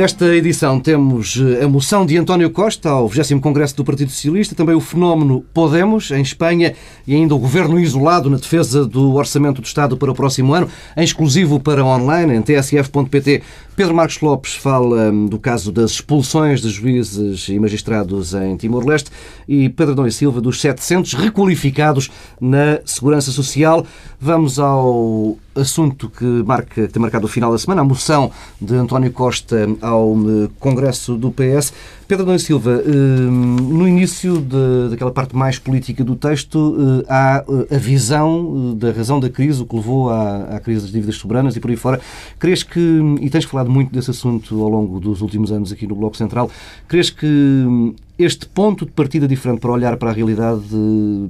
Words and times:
Nesta 0.00 0.34
edição 0.34 0.80
temos 0.80 1.38
eh, 1.38 1.62
a 1.62 1.68
moção 1.68 2.06
de 2.06 2.16
António 2.16 2.48
Costa 2.48 2.88
ao 2.88 3.06
20 3.06 3.38
Congresso 3.38 3.76
do 3.76 3.84
Partido 3.84 4.10
Socialista, 4.10 4.54
também 4.54 4.74
o 4.74 4.80
fenómeno 4.80 5.44
Podemos 5.52 6.10
em 6.10 6.22
Espanha 6.22 6.72
e 7.06 7.14
ainda 7.14 7.34
o 7.34 7.38
governo 7.38 7.78
isolado 7.78 8.30
na 8.30 8.38
defesa 8.38 8.86
do 8.86 9.12
orçamento 9.12 9.60
do 9.60 9.66
Estado 9.66 9.98
para 9.98 10.10
o 10.10 10.14
próximo 10.14 10.54
ano, 10.54 10.70
em 10.96 11.04
exclusivo 11.04 11.60
para 11.60 11.84
online 11.84 12.34
em 12.34 12.40
tsf.pt. 12.40 13.42
Pedro 13.80 13.94
Marcos 13.94 14.20
Lopes 14.20 14.54
fala 14.56 15.10
hum, 15.10 15.24
do 15.24 15.38
caso 15.38 15.72
das 15.72 15.92
expulsões 15.92 16.60
de 16.60 16.68
juízes 16.68 17.48
e 17.48 17.58
magistrados 17.58 18.34
em 18.34 18.54
Timor-Leste 18.54 19.10
e 19.48 19.70
Pedro 19.70 19.94
Dom 19.94 20.06
e 20.06 20.12
Silva 20.12 20.38
dos 20.38 20.60
700 20.60 21.14
requalificados 21.14 22.10
na 22.38 22.80
Segurança 22.84 23.30
Social. 23.30 23.86
Vamos 24.20 24.58
ao 24.58 25.38
assunto 25.54 26.10
que, 26.10 26.26
marca, 26.26 26.86
que 26.86 26.92
tem 26.92 27.00
marcado 27.00 27.24
o 27.24 27.28
final 27.28 27.52
da 27.52 27.56
semana, 27.56 27.80
a 27.80 27.84
moção 27.84 28.30
de 28.60 28.74
António 28.74 29.10
Costa 29.12 29.66
ao 29.80 30.12
hum, 30.12 30.50
Congresso 30.58 31.16
do 31.16 31.30
PS. 31.30 31.72
Pedro 32.10 32.26
Dom 32.26 32.34
e 32.34 32.40
Silva, 32.40 32.82
hum, 32.84 33.54
no 33.70 33.86
início 33.86 34.40
de, 34.40 34.90
daquela 34.90 35.12
parte 35.12 35.36
mais 35.36 35.60
política 35.60 36.02
do 36.02 36.16
texto, 36.16 37.04
há 37.08 37.44
a 37.70 37.78
visão 37.78 38.74
da 38.76 38.90
razão 38.90 39.20
da 39.20 39.30
crise, 39.30 39.62
o 39.62 39.64
que 39.64 39.76
levou 39.76 40.10
à, 40.10 40.56
à 40.56 40.58
crise 40.58 40.80
das 40.80 40.90
dívidas 40.90 41.14
soberanas 41.14 41.54
e 41.54 41.60
por 41.60 41.70
aí 41.70 41.76
fora. 41.76 42.00
Crees 42.36 42.64
que, 42.64 42.80
e 43.20 43.30
tens 43.30 43.44
falado 43.44 43.70
muito 43.70 43.92
desse 43.92 44.10
assunto 44.10 44.60
ao 44.60 44.68
longo 44.68 44.98
dos 44.98 45.20
últimos 45.20 45.52
anos 45.52 45.70
aqui 45.70 45.86
no 45.86 45.94
Bloco 45.94 46.16
Central. 46.16 46.50
Crees 46.88 47.10
que 47.10 47.26
hum, 47.26 47.94
este 48.18 48.44
ponto 48.44 48.84
de 48.84 48.90
partida 48.90 49.28
diferente 49.28 49.60
para 49.60 49.70
olhar 49.70 49.96
para 49.96 50.10
a 50.10 50.12
realidade 50.12 50.64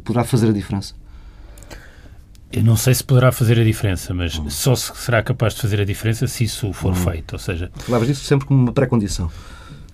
poderá 0.02 0.24
fazer 0.24 0.48
a 0.48 0.52
diferença? 0.52 0.94
Eu 2.50 2.64
não 2.64 2.74
sei 2.78 2.94
se 2.94 3.04
poderá 3.04 3.30
fazer 3.30 3.60
a 3.60 3.64
diferença, 3.64 4.14
mas 4.14 4.38
hum. 4.38 4.48
só 4.48 4.74
se 4.74 4.90
será 4.96 5.22
capaz 5.22 5.52
de 5.52 5.60
fazer 5.60 5.78
a 5.78 5.84
diferença 5.84 6.26
se 6.26 6.44
isso 6.44 6.72
for 6.72 6.92
hum. 6.92 6.94
feito. 6.94 7.34
Ou 7.34 7.38
seja, 7.38 7.70
falavas 7.80 8.08
disso 8.08 8.24
sempre 8.24 8.46
como 8.46 8.62
uma 8.62 8.72
pré-condição. 8.72 9.30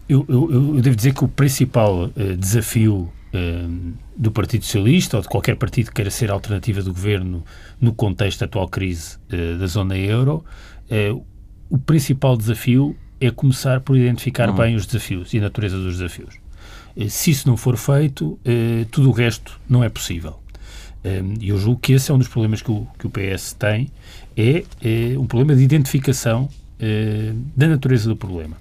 Eu, 0.09 0.25
eu, 0.29 0.53
eu, 0.53 0.81
devo 0.81 0.95
dizer 0.95 1.15
que 1.15 1.25
o 1.25 1.29
principal 1.29 2.05
uh, 2.05 2.37
desafio 2.39 3.11
uh, 3.35 3.93
do 4.17 4.31
Partido 4.31 4.65
Socialista 4.65 5.17
ou 5.17 5.23
de 5.23 5.29
qualquer 5.29 5.57
partido 5.57 5.87
que 5.87 5.95
queira 5.95 6.11
ser 6.11 6.31
alternativa 6.31 6.81
do 6.81 6.93
governo 6.93 7.45
no 7.81 7.93
contexto 7.93 8.41
da 8.41 8.47
atual 8.47 8.69
crise 8.69 9.17
uh, 9.33 9.59
da 9.59 9.67
zona 9.67 9.97
euro 9.97 10.45
o 11.69 11.77
principal 11.77 12.37
desafio 12.37 12.97
é 13.21 13.29
começar 13.29 13.81
por 13.81 13.97
identificar 13.97 14.48
uhum. 14.51 14.55
bem 14.55 14.77
os 14.77 14.87
desafios 14.87 15.35
e 15.35 15.39
a 15.39 15.41
natureza 15.41 15.77
dos 15.77 15.98
desafios. 15.98 16.37
Se 17.09 17.33
isso 17.33 17.48
não 17.48 17.57
for 17.57 17.77
feito, 17.77 18.39
tudo 18.93 19.09
o 19.09 19.13
resto 19.13 19.61
não 19.69 19.83
é 19.83 19.89
possível. 19.89 20.39
E 21.41 21.48
eu 21.48 21.59
julgo 21.59 21.81
que 21.81 21.93
esse 21.93 22.09
é 22.09 22.15
um 22.15 22.19
dos 22.19 22.29
problemas 22.29 22.63
que 22.63 22.70
o, 22.70 22.87
que 22.97 23.09
o 23.09 23.11
PS 23.11 23.53
tem, 23.55 23.91
é, 24.37 24.63
é 24.81 25.19
um 25.19 25.27
problema 25.27 25.57
de 25.57 25.65
identificação 25.65 26.48
da 27.57 27.67
natureza 27.67 28.09
do 28.09 28.17
problema. 28.17 28.57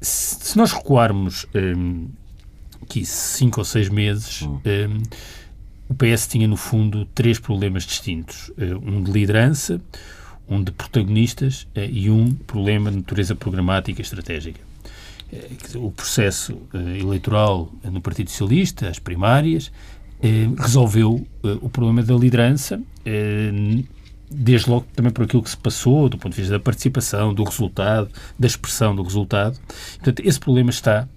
Se, 0.00 0.56
nós 0.56 0.72
recuarmos 0.72 1.46
aqui 2.82 3.04
cinco 3.04 3.60
ou 3.60 3.64
seis 3.64 3.88
meses, 3.88 4.42
uhum. 4.42 4.60
o 5.88 5.94
PS 5.94 6.26
tinha, 6.26 6.48
no 6.48 6.56
fundo, 6.56 7.04
três 7.14 7.38
problemas 7.38 7.84
distintos. 7.84 8.50
Um 8.82 9.02
de 9.02 9.10
liderança, 9.12 9.80
um 10.50 10.62
de 10.62 10.72
protagonistas 10.72 11.68
eh, 11.76 11.88
e 11.90 12.10
um 12.10 12.34
problema 12.34 12.90
de 12.90 12.96
natureza 12.96 13.36
programática 13.36 14.00
e 14.00 14.02
estratégica. 14.02 14.60
Eh, 15.32 15.48
o 15.76 15.92
processo 15.92 16.60
eh, 16.74 16.98
eleitoral 16.98 17.72
no 17.84 18.00
Partido 18.00 18.28
Socialista, 18.30 18.88
as 18.88 18.98
primárias, 18.98 19.70
resolveu 20.58 21.26
o 21.62 21.70
problema 21.70 22.02
da 22.02 22.14
liderança, 22.14 22.78
desde 24.30 24.70
logo 24.70 24.86
também 24.94 25.12
por 25.12 25.24
aquilo 25.24 25.42
que 25.42 25.50
se 25.50 25.56
passou, 25.56 26.08
do 26.08 26.16
ponto 26.16 26.34
de 26.34 26.40
vista 26.40 26.52
da 26.56 26.60
participação, 26.60 27.34
do 27.34 27.42
resultado, 27.44 28.08
da 28.38 28.46
expressão 28.46 28.94
do 28.94 29.02
resultado. 29.02 29.58
Portanto, 29.96 30.20
esse 30.24 30.38
problema 30.38 30.70
está 30.70 31.08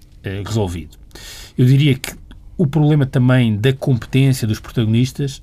resolvido. 0.44 0.96
Eu 1.56 1.66
diria 1.66 1.94
que 1.94 2.14
o 2.56 2.66
problema 2.66 3.04
também 3.04 3.56
da 3.56 3.72
competência 3.72 4.48
dos 4.48 4.58
protagonistas 4.58 5.42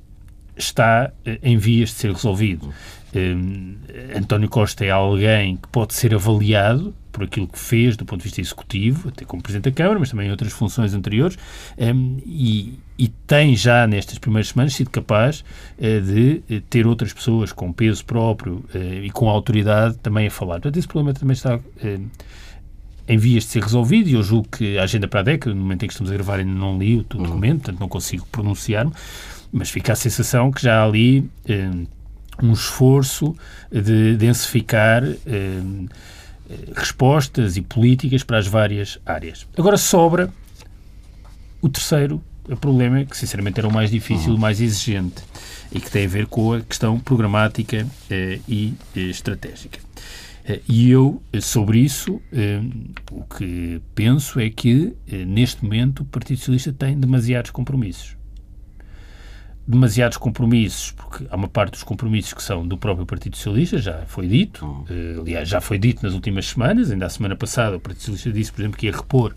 está 0.58 1.12
em 1.42 1.58
vias 1.58 1.90
de 1.90 1.96
ser 1.96 2.12
resolvido. 2.12 2.74
Um, 3.14 3.76
António 4.16 4.50
Costa 4.50 4.86
é 4.86 4.90
alguém 4.90 5.58
que 5.58 5.68
pode 5.68 5.94
ser 5.94 6.16
avaliado 6.16 6.96
por 7.12 7.24
aquilo 7.24 7.48
que 7.48 7.60
fez 7.60 7.98
do 7.98 8.06
ponto 8.06 8.20
de 8.20 8.24
vista 8.24 8.40
executivo, 8.40 9.10
até 9.10 9.26
como 9.26 9.44
Presidente 9.44 9.66
da 9.66 9.76
Câmara, 9.76 10.00
mas 10.00 10.10
também 10.10 10.28
em 10.28 10.32
outras 10.32 10.54
funções 10.54 10.94
anteriores, 10.94 11.38
um, 11.78 12.18
e, 12.26 12.80
e, 13.04 13.08
tem 13.08 13.56
já 13.56 13.88
nestas 13.88 14.18
primeiras 14.18 14.50
semanas 14.50 14.74
sido 14.74 14.90
capaz 14.90 15.44
uh, 15.78 16.02
de 16.02 16.44
uh, 16.50 16.62
ter 16.70 16.86
outras 16.86 17.14
pessoas 17.14 17.52
com 17.52 17.72
peso 17.72 18.06
próprio 18.06 18.64
uh, 18.74 19.04
e 19.04 19.10
com 19.10 19.30
autoridade 19.30 19.98
também 19.98 20.28
a 20.28 20.32
falar. 20.32 20.56
Portanto, 20.56 20.78
esse 20.78 20.88
problema 20.88 21.14
também 21.14 21.34
está 21.34 21.60
em 23.08 23.18
vias 23.18 23.44
de 23.44 23.50
ser 23.50 23.64
resolvido 23.64 24.10
e 24.10 24.14
eu 24.14 24.24
julgo 24.24 24.48
que 24.50 24.78
a 24.78 24.84
agenda 24.84 25.08
para 25.08 25.22
a 25.22 25.24
década, 25.24 25.54
no 25.56 25.62
momento 25.62 25.84
em 25.84 25.88
que 25.88 25.94
estamos 25.94 26.12
a 26.12 26.14
gravar, 26.14 26.40
ainda 26.40 26.52
não 26.52 26.78
li 26.78 26.96
o 26.96 26.98
uhum. 27.00 27.24
documento, 27.24 27.62
portanto 27.64 27.80
não 27.80 27.90
consigo 27.90 28.26
pronunciar-me, 28.32 28.92
mas 29.52 29.70
fica 29.70 29.94
a 29.94 29.96
sensação 29.96 30.52
que 30.52 30.62
já 30.62 30.80
há 30.80 30.86
ali 30.86 31.30
um 32.42 32.54
esforço 32.54 33.36
de 33.72 34.16
densificar 34.16 35.04
eh, 36.52 36.74
respostas 36.76 37.56
e 37.56 37.62
políticas 37.62 38.24
para 38.24 38.38
as 38.38 38.48
várias 38.48 39.00
áreas. 39.06 39.48
Agora 39.58 39.78
sobra 39.78 40.30
o 41.62 41.70
terceiro 41.70 42.22
problema, 42.60 43.06
que 43.06 43.18
sinceramente 43.18 43.60
era 43.60 43.68
o 43.68 43.74
mais 43.74 43.92
difícil, 43.92 44.36
o 44.36 44.40
mais 44.40 44.60
exigente, 44.60 45.24
e 45.72 45.80
que 45.80 45.90
tem 45.90 46.06
a 46.06 46.10
ver 46.10 46.28
com 46.28 46.54
a 46.54 46.62
questão 46.62 47.00
programática 47.00 47.88
eh, 48.10 48.40
e 48.48 48.74
eh, 48.96 49.00
estratégica. 49.02 49.80
Eh, 50.46 50.62
e 50.68 50.90
eu, 50.90 51.22
eh, 51.32 51.40
sobre 51.40 51.80
isso, 51.80 52.22
eh, 52.32 52.62
o 53.12 53.24
que 53.24 53.82
penso 53.94 54.40
é 54.40 54.50
que, 54.50 54.94
neste 55.28 55.64
momento, 55.64 56.02
o 56.02 56.06
Partido 56.06 56.40
Socialista 56.40 56.74
tem 56.74 57.00
demasiados 57.00 57.52
compromissos 57.52 58.21
demasiados 59.68 60.18
compromissos, 60.18 60.92
porque 60.92 61.26
há 61.30 61.36
uma 61.36 61.48
parte 61.48 61.74
dos 61.74 61.84
compromissos 61.84 62.34
que 62.34 62.42
são 62.42 62.68
do 62.68 62.76
próprio 62.78 63.06
Partido 63.06 63.38
Socialista, 63.38 63.78
já 63.78 64.02
foi 64.08 64.28
dito, 64.28 64.66
uh, 64.66 65.22
aliás, 65.22 65.48
já 65.48 65.62
foi 65.62 65.78
dito 65.78 66.04
nas 66.04 66.14
últimas 66.14 66.48
semanas, 66.48 66.90
ainda 66.92 67.06
a 67.06 67.10
semana 67.10 67.36
passada 67.36 67.78
o 67.78 67.80
Partido 67.80 68.02
Socialista 68.02 68.32
disse, 68.32 68.52
por 68.52 68.62
exemplo, 68.62 68.78
que 68.78 68.88
ia 68.88 68.92
repor 68.92 69.36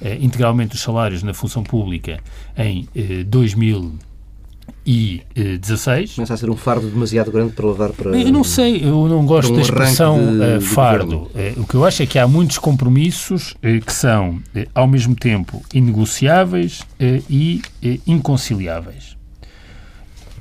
uh, 0.00 0.06
integralmente 0.20 0.76
os 0.76 0.80
salários 0.80 1.22
na 1.22 1.34
função 1.34 1.62
pública 1.64 2.20
em 2.56 2.88
uh, 2.94 3.24
2016. 3.24 6.14
Começa 6.14 6.34
a 6.34 6.36
ser 6.36 6.48
um 6.48 6.56
fardo 6.56 6.88
demasiado 6.88 7.32
grande 7.32 7.52
para 7.52 7.66
levar 7.66 7.90
para. 7.90 8.16
Eu 8.16 8.32
não 8.32 8.44
sei, 8.44 8.84
eu 8.84 9.08
não 9.08 9.26
gosto 9.26 9.52
um 9.52 9.56
da 9.56 9.62
expressão 9.62 10.18
de, 10.18 10.60
de 10.60 10.64
fardo. 10.64 11.28
o 11.56 11.66
que 11.66 11.74
eu 11.74 11.84
acho 11.84 12.04
é 12.04 12.06
que 12.06 12.16
há 12.18 12.28
muitos 12.28 12.58
compromissos 12.58 13.56
que 13.84 13.92
são, 13.92 14.40
ao 14.72 14.86
mesmo 14.86 15.16
tempo, 15.16 15.60
inegociáveis 15.74 16.84
e 17.28 17.60
inconciliáveis. 18.06 19.16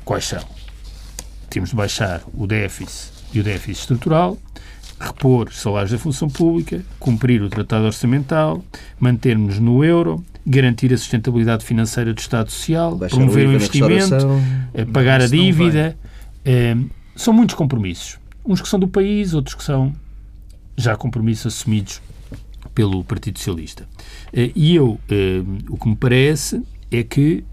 Quais 0.06 0.26
são? 0.26 0.44
Temos 1.50 1.70
de 1.70 1.76
baixar 1.76 2.22
o 2.34 2.46
déficit 2.46 3.14
e 3.34 3.40
o 3.40 3.44
déficit 3.44 3.82
estrutural, 3.82 4.38
repor 5.00 5.52
salários 5.54 5.92
da 5.92 5.98
função 5.98 6.30
pública, 6.30 6.82
cumprir 7.00 7.42
o 7.42 7.50
tratado 7.50 7.86
orçamental, 7.86 8.64
mantermos 9.00 9.60
no 9.60 9.84
euro, 9.84 10.24
garantir 10.46 10.94
a 10.94 10.98
sustentabilidade 10.98 11.64
financeira 11.64 12.14
do 12.14 12.20
Estado 12.20 12.52
Social, 12.52 12.96
Baixar 12.96 13.18
promover 13.18 13.48
o, 13.48 13.52
o 13.52 13.54
investimento, 13.54 14.16
eh, 14.74 14.86
pagar 14.86 15.22
a 15.22 15.28
dívida. 15.28 15.98
Eh, 16.44 16.76
são 17.16 17.34
muitos 17.34 17.56
compromissos. 17.56 18.20
Uns 18.46 18.60
que 18.62 18.68
são 18.68 18.80
do 18.80 18.88
país, 18.88 19.34
outros 19.34 19.56
que 19.56 19.64
são 19.64 19.94
já 20.76 20.96
compromissos 20.98 21.54
assumidos 21.54 22.02
pelo 22.76 23.04
Partido 23.04 23.38
Socialista. 23.38 23.88
Eh, 24.34 24.52
e 24.56 24.76
eu, 24.76 25.00
o 25.70 25.78
que 25.78 25.88
me 25.88 25.96
parece 25.96 26.62
é 26.92 27.04
que 27.04 27.44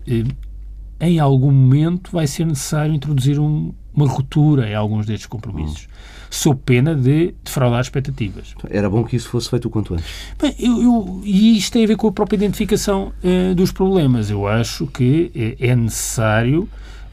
em 1.00 1.18
algum 1.18 1.50
momento 1.50 2.12
vai 2.12 2.26
ser 2.26 2.44
necessário 2.44 2.94
introduzir 2.94 3.40
um, 3.40 3.72
uma 3.94 4.06
ruptura 4.06 4.68
em 4.68 4.74
alguns 4.74 5.06
destes 5.06 5.26
compromissos. 5.26 5.84
Hum. 5.84 6.20
Sob 6.32 6.60
pena 6.64 6.94
de 6.94 7.34
defraudar 7.42 7.80
expectativas. 7.80 8.54
Era 8.68 8.88
bom 8.88 9.02
que 9.02 9.16
isso 9.16 9.28
fosse 9.28 9.50
feito 9.50 9.66
o 9.66 9.70
quanto 9.70 9.94
antes. 9.94 10.06
Bem, 10.40 10.54
eu, 10.60 10.80
eu, 10.80 11.20
e 11.24 11.58
isto 11.58 11.72
tem 11.72 11.82
a 11.82 11.88
ver 11.88 11.96
com 11.96 12.06
a 12.06 12.12
própria 12.12 12.36
identificação 12.36 13.12
eh, 13.20 13.52
dos 13.52 13.72
problemas. 13.72 14.30
Eu 14.30 14.46
acho 14.46 14.86
que 14.86 15.32
eh, 15.34 15.56
é 15.58 15.74
necessário, 15.74 16.68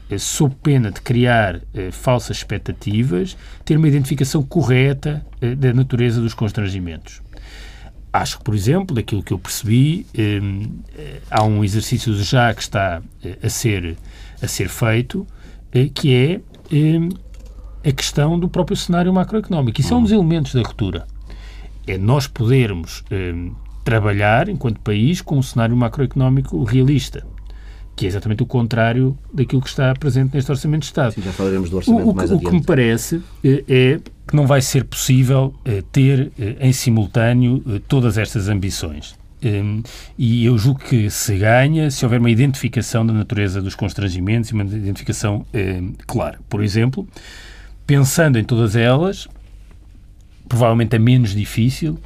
eh, 0.08 0.18
sob 0.18 0.54
pena 0.62 0.92
de 0.92 1.00
criar 1.00 1.60
eh, 1.74 1.90
falsas 1.90 2.36
expectativas, 2.36 3.36
ter 3.64 3.76
uma 3.76 3.88
identificação 3.88 4.40
correta 4.40 5.26
eh, 5.40 5.56
da 5.56 5.72
natureza 5.72 6.20
dos 6.20 6.32
constrangimentos. 6.32 7.20
Acho 8.12 8.38
que, 8.38 8.44
por 8.44 8.54
exemplo, 8.54 8.96
daquilo 8.96 9.22
que 9.22 9.32
eu 9.32 9.38
percebi, 9.38 10.06
eh, 10.14 10.40
há 11.30 11.44
um 11.44 11.62
exercício 11.62 12.14
já 12.14 12.52
que 12.54 12.62
está 12.62 13.02
eh, 13.22 13.38
a 13.42 13.48
ser, 13.50 13.96
a 14.40 14.48
ser 14.48 14.68
feito, 14.68 15.26
eh, 15.72 15.90
que 15.92 16.14
é 16.14 16.40
a 17.86 17.92
questão 17.92 18.38
do 18.38 18.48
próprio 18.48 18.76
cenário 18.76 19.12
macroeconómico. 19.12 19.80
Isso 19.80 19.92
é 19.92 19.96
um 19.96 20.02
dos 20.02 20.12
elementos 20.12 20.54
da 20.54 20.62
ruptura. 20.62 21.06
É 21.86 21.96
nós 21.96 22.26
podermos 22.26 23.04
trabalhar, 23.84 24.48
enquanto 24.48 24.80
país, 24.80 25.22
com 25.22 25.38
um 25.38 25.42
cenário 25.42 25.76
macroeconómico 25.76 26.62
realista 26.64 27.26
que 27.98 28.06
é 28.06 28.08
exatamente 28.08 28.44
o 28.44 28.46
contrário 28.46 29.18
daquilo 29.34 29.60
que 29.60 29.68
está 29.68 29.92
presente 29.92 30.32
neste 30.32 30.48
Orçamento 30.48 30.82
de 30.82 30.86
Estado. 30.86 31.14
Sim, 31.14 31.20
já 31.20 31.32
falaremos 31.32 31.68
do 31.68 31.78
Orçamento 31.78 32.08
o, 32.08 32.14
mais 32.14 32.30
o, 32.30 32.34
adiante. 32.34 32.46
O 32.46 32.50
que 32.50 32.56
me 32.56 32.64
parece 32.64 33.20
é 33.44 34.00
que 34.28 34.36
não 34.36 34.46
vai 34.46 34.60
ser 34.60 34.84
possível 34.84 35.54
ter 35.90 36.30
em 36.60 36.72
simultâneo 36.72 37.80
todas 37.88 38.18
estas 38.18 38.48
ambições. 38.48 39.18
Um, 39.42 39.82
e 40.16 40.44
eu 40.44 40.58
julgo 40.58 40.80
que 40.80 41.08
se 41.10 41.36
ganha 41.38 41.90
se 41.90 42.04
houver 42.04 42.18
uma 42.18 42.30
identificação 42.30 43.06
da 43.06 43.12
natureza 43.12 43.62
dos 43.62 43.74
constrangimentos 43.74 44.50
e 44.50 44.54
uma 44.54 44.64
identificação 44.64 45.46
um, 45.54 45.92
clara. 46.06 46.40
Por 46.48 46.62
exemplo, 46.62 47.06
pensando 47.86 48.38
em 48.38 48.44
todas 48.44 48.74
elas, 48.74 49.28
provavelmente 50.48 50.96
a 50.96 50.98
menos 50.98 51.34
difícil 51.34 51.98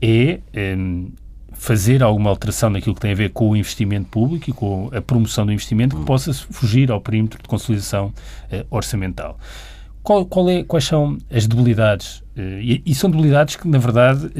é 0.00 0.40
um, 0.76 1.10
fazer 1.52 2.02
alguma 2.02 2.30
alteração 2.30 2.70
naquilo 2.70 2.94
que 2.94 3.00
tem 3.00 3.12
a 3.12 3.16
ver 3.16 3.30
com 3.30 3.50
o 3.50 3.56
investimento 3.56 4.08
público 4.08 4.48
e 4.48 4.52
com 4.52 4.90
a 4.92 5.02
promoção 5.02 5.44
do 5.44 5.52
investimento 5.52 5.96
que 5.96 6.04
possa 6.04 6.32
fugir 6.32 6.90
ao 6.90 7.00
perímetro 7.00 7.42
de 7.42 7.48
consolidação 7.48 8.06
uh, 8.06 8.66
orçamental. 8.70 9.38
Qual, 10.08 10.24
qual 10.24 10.48
é, 10.48 10.64
quais 10.64 10.86
são 10.86 11.18
as 11.30 11.46
debilidades? 11.46 12.20
Uh, 12.34 12.62
e, 12.62 12.82
e, 12.86 12.94
são 12.94 13.10
debilidades 13.10 13.56
que, 13.56 13.68
na 13.68 13.76
verdade, 13.76 14.30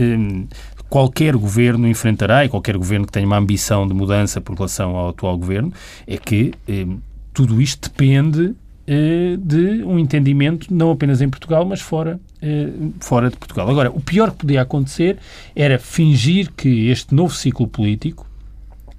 qualquer 0.89 1.37
governo 1.37 1.87
enfrentará, 1.87 2.43
e 2.43 2.49
qualquer 2.49 2.75
governo 2.79 3.05
que 3.05 3.13
tenha 3.13 3.27
uma 3.27 3.37
ambição 3.37 3.87
de 3.87 3.93
mudança 3.93 4.41
por 4.41 4.57
relação 4.57 4.97
ao 4.97 5.11
atual 5.11 5.37
governo, 5.37 5.71
é 6.07 6.17
que 6.17 6.55
eh, 6.67 6.87
tudo 7.35 7.61
isto 7.61 7.91
depende 7.91 8.55
eh, 8.87 9.37
de 9.39 9.85
um 9.85 9.99
entendimento 9.99 10.73
não 10.73 10.91
apenas 10.91 11.21
em 11.21 11.29
Portugal, 11.29 11.67
mas 11.67 11.83
fora, 11.83 12.19
eh, 12.41 12.71
fora 12.99 13.29
de 13.29 13.37
Portugal. 13.37 13.69
Agora, 13.69 13.91
o 13.91 14.01
pior 14.01 14.31
que 14.31 14.39
podia 14.39 14.63
acontecer 14.63 15.19
era 15.55 15.79
fingir 15.79 16.51
que 16.57 16.89
este 16.89 17.15
novo 17.15 17.35
ciclo 17.35 17.69
político 17.69 18.27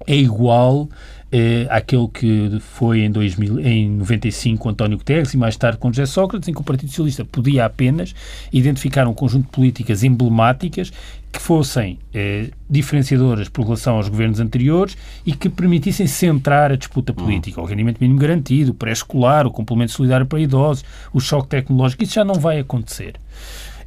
é 0.06 0.14
igual 0.14 0.88
eh, 1.32 1.66
àquele 1.70 2.08
que 2.08 2.58
foi 2.60 3.00
em, 3.00 3.10
2000, 3.10 3.60
em 3.60 3.90
95 3.90 4.62
com 4.62 4.68
António 4.68 4.98
Guterres 4.98 5.32
e 5.32 5.36
mais 5.36 5.56
tarde 5.56 5.78
com 5.78 5.92
José 5.92 6.06
Sócrates, 6.06 6.48
em 6.48 6.52
que 6.52 6.60
o 6.60 6.64
Partido 6.64 6.88
Socialista 6.88 7.24
podia 7.24 7.64
apenas 7.64 8.14
identificar 8.52 9.06
um 9.06 9.14
conjunto 9.14 9.44
de 9.44 9.50
políticas 9.50 10.02
emblemáticas 10.02 10.92
que 11.32 11.40
fossem 11.40 11.98
eh, 12.12 12.50
diferenciadoras 12.68 13.48
por 13.48 13.64
relação 13.64 13.96
aos 13.96 14.08
governos 14.08 14.40
anteriores 14.40 14.96
e 15.24 15.32
que 15.32 15.48
permitissem 15.48 16.06
centrar 16.06 16.72
a 16.72 16.76
disputa 16.76 17.12
política. 17.12 17.60
Hum. 17.60 17.64
O 17.64 17.66
rendimento 17.66 17.98
mínimo 18.00 18.18
garantido, 18.18 18.72
o 18.72 18.74
pré-escolar, 18.74 19.46
o 19.46 19.50
complemento 19.50 19.92
solidário 19.92 20.26
para 20.26 20.40
idosos, 20.40 20.84
o 21.12 21.20
choque 21.20 21.48
tecnológico, 21.48 22.02
isso 22.02 22.14
já 22.14 22.24
não 22.24 22.34
vai 22.34 22.58
acontecer. 22.58 23.14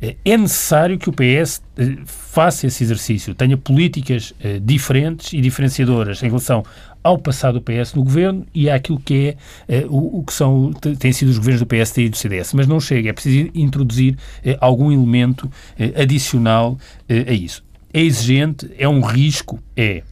Eh, 0.03 0.15
é 0.25 0.37
necessário 0.37 0.97
que 0.97 1.09
o 1.09 1.13
PS 1.13 1.61
eh, 1.77 1.97
faça 2.05 2.67
esse 2.67 2.83
exercício, 2.83 3.33
tenha 3.33 3.55
políticas 3.55 4.33
eh, 4.43 4.59
diferentes 4.61 5.31
e 5.31 5.39
diferenciadoras 5.39 6.21
em 6.21 6.27
relação 6.27 6.65
ao 7.03 7.17
passado 7.17 7.59
do 7.59 7.61
PS 7.61 7.93
no 7.93 8.03
governo 8.03 8.45
e 8.53 8.69
àquilo 8.69 8.99
que 8.99 9.35
é 9.67 9.85
o, 9.87 10.19
o, 10.19 10.23
que 10.23 10.33
são 10.33 10.71
têm 10.99 11.11
sido 11.11 11.29
os 11.29 11.37
governos 11.37 11.61
do 11.61 11.65
PSD 11.67 12.05
e 12.05 12.09
do 12.09 12.17
CDS. 12.17 12.53
Mas 12.53 12.67
não 12.67 12.79
chega, 12.79 13.09
é 13.09 13.13
preciso 13.13 13.49
introduzir 13.53 14.17
algum 14.59 14.91
elemento 14.91 15.51
adicional 15.95 16.77
a 17.09 17.33
isso. 17.33 17.63
É 17.93 18.01
exigente, 18.01 18.71
é 18.77 18.87
um 18.87 19.01
risco, 19.01 19.59
é. 19.75 20.03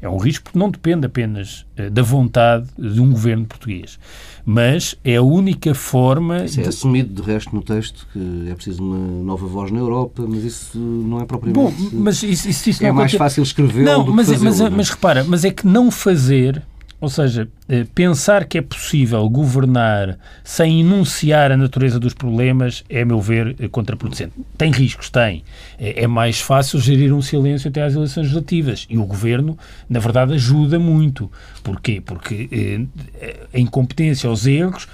É 0.00 0.08
um 0.08 0.16
risco 0.16 0.44
porque 0.44 0.58
não 0.58 0.68
depende 0.68 1.06
apenas 1.06 1.64
da 1.92 2.02
vontade 2.02 2.66
de 2.76 3.00
um 3.00 3.12
governo 3.12 3.46
português 3.46 3.98
mas 4.44 4.96
é 5.04 5.16
a 5.16 5.22
única 5.22 5.74
forma. 5.74 6.44
Isso 6.44 6.60
é 6.60 6.64
de... 6.64 6.68
assumido, 6.68 7.22
de 7.22 7.26
resto, 7.26 7.54
no 7.54 7.62
texto, 7.62 8.06
que 8.12 8.48
é 8.50 8.54
preciso 8.54 8.82
uma 8.82 8.98
nova 8.98 9.46
voz 9.46 9.70
na 9.70 9.78
Europa, 9.78 10.24
mas 10.28 10.44
isso 10.44 10.78
não 10.78 11.20
é 11.20 11.24
propriamente. 11.24 11.80
Bom, 11.80 11.90
mas 11.92 12.22
isso, 12.22 12.48
isso, 12.48 12.70
isso 12.70 12.84
é 12.84 12.92
mais 12.92 13.12
fácil 13.12 13.42
escrever 13.42 13.84
não, 13.84 14.04
do 14.04 14.12
mas, 14.12 14.26
que 14.26 14.32
fazer. 14.34 14.44
Mas, 14.44 14.60
mas, 14.60 14.72
mas 14.72 14.90
repara, 14.90 15.24
mas 15.24 15.44
é 15.44 15.50
que 15.50 15.66
não 15.66 15.90
fazer 15.90 16.62
ou 17.02 17.08
seja, 17.08 17.48
eh, 17.68 17.84
pensar 17.92 18.44
que 18.44 18.58
é 18.58 18.62
possível 18.62 19.28
governar 19.28 20.16
sem 20.44 20.82
enunciar 20.82 21.50
a 21.50 21.56
natureza 21.56 21.98
dos 21.98 22.14
problemas 22.14 22.84
é, 22.88 23.02
a 23.02 23.04
meu 23.04 23.20
ver, 23.20 23.56
eh, 23.58 23.66
contraproducente. 23.66 24.34
Tem 24.56 24.70
riscos? 24.70 25.10
Tem. 25.10 25.42
É, 25.80 26.04
é 26.04 26.06
mais 26.06 26.40
fácil 26.40 26.78
gerir 26.78 27.12
um 27.12 27.20
silêncio 27.20 27.68
até 27.68 27.82
às 27.82 27.96
eleições 27.96 28.22
legislativas. 28.22 28.86
E 28.88 28.96
o 28.96 29.04
governo, 29.04 29.58
na 29.90 29.98
verdade, 29.98 30.34
ajuda 30.34 30.78
muito. 30.78 31.28
Porquê? 31.64 32.00
Porque 32.00 32.88
eh, 33.20 33.46
a 33.52 33.58
incompetência, 33.58 34.30
os 34.30 34.46
erros 34.46 34.86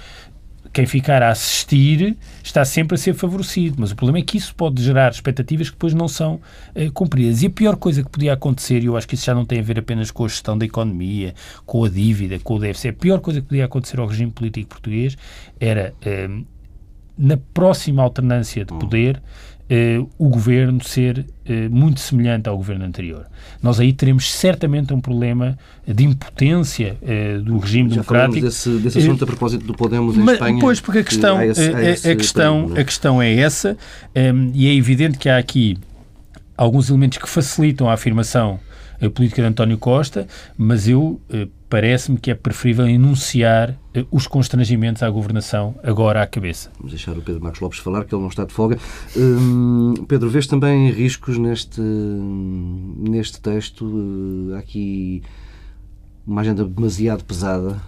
quem 0.71 0.85
ficar 0.85 1.21
a 1.21 1.29
assistir 1.29 2.17
está 2.43 2.63
sempre 2.63 2.95
a 2.95 2.97
ser 2.97 3.13
favorecido, 3.13 3.77
mas 3.79 3.91
o 3.91 3.95
problema 3.95 4.19
é 4.19 4.21
que 4.21 4.37
isso 4.37 4.53
pode 4.55 4.81
gerar 4.83 5.11
expectativas 5.11 5.69
que 5.69 5.75
depois 5.75 5.93
não 5.93 6.07
são 6.07 6.39
eh, 6.75 6.89
cumpridas. 6.89 7.41
E 7.41 7.47
a 7.47 7.49
pior 7.49 7.75
coisa 7.75 8.03
que 8.03 8.09
podia 8.09 8.33
acontecer, 8.33 8.83
e 8.83 8.85
eu 8.85 8.95
acho 8.95 9.07
que 9.07 9.15
isso 9.15 9.25
já 9.25 9.33
não 9.33 9.45
tem 9.45 9.59
a 9.59 9.63
ver 9.63 9.79
apenas 9.79 10.11
com 10.11 10.25
a 10.25 10.27
gestão 10.27 10.57
da 10.57 10.65
economia, 10.65 11.33
com 11.65 11.83
a 11.83 11.89
dívida, 11.89 12.39
com 12.39 12.55
o 12.55 12.59
déficit, 12.59 12.89
a 12.89 12.93
pior 12.93 13.19
coisa 13.19 13.41
que 13.41 13.47
podia 13.47 13.65
acontecer 13.65 13.99
ao 13.99 14.07
regime 14.07 14.31
político 14.31 14.69
português 14.69 15.17
era, 15.59 15.93
eh, 16.01 16.29
na 17.19 17.35
próxima 17.53 18.01
alternância 18.01 18.63
de 18.63 18.73
poder, 18.73 19.21
eh, 19.69 19.99
o 20.17 20.29
governo 20.29 20.81
ser 20.81 21.25
eh, 21.45 21.67
muito 21.67 21.99
semelhante 21.99 22.47
ao 22.47 22.55
governo 22.55 22.85
anterior. 22.85 23.25
Nós 23.61 23.77
aí 23.79 23.91
teremos 23.91 24.31
certamente 24.31 24.93
um 24.93 25.01
problema 25.01 25.59
de 25.85 26.05
impotência 26.05 26.97
eh, 27.03 27.37
do 27.37 27.59
regime 27.59 27.89
Já 27.89 27.95
democrático. 27.95 28.41
Desse, 28.41 28.69
desse 28.79 28.99
assunto 28.99 29.25
a 29.25 29.27
propósito 29.27 29.65
do 29.65 29.73
Podemos 29.73 30.15
em 30.15 30.21
Mas, 30.21 30.35
Espanha. 30.35 30.59
Pois, 30.59 30.79
porque 30.79 30.99
a 30.99 31.03
questão, 31.03 31.37
que 31.37 31.43
esse, 31.43 32.07
a, 32.07 32.11
a, 32.13 32.15
questão, 32.15 32.71
a 32.75 32.83
questão 32.83 33.21
é 33.21 33.35
essa, 33.35 33.77
e 34.53 34.67
é 34.67 34.73
evidente 34.73 35.17
que 35.17 35.27
há 35.27 35.37
aqui 35.37 35.77
alguns 36.57 36.89
elementos 36.89 37.17
que 37.17 37.29
facilitam 37.29 37.89
a 37.89 37.93
afirmação 37.93 38.59
a 39.01 39.09
política 39.09 39.41
de 39.41 39.47
António 39.47 39.77
Costa, 39.77 40.27
mas 40.57 40.87
eu 40.87 41.21
parece-me 41.69 42.17
que 42.17 42.31
é 42.31 42.35
preferível 42.35 42.87
enunciar 42.87 43.77
eh, 43.93 44.05
os 44.11 44.25
constrangimentos 44.25 45.03
à 45.03 45.09
governação 45.09 45.75
agora 45.83 46.21
à 46.21 46.27
cabeça. 46.27 46.71
Vamos 46.77 46.91
deixar 46.91 47.17
o 47.17 47.21
Pedro 47.21 47.41
Marcos 47.41 47.61
Lopes 47.61 47.79
falar, 47.79 48.05
que 48.05 48.13
ele 48.13 48.21
não 48.21 48.29
está 48.29 48.43
de 48.43 48.53
folga. 48.53 48.77
Hum, 49.15 49.93
Pedro, 50.07 50.29
vês 50.29 50.47
também 50.47 50.89
riscos 50.91 51.37
neste, 51.37 51.81
neste 51.81 53.39
texto? 53.39 53.85
Uh, 53.85 54.55
há 54.55 54.59
aqui 54.59 55.21
uma 56.25 56.41
agenda 56.41 56.65
demasiado 56.65 57.23
pesada 57.23 57.79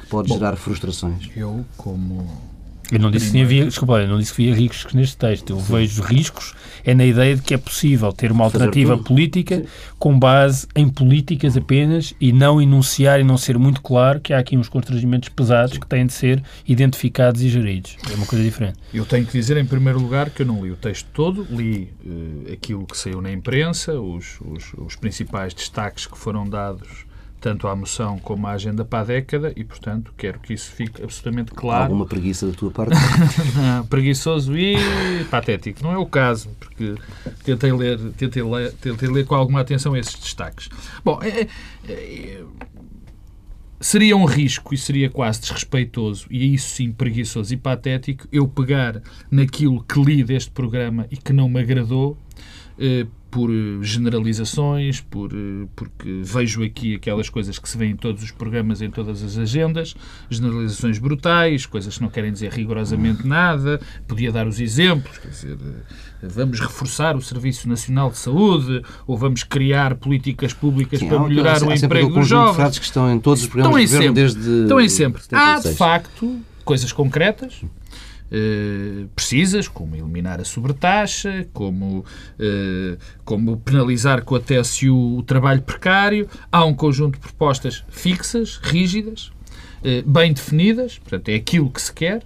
que 0.00 0.06
pode 0.08 0.28
Bom, 0.28 0.34
gerar 0.34 0.56
frustrações. 0.56 1.30
Eu, 1.36 1.64
como 1.76 2.55
eu 2.90 2.98
não 2.98 3.10
disse 3.10 3.32
que 3.32 3.42
havia, 3.42 3.64
desculpa, 3.64 4.00
eu 4.00 4.08
não 4.08 4.18
disse 4.18 4.32
que 4.32 4.42
havia 4.42 4.54
riscos 4.54 4.94
neste 4.94 5.16
texto. 5.16 5.50
Eu 5.50 5.60
Sim. 5.60 5.72
vejo 5.72 6.02
riscos 6.02 6.54
é 6.84 6.94
na 6.94 7.04
ideia 7.04 7.34
de 7.34 7.42
que 7.42 7.52
é 7.52 7.58
possível 7.58 8.12
ter 8.12 8.30
uma 8.30 8.44
alternativa 8.44 8.96
política 8.96 9.56
Sim. 9.56 9.66
com 9.98 10.18
base 10.18 10.68
em 10.74 10.88
políticas 10.88 11.56
apenas 11.56 12.14
e 12.20 12.32
não 12.32 12.62
enunciar 12.62 13.20
e 13.20 13.24
não 13.24 13.36
ser 13.36 13.58
muito 13.58 13.82
claro 13.82 14.20
que 14.20 14.32
há 14.32 14.38
aqui 14.38 14.56
uns 14.56 14.68
constrangimentos 14.68 15.28
pesados 15.28 15.74
Sim. 15.74 15.80
que 15.80 15.86
têm 15.86 16.06
de 16.06 16.12
ser 16.12 16.42
identificados 16.66 17.42
e 17.42 17.48
geridos. 17.48 17.96
É 18.10 18.14
uma 18.14 18.26
coisa 18.26 18.44
diferente. 18.44 18.78
Eu 18.94 19.04
tenho 19.04 19.26
que 19.26 19.32
dizer, 19.32 19.56
em 19.56 19.66
primeiro 19.66 19.98
lugar, 19.98 20.30
que 20.30 20.42
eu 20.42 20.46
não 20.46 20.64
li 20.64 20.70
o 20.70 20.76
texto 20.76 21.08
todo, 21.12 21.46
li 21.50 21.90
uh, 22.04 22.52
aquilo 22.52 22.86
que 22.86 22.96
saiu 22.96 23.20
na 23.20 23.32
imprensa, 23.32 23.98
os, 23.98 24.38
os, 24.40 24.72
os 24.76 24.96
principais 24.96 25.52
destaques 25.52 26.06
que 26.06 26.16
foram 26.16 26.48
dados 26.48 27.05
tanto 27.46 27.68
à 27.68 27.76
moção 27.76 28.18
como 28.18 28.44
à 28.48 28.50
agenda 28.50 28.84
para 28.84 29.02
a 29.02 29.04
década 29.04 29.52
e, 29.54 29.62
portanto, 29.62 30.12
quero 30.16 30.40
que 30.40 30.52
isso 30.52 30.68
fique 30.72 31.00
absolutamente 31.00 31.52
claro. 31.52 31.84
Alguma 31.84 32.04
preguiça 32.04 32.48
da 32.48 32.52
tua 32.52 32.72
parte? 32.72 32.96
não, 33.54 33.86
preguiçoso 33.86 34.58
e 34.58 34.74
patético. 35.30 35.80
Não 35.80 35.92
é 35.92 35.96
o 35.96 36.06
caso, 36.06 36.48
porque 36.58 36.96
tentei 37.44 37.70
ler, 37.70 38.00
tentei 38.16 38.42
ler, 38.42 38.72
tentei 38.72 39.08
ler 39.08 39.24
com 39.26 39.36
alguma 39.36 39.60
atenção 39.60 39.96
esses 39.96 40.16
destaques. 40.16 40.68
Bom, 41.04 41.20
é, 41.22 41.46
é, 41.88 42.42
seria 43.80 44.16
um 44.16 44.24
risco 44.24 44.74
e 44.74 44.76
seria 44.76 45.08
quase 45.08 45.42
desrespeitoso, 45.42 46.26
e 46.28 46.52
isso 46.52 46.74
sim 46.74 46.90
preguiçoso 46.90 47.54
e 47.54 47.56
patético, 47.56 48.26
eu 48.32 48.48
pegar 48.48 49.00
naquilo 49.30 49.84
que 49.84 50.02
li 50.02 50.24
deste 50.24 50.50
programa 50.50 51.06
e 51.12 51.16
que 51.16 51.32
não 51.32 51.48
me 51.48 51.60
agradou, 51.60 52.18
eh, 52.76 53.06
por 53.36 53.50
eh, 53.50 53.82
generalizações, 53.82 55.02
por, 55.02 55.30
eh, 55.30 55.66
porque 55.76 56.22
vejo 56.24 56.64
aqui 56.64 56.94
aquelas 56.94 57.28
coisas 57.28 57.58
que 57.58 57.68
se 57.68 57.76
vêem 57.76 57.90
em 57.90 57.96
todos 57.96 58.22
os 58.22 58.30
programas, 58.30 58.80
em 58.80 58.90
todas 58.90 59.22
as 59.22 59.36
agendas, 59.36 59.94
generalizações 60.30 60.98
brutais, 60.98 61.66
coisas 61.66 61.98
que 61.98 62.02
não 62.02 62.08
querem 62.08 62.32
dizer 62.32 62.50
rigorosamente 62.50 63.26
nada, 63.26 63.78
podia 64.08 64.32
dar 64.32 64.46
os 64.46 64.58
exemplos, 64.58 65.18
quer 65.18 65.28
dizer, 65.28 65.58
eh, 66.22 66.26
vamos 66.26 66.58
reforçar 66.60 67.14
o 67.14 67.20
Serviço 67.20 67.68
Nacional 67.68 68.10
de 68.10 68.16
Saúde, 68.16 68.82
ou 69.06 69.18
vamos 69.18 69.42
criar 69.44 69.96
políticas 69.96 70.54
públicas 70.54 70.98
Sim, 70.98 71.08
para 71.10 71.20
melhorar 71.20 71.62
o 71.62 71.70
emprego 71.70 72.08
dos 72.08 72.26
jovens. 72.26 72.78
Que 72.78 72.86
estão 72.86 73.12
em 73.12 73.20
todos 73.20 73.42
os 73.42 73.48
programas 73.50 73.82
estão 73.82 74.00
em 74.00 74.02
sempre, 74.02 74.14
desde 74.14 74.62
Estão 74.62 74.80
em 74.80 74.88
sempre. 74.88 75.22
Há, 75.30 75.58
de 75.58 75.74
facto, 75.74 76.40
coisas 76.64 76.90
concretas, 76.90 77.60
eh, 78.30 79.06
precisas, 79.14 79.68
como 79.68 79.94
eliminar 79.94 80.40
a 80.40 80.44
sobretaxa, 80.44 81.46
como, 81.52 81.98
uh, 81.98 82.98
como 83.24 83.56
penalizar 83.58 84.24
com 84.24 84.34
a 84.34 84.40
TSU 84.40 85.18
o 85.18 85.22
trabalho 85.22 85.62
precário. 85.62 86.28
Há 86.50 86.64
um 86.64 86.74
conjunto 86.74 87.14
de 87.14 87.20
propostas 87.20 87.84
fixas, 87.88 88.56
rígidas, 88.56 89.30
uh, 89.82 90.08
bem 90.10 90.32
definidas, 90.32 90.98
portanto, 90.98 91.28
é 91.28 91.34
aquilo 91.34 91.70
que 91.70 91.80
se 91.80 91.92
quer, 91.92 92.22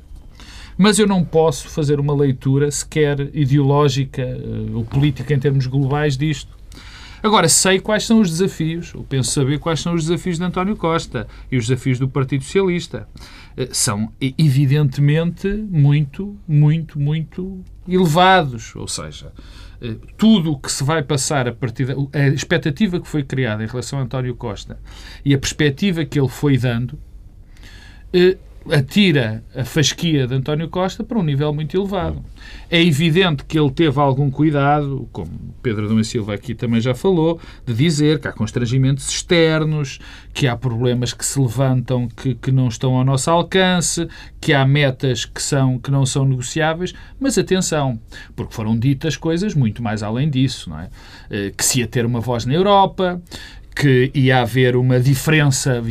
mas 0.79 0.99
eu 0.99 1.07
não 1.07 1.23
posso 1.23 1.69
fazer 1.69 2.01
uma 2.01 2.15
leitura 2.15 2.71
sequer 2.71 3.29
ideológica 3.35 4.23
ou 4.73 4.83
política 4.83 5.35
em 5.35 5.39
termos 5.39 5.67
globais 5.67 6.17
disto, 6.17 6.57
Agora, 7.23 7.49
sei 7.49 7.79
quais 7.79 8.05
são 8.05 8.21
os 8.21 8.31
desafios, 8.31 8.93
eu 8.95 9.03
penso 9.03 9.31
saber 9.31 9.59
quais 9.59 9.81
são 9.81 9.95
os 9.95 10.05
desafios 10.05 10.39
de 10.39 10.45
António 10.45 10.77
Costa 10.77 11.27
e 11.51 11.57
os 11.57 11.67
desafios 11.67 11.99
do 11.99 12.09
Partido 12.09 12.45
Socialista. 12.45 13.07
Eh, 13.57 13.69
são, 13.73 14.11
evidentemente, 14.39 15.49
muito, 15.49 16.39
muito, 16.49 16.99
muito 16.99 17.63
elevados. 17.87 18.75
Ou 18.75 18.89
seja, 18.89 19.33
eh, 19.83 19.97
tudo 20.17 20.53
o 20.53 20.59
que 20.59 20.73
se 20.73 20.83
vai 20.83 21.03
passar 21.03 21.47
a 21.47 21.53
partir 21.53 21.87
da 21.87 21.95
a 22.19 22.29
expectativa 22.29 23.01
que 23.01 23.09
foi 23.09 23.23
criada 23.23 23.63
em 23.63 23.67
relação 23.67 23.99
a 23.99 24.03
António 24.03 24.35
Costa 24.35 24.79
e 25.25 25.35
a 25.35 25.39
perspectiva 25.39 26.05
que 26.05 26.19
ele 26.19 26.29
foi 26.29 26.57
dando 26.57 26.99
eh, 28.13 28.37
atira 28.69 29.43
a 29.55 29.65
fasquia 29.65 30.27
de 30.27 30.35
António 30.35 30.69
Costa 30.69 31.03
para 31.03 31.19
um 31.19 31.23
nível 31.23 31.53
muito 31.53 31.77
elevado. 31.77 32.23
É 32.71 32.83
evidente 32.83 33.45
que 33.45 33.59
ele 33.59 33.71
teve 33.71 33.99
algum 33.99 34.31
cuidado, 34.31 35.09
como 35.13 35.31
Pedro 35.63 35.89
Dom 35.89 36.03
Silva 36.03 36.35
aqui 36.35 36.55
também 36.55 36.81
já 36.81 36.95
falou, 36.95 37.41
de 37.67 37.75
dizer 37.75 38.19
que 38.19 38.29
há 38.29 38.33
constrangimentos 38.33 39.09
externos, 39.09 39.99
que 40.33 40.47
há 40.47 40.57
problemas 40.57 41.13
que 41.13 41.25
se 41.25 41.41
levantam 41.41 42.09
que, 42.09 42.35
que 42.35 42.53
não 42.53 42.69
estão 42.69 42.95
ao 42.97 43.05
nosso 43.05 43.31
alcance, 43.31 44.07
que 44.41 44.53
há 44.53 44.67
metas 44.67 45.25
que, 45.25 45.43
são, 45.43 45.79
que 45.79 45.91
não 45.91 46.05
são 46.05 46.25
negociáveis, 46.25 46.95
mas 47.19 47.39
atenção, 47.39 47.99
porque 48.37 48.55
foram 48.55 48.79
ditas 48.79 49.17
coisas 49.17 49.55
muito 49.55 49.83
mais 49.83 50.03
além 50.03 50.29
disso, 50.29 50.71
não 50.71 50.81
é? 50.81 50.91
Eh, 51.31 51.53
que 51.57 51.65
se 51.65 51.81
ia 51.81 51.87
ter 51.87 52.07
uma 52.07 52.21
voz 52.21 52.47
na 52.47 52.55
Europa, 52.55 53.21
que 53.81 54.11
ia 54.13 54.43
haver 54.43 54.77
uma 54.77 55.01
diferença, 55.01 55.83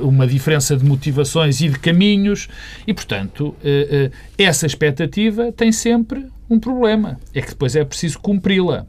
uma 0.00 0.26
diferença 0.26 0.74
de 0.74 0.82
motivações 0.82 1.60
e 1.60 1.68
de 1.68 1.78
caminhos, 1.78 2.48
e, 2.86 2.94
portanto, 2.94 3.54
eh, 3.62 4.10
eh, 4.38 4.42
essa 4.42 4.64
expectativa 4.64 5.52
tem 5.52 5.70
sempre 5.70 6.26
um 6.48 6.58
problema. 6.58 7.20
É 7.34 7.42
que 7.42 7.50
depois 7.50 7.76
é 7.76 7.84
preciso 7.84 8.18
cumpri-la. 8.18 8.86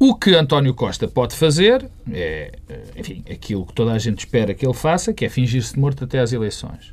O 0.00 0.16
que 0.16 0.34
António 0.34 0.74
Costa 0.74 1.06
pode 1.06 1.36
fazer 1.36 1.88
é, 2.12 2.58
eh, 2.68 2.80
enfim, 2.96 3.22
aquilo 3.30 3.64
que 3.64 3.72
toda 3.72 3.92
a 3.92 3.98
gente 3.98 4.18
espera 4.18 4.52
que 4.52 4.66
ele 4.66 4.74
faça, 4.74 5.12
que 5.12 5.24
é 5.24 5.28
fingir-se 5.28 5.78
morto 5.78 6.02
até 6.02 6.18
às 6.18 6.32
eleições. 6.32 6.92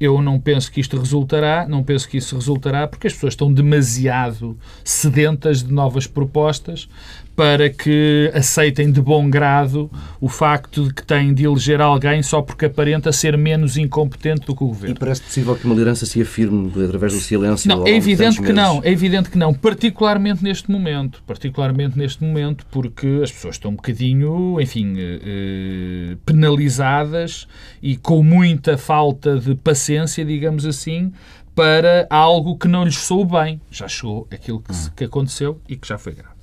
Eu 0.00 0.20
não 0.20 0.40
penso 0.40 0.72
que 0.72 0.80
isto 0.80 0.98
resultará, 0.98 1.68
não 1.68 1.84
penso 1.84 2.08
que 2.08 2.16
isso 2.16 2.34
resultará, 2.34 2.88
porque 2.88 3.06
as 3.06 3.12
pessoas 3.12 3.34
estão 3.34 3.52
demasiado 3.52 4.58
sedentas 4.82 5.62
de 5.62 5.72
novas 5.72 6.08
propostas 6.08 6.88
para 7.36 7.68
que 7.68 8.30
aceitem 8.34 8.90
de 8.90 9.00
bom 9.00 9.28
grado 9.28 9.90
o 10.18 10.28
facto 10.28 10.84
de 10.84 10.94
que 10.94 11.04
têm 11.04 11.34
de 11.34 11.44
eleger 11.44 11.82
alguém 11.82 12.22
só 12.22 12.40
porque 12.40 12.64
aparenta 12.64 13.12
ser 13.12 13.36
menos 13.36 13.76
incompetente 13.76 14.46
do 14.46 14.56
que 14.56 14.64
o 14.64 14.68
governo. 14.68 14.96
E 14.96 14.98
parece 14.98 15.20
possível 15.20 15.54
que 15.54 15.66
uma 15.66 15.74
liderança 15.74 16.06
se 16.06 16.22
afirme 16.22 16.72
através 16.82 17.12
do 17.12 17.20
silêncio? 17.20 17.68
Não, 17.68 17.86
é 17.86 17.90
evidente 17.90 18.40
que 18.40 18.52
não, 18.54 18.80
é 18.82 18.90
evidente 18.90 19.28
que 19.28 19.36
não, 19.36 19.52
particularmente 19.52 20.42
neste 20.42 20.70
momento, 20.70 21.22
particularmente 21.26 21.98
neste 21.98 22.24
momento, 22.24 22.64
porque 22.70 23.20
as 23.22 23.30
pessoas 23.30 23.56
estão 23.56 23.70
um 23.72 23.76
bocadinho, 23.76 24.58
enfim, 24.58 24.94
eh, 24.96 25.20
eh, 25.22 26.16
penalizadas 26.24 27.46
e 27.82 27.96
com 27.96 28.22
muita 28.22 28.78
falta 28.78 29.38
de 29.38 29.54
paciência, 29.54 30.24
digamos 30.24 30.64
assim, 30.64 31.12
para 31.54 32.06
algo 32.08 32.56
que 32.56 32.66
não 32.66 32.84
lhes 32.84 32.96
soou 32.96 33.26
bem. 33.26 33.60
Já 33.70 33.86
chegou 33.86 34.26
aquilo 34.30 34.60
que, 34.60 34.72
que 34.96 35.04
aconteceu 35.04 35.60
e 35.68 35.76
que 35.76 35.86
já 35.86 35.98
foi 35.98 36.14
grave. 36.14 36.35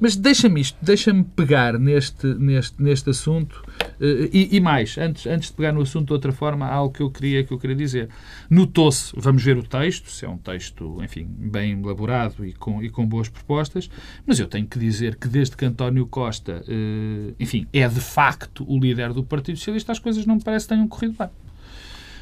Mas 0.00 0.16
deixa-me 0.16 0.62
isto, 0.62 0.78
deixa-me 0.80 1.22
pegar 1.22 1.78
neste, 1.78 2.26
neste, 2.26 2.82
neste 2.82 3.10
assunto 3.10 3.62
uh, 4.00 4.28
e, 4.32 4.48
e, 4.56 4.60
mais, 4.60 4.96
antes, 4.96 5.26
antes 5.26 5.48
de 5.50 5.54
pegar 5.54 5.72
no 5.72 5.82
assunto 5.82 6.06
de 6.06 6.12
outra 6.14 6.32
forma, 6.32 6.64
há 6.66 6.72
algo 6.72 6.94
que 6.94 7.02
eu 7.02 7.10
queria, 7.10 7.44
que 7.44 7.52
eu 7.52 7.58
queria 7.58 7.76
dizer. 7.76 8.08
Notou-se, 8.48 9.12
vamos 9.14 9.42
ver 9.42 9.58
o 9.58 9.62
texto, 9.62 10.10
se 10.10 10.24
é 10.24 10.28
um 10.28 10.38
texto, 10.38 10.98
enfim, 11.04 11.26
bem 11.28 11.78
elaborado 11.82 12.46
e 12.46 12.54
com, 12.54 12.82
e 12.82 12.88
com 12.88 13.06
boas 13.06 13.28
propostas, 13.28 13.90
mas 14.26 14.40
eu 14.40 14.48
tenho 14.48 14.66
que 14.66 14.78
dizer 14.78 15.16
que 15.16 15.28
desde 15.28 15.54
que 15.54 15.66
António 15.66 16.06
Costa, 16.06 16.64
uh, 16.66 17.34
enfim, 17.38 17.66
é 17.70 17.86
de 17.86 18.00
facto 18.00 18.64
o 18.66 18.78
líder 18.80 19.12
do 19.12 19.22
Partido 19.22 19.58
Socialista, 19.58 19.92
as 19.92 19.98
coisas 19.98 20.24
não 20.24 20.36
me 20.36 20.42
parece 20.42 20.64
que 20.66 20.74
tenham 20.74 20.88
corrido 20.88 21.14
bem 21.18 21.28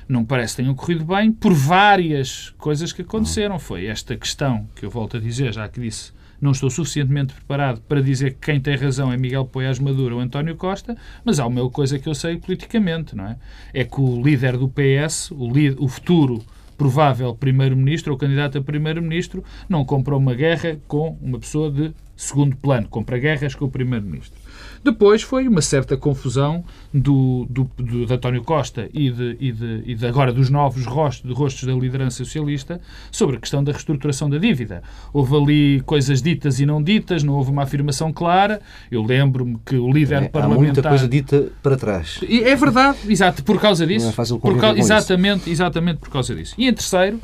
não 0.08 0.24
parece 0.24 0.56
que 0.56 0.62
tenham 0.62 0.74
corrido 0.74 1.04
bem 1.04 1.30
por 1.30 1.52
várias 1.52 2.48
coisas 2.56 2.94
que 2.94 3.02
aconteceram. 3.02 3.58
Foi 3.58 3.84
esta 3.84 4.16
questão 4.16 4.66
que 4.74 4.86
eu 4.86 4.88
volto 4.88 5.18
a 5.18 5.20
dizer, 5.20 5.52
já 5.52 5.68
que 5.68 5.78
disse 5.78 6.12
não 6.40 6.52
estou 6.52 6.70
suficientemente 6.70 7.34
preparado 7.34 7.80
para 7.82 8.00
dizer 8.00 8.34
que 8.34 8.52
quem 8.52 8.60
tem 8.60 8.76
razão 8.76 9.12
é 9.12 9.16
Miguel 9.16 9.44
Poiás 9.44 9.78
Maduro 9.78 10.16
ou 10.16 10.20
António 10.20 10.56
Costa, 10.56 10.96
mas 11.24 11.38
há 11.40 11.46
uma 11.46 11.68
coisa 11.70 11.98
que 11.98 12.08
eu 12.08 12.14
sei 12.14 12.36
politicamente, 12.36 13.16
não 13.16 13.26
é? 13.26 13.36
É 13.72 13.84
que 13.84 14.00
o 14.00 14.22
líder 14.22 14.56
do 14.56 14.68
PS, 14.68 15.30
o, 15.30 15.50
o 15.78 15.88
futuro 15.88 16.42
provável 16.76 17.34
primeiro-ministro 17.34 18.12
ou 18.12 18.18
candidato 18.18 18.56
a 18.56 18.62
primeiro-ministro, 18.62 19.42
não 19.68 19.84
compra 19.84 20.16
uma 20.16 20.32
guerra 20.32 20.78
com 20.86 21.18
uma 21.20 21.38
pessoa 21.38 21.70
de 21.70 21.92
segundo 22.16 22.56
plano, 22.56 22.88
compra 22.88 23.18
guerras 23.18 23.54
com 23.54 23.64
o 23.64 23.70
primeiro-ministro. 23.70 24.38
Depois 24.82 25.22
foi 25.22 25.48
uma 25.48 25.62
certa 25.62 25.96
confusão 25.96 26.64
do, 26.92 27.46
do, 27.48 27.70
do 27.76 28.06
de 28.06 28.12
António 28.12 28.42
Costa 28.42 28.88
e, 28.92 29.10
de, 29.10 29.36
e, 29.40 29.52
de, 29.52 29.82
e 29.86 29.94
de 29.94 30.06
agora 30.06 30.32
dos 30.32 30.50
novos 30.50 30.86
rostos, 30.86 31.28
de 31.28 31.34
rostos 31.34 31.64
da 31.64 31.74
liderança 31.74 32.18
socialista 32.18 32.80
sobre 33.10 33.36
a 33.36 33.40
questão 33.40 33.62
da 33.62 33.72
reestruturação 33.72 34.28
da 34.30 34.38
dívida. 34.38 34.82
Houve 35.12 35.36
ali 35.36 35.80
coisas 35.82 36.22
ditas 36.22 36.60
e 36.60 36.66
não 36.66 36.82
ditas, 36.82 37.22
não 37.22 37.34
houve 37.34 37.50
uma 37.50 37.62
afirmação 37.62 38.12
clara. 38.12 38.60
Eu 38.90 39.02
lembro-me 39.02 39.58
que 39.64 39.76
o 39.76 39.90
líder 39.90 40.24
é, 40.24 40.28
parlamentar... 40.28 40.58
Há 40.58 40.64
muita 40.64 40.82
coisa 40.82 41.08
dita 41.08 41.48
para 41.62 41.76
trás. 41.76 42.20
É 42.28 42.54
verdade, 42.54 42.98
exato, 43.08 43.42
por 43.42 43.60
causa 43.60 43.86
disso. 43.86 44.06
Não 44.06 44.12
é 44.12 44.14
fácil 44.14 44.38
por 44.38 44.56
exatamente, 44.76 45.42
isso. 45.42 45.50
exatamente 45.50 45.98
por 45.98 46.08
causa 46.08 46.34
disso. 46.34 46.54
E 46.56 46.66
em 46.66 46.72
terceiro, 46.72 47.20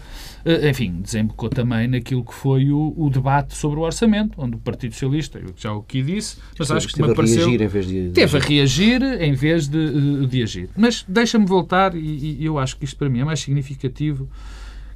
enfim, 0.68 1.00
desembocou 1.00 1.48
também 1.48 1.88
naquilo 1.88 2.24
que 2.24 2.34
foi 2.34 2.70
o, 2.70 2.94
o, 2.96 3.08
debate 3.08 3.54
sobre 3.54 3.78
o 3.78 3.82
orçamento, 3.82 4.40
onde 4.40 4.56
o 4.56 4.58
Partido 4.58 4.92
Socialista, 4.92 5.38
eu 5.38 5.54
já 5.56 5.72
o 5.72 5.82
que 5.82 6.02
disse, 6.02 6.36
mas 6.58 6.70
acho 6.70 6.88
que 6.88 7.00
me 7.00 7.14
pareceu... 7.14 7.46
Reagir 7.46 7.62
em 7.62 7.68
vez 7.68 7.86
de, 7.86 8.10
teve 8.10 8.36
a 8.36 8.40
reagir 8.40 9.02
em 9.02 9.32
vez 9.32 9.68
de, 9.68 10.26
de 10.26 10.42
agir. 10.42 10.68
Mas 10.76 11.04
deixa-me 11.08 11.46
voltar, 11.46 11.94
e, 11.94 12.38
e 12.40 12.44
eu 12.44 12.58
acho 12.58 12.76
que 12.76 12.84
isto 12.84 12.96
para 12.96 13.08
mim 13.08 13.20
é 13.20 13.24
mais 13.24 13.40
significativo, 13.40 14.28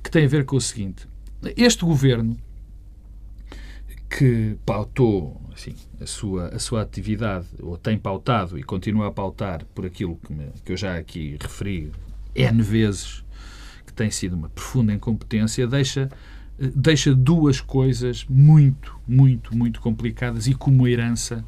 que 0.03 0.11
tem 0.11 0.25
a 0.25 0.29
ver 0.29 0.45
com 0.45 0.57
o 0.57 0.61
seguinte. 0.61 1.07
Este 1.57 1.85
governo 1.85 2.37
que 4.09 4.57
pautou 4.65 5.41
assim, 5.53 5.75
a, 6.01 6.07
sua, 6.07 6.49
a 6.49 6.59
sua 6.59 6.83
atividade, 6.83 7.47
ou 7.61 7.77
tem 7.77 7.99
pautado 7.99 8.59
e 8.59 8.63
continua 8.63 9.09
a 9.09 9.13
pautar 9.13 9.65
por 9.75 9.85
aquilo 9.85 10.17
que, 10.17 10.33
me, 10.33 10.47
que 10.65 10.73
eu 10.73 10.77
já 10.77 10.97
aqui 10.97 11.37
referi 11.41 11.93
N 12.35 12.63
vezes, 12.63 13.25
tem 13.99 14.13
sido 14.13 14.37
uma 14.37 14.49
profunda 14.49 14.95
incompetência, 14.95 15.67
deixa, 15.67 16.09
deixa 16.57 17.13
duas 17.13 17.61
coisas 17.61 18.25
muito, 18.29 18.97
muito, 19.09 19.57
muito 19.57 19.81
complicadas 19.81 20.47
e 20.47 20.55
como 20.55 20.87
herança, 20.87 21.45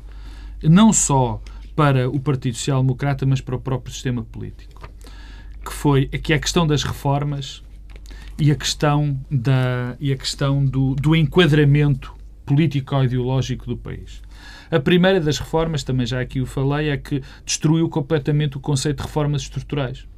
não 0.61 0.92
só 0.92 1.40
para 1.76 2.11
o 2.11 2.19
Partido 2.19 2.57
Social 2.57 2.83
Democrata, 2.83 3.25
mas 3.25 3.40
para 3.40 3.54
o 3.54 3.61
próprio 3.61 3.95
sistema 3.95 4.25
político. 4.25 4.90
Que 5.64 5.73
foi 5.73 6.07
que 6.07 6.33
é 6.33 6.37
a 6.37 6.40
questão 6.40 6.66
das 6.66 6.83
reformas 6.83 7.62
e 8.37 8.50
a 8.50 8.57
questão, 8.57 9.21
da, 9.30 9.97
e 10.00 10.12
a 10.12 10.16
questão 10.16 10.64
do, 10.64 10.97
do 10.97 11.14
enquadramento 11.14 12.12
político-ideológico 12.45 13.64
do 13.66 13.76
país. 13.76 14.21
A 14.73 14.80
primeira 14.80 15.21
das 15.21 15.38
reformas, 15.38 15.85
também 15.85 16.04
já 16.04 16.21
aqui 16.21 16.40
o 16.40 16.47
falei, 16.47 16.88
é 16.88 16.97
que 16.97 17.23
destruiu 17.45 17.88
completamente 17.88 18.57
o 18.57 18.61
conceito 18.61 18.97
de 18.97 19.02
reformas 19.04 19.42
estruturais 19.42 20.09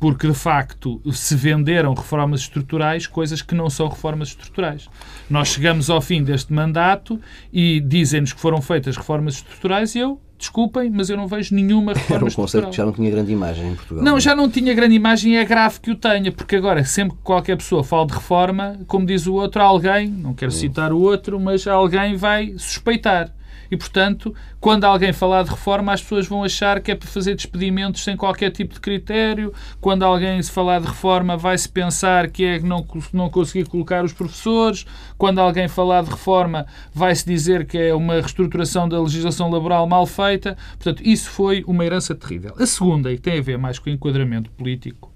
porque 0.00 0.26
de 0.26 0.34
facto 0.34 1.00
se 1.12 1.36
venderam 1.36 1.92
reformas 1.92 2.40
estruturais 2.40 3.06
coisas 3.06 3.42
que 3.42 3.54
não 3.54 3.68
são 3.68 3.86
reformas 3.86 4.28
estruturais. 4.28 4.88
Nós 5.28 5.48
chegamos 5.48 5.90
ao 5.90 6.00
fim 6.00 6.24
deste 6.24 6.52
mandato 6.52 7.20
e 7.52 7.80
dizem-nos 7.80 8.32
que 8.32 8.40
foram 8.40 8.62
feitas 8.62 8.96
reformas 8.96 9.34
estruturais 9.34 9.94
e 9.94 9.98
eu, 9.98 10.18
desculpem, 10.38 10.88
mas 10.88 11.10
eu 11.10 11.18
não 11.18 11.28
vejo 11.28 11.54
nenhuma 11.54 11.92
reforma 11.92 12.16
Era 12.16 12.24
um 12.24 12.34
conceito 12.34 12.70
que 12.70 12.76
já 12.76 12.86
não 12.86 12.92
tinha 12.92 13.10
grande 13.10 13.30
imagem 13.30 13.72
em 13.72 13.74
Portugal. 13.74 14.02
Não, 14.02 14.18
já 14.18 14.34
não 14.34 14.48
tinha 14.48 14.72
grande 14.72 14.94
imagem 14.94 15.34
e 15.34 15.36
é 15.36 15.44
grave 15.44 15.78
que 15.80 15.90
o 15.90 15.94
tenha, 15.94 16.32
porque 16.32 16.56
agora, 16.56 16.82
sempre 16.82 17.18
que 17.18 17.22
qualquer 17.22 17.58
pessoa 17.58 17.84
fala 17.84 18.06
de 18.06 18.14
reforma, 18.14 18.80
como 18.86 19.04
diz 19.04 19.26
o 19.26 19.34
outro, 19.34 19.60
alguém, 19.60 20.08
não 20.08 20.32
quero 20.32 20.50
citar 20.50 20.94
o 20.94 20.98
outro, 20.98 21.38
mas 21.38 21.66
alguém 21.66 22.16
vai 22.16 22.54
suspeitar. 22.56 23.30
E, 23.70 23.76
portanto, 23.76 24.34
quando 24.58 24.84
alguém 24.84 25.12
falar 25.12 25.44
de 25.44 25.50
reforma, 25.50 25.92
as 25.92 26.02
pessoas 26.02 26.26
vão 26.26 26.42
achar 26.42 26.80
que 26.80 26.90
é 26.90 26.94
para 26.94 27.08
fazer 27.08 27.34
despedimentos 27.34 28.02
sem 28.02 28.16
qualquer 28.16 28.50
tipo 28.50 28.74
de 28.74 28.80
critério. 28.80 29.52
Quando 29.80 30.02
alguém 30.02 30.42
se 30.42 30.50
falar 30.50 30.80
de 30.80 30.86
reforma, 30.86 31.36
vai-se 31.36 31.68
pensar 31.68 32.28
que 32.28 32.44
é 32.44 32.58
não, 32.58 32.86
não 33.12 33.30
conseguir 33.30 33.68
colocar 33.68 34.04
os 34.04 34.12
professores. 34.12 34.84
Quando 35.16 35.38
alguém 35.38 35.68
falar 35.68 36.02
de 36.02 36.10
reforma, 36.10 36.66
vai-se 36.92 37.24
dizer 37.24 37.66
que 37.66 37.78
é 37.78 37.94
uma 37.94 38.14
reestruturação 38.14 38.88
da 38.88 39.00
legislação 39.00 39.50
laboral 39.50 39.86
mal 39.86 40.06
feita. 40.06 40.56
Portanto, 40.72 41.02
isso 41.04 41.30
foi 41.30 41.62
uma 41.66 41.84
herança 41.84 42.14
terrível. 42.14 42.54
A 42.58 42.66
segunda, 42.66 43.12
e 43.12 43.18
tem 43.18 43.38
a 43.38 43.42
ver 43.42 43.58
mais 43.58 43.78
com 43.78 43.88
o 43.88 43.92
enquadramento 43.92 44.50
político, 44.50 45.09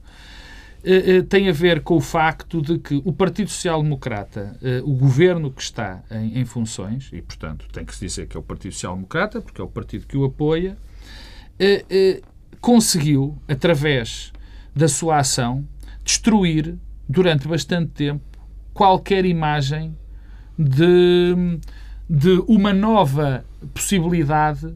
tem 1.29 1.49
a 1.49 1.53
ver 1.53 1.81
com 1.81 1.97
o 1.97 2.01
facto 2.01 2.61
de 2.61 2.79
que 2.79 3.01
o 3.05 3.13
Partido 3.13 3.51
Social 3.51 3.83
Democrata, 3.83 4.57
eh, 4.63 4.83
o 4.85 4.95
governo 4.95 5.51
que 5.51 5.63
está 5.63 6.03
em, 6.11 6.41
em 6.41 6.45
funções, 6.45 7.11
e 7.13 7.23
portanto 7.23 7.67
tem 7.73 7.85
que 7.85 7.95
se 7.95 8.05
dizer 8.07 8.27
que 8.27 8.37
é 8.37 8.41
o 8.41 8.43
Partido 8.43 8.73
Social 8.73 8.95
Democrata, 8.95 9.41
porque 9.41 9.61
é 9.61 9.65
o 9.65 9.69
partido 9.69 10.07
que 10.07 10.17
o 10.17 10.25
apoia, 10.25 10.77
conseguiu, 12.61 13.39
através 13.47 14.33
da 14.75 14.89
sua 14.89 15.19
ação, 15.19 15.67
destruir 16.03 16.77
durante 17.09 17.47
bastante 17.47 17.91
tempo 17.93 18.25
qualquer 18.73 19.25
imagem 19.25 19.97
de, 20.59 21.59
de 22.09 22.43
uma 22.49 22.73
nova 22.73 23.45
possibilidade 23.73 24.75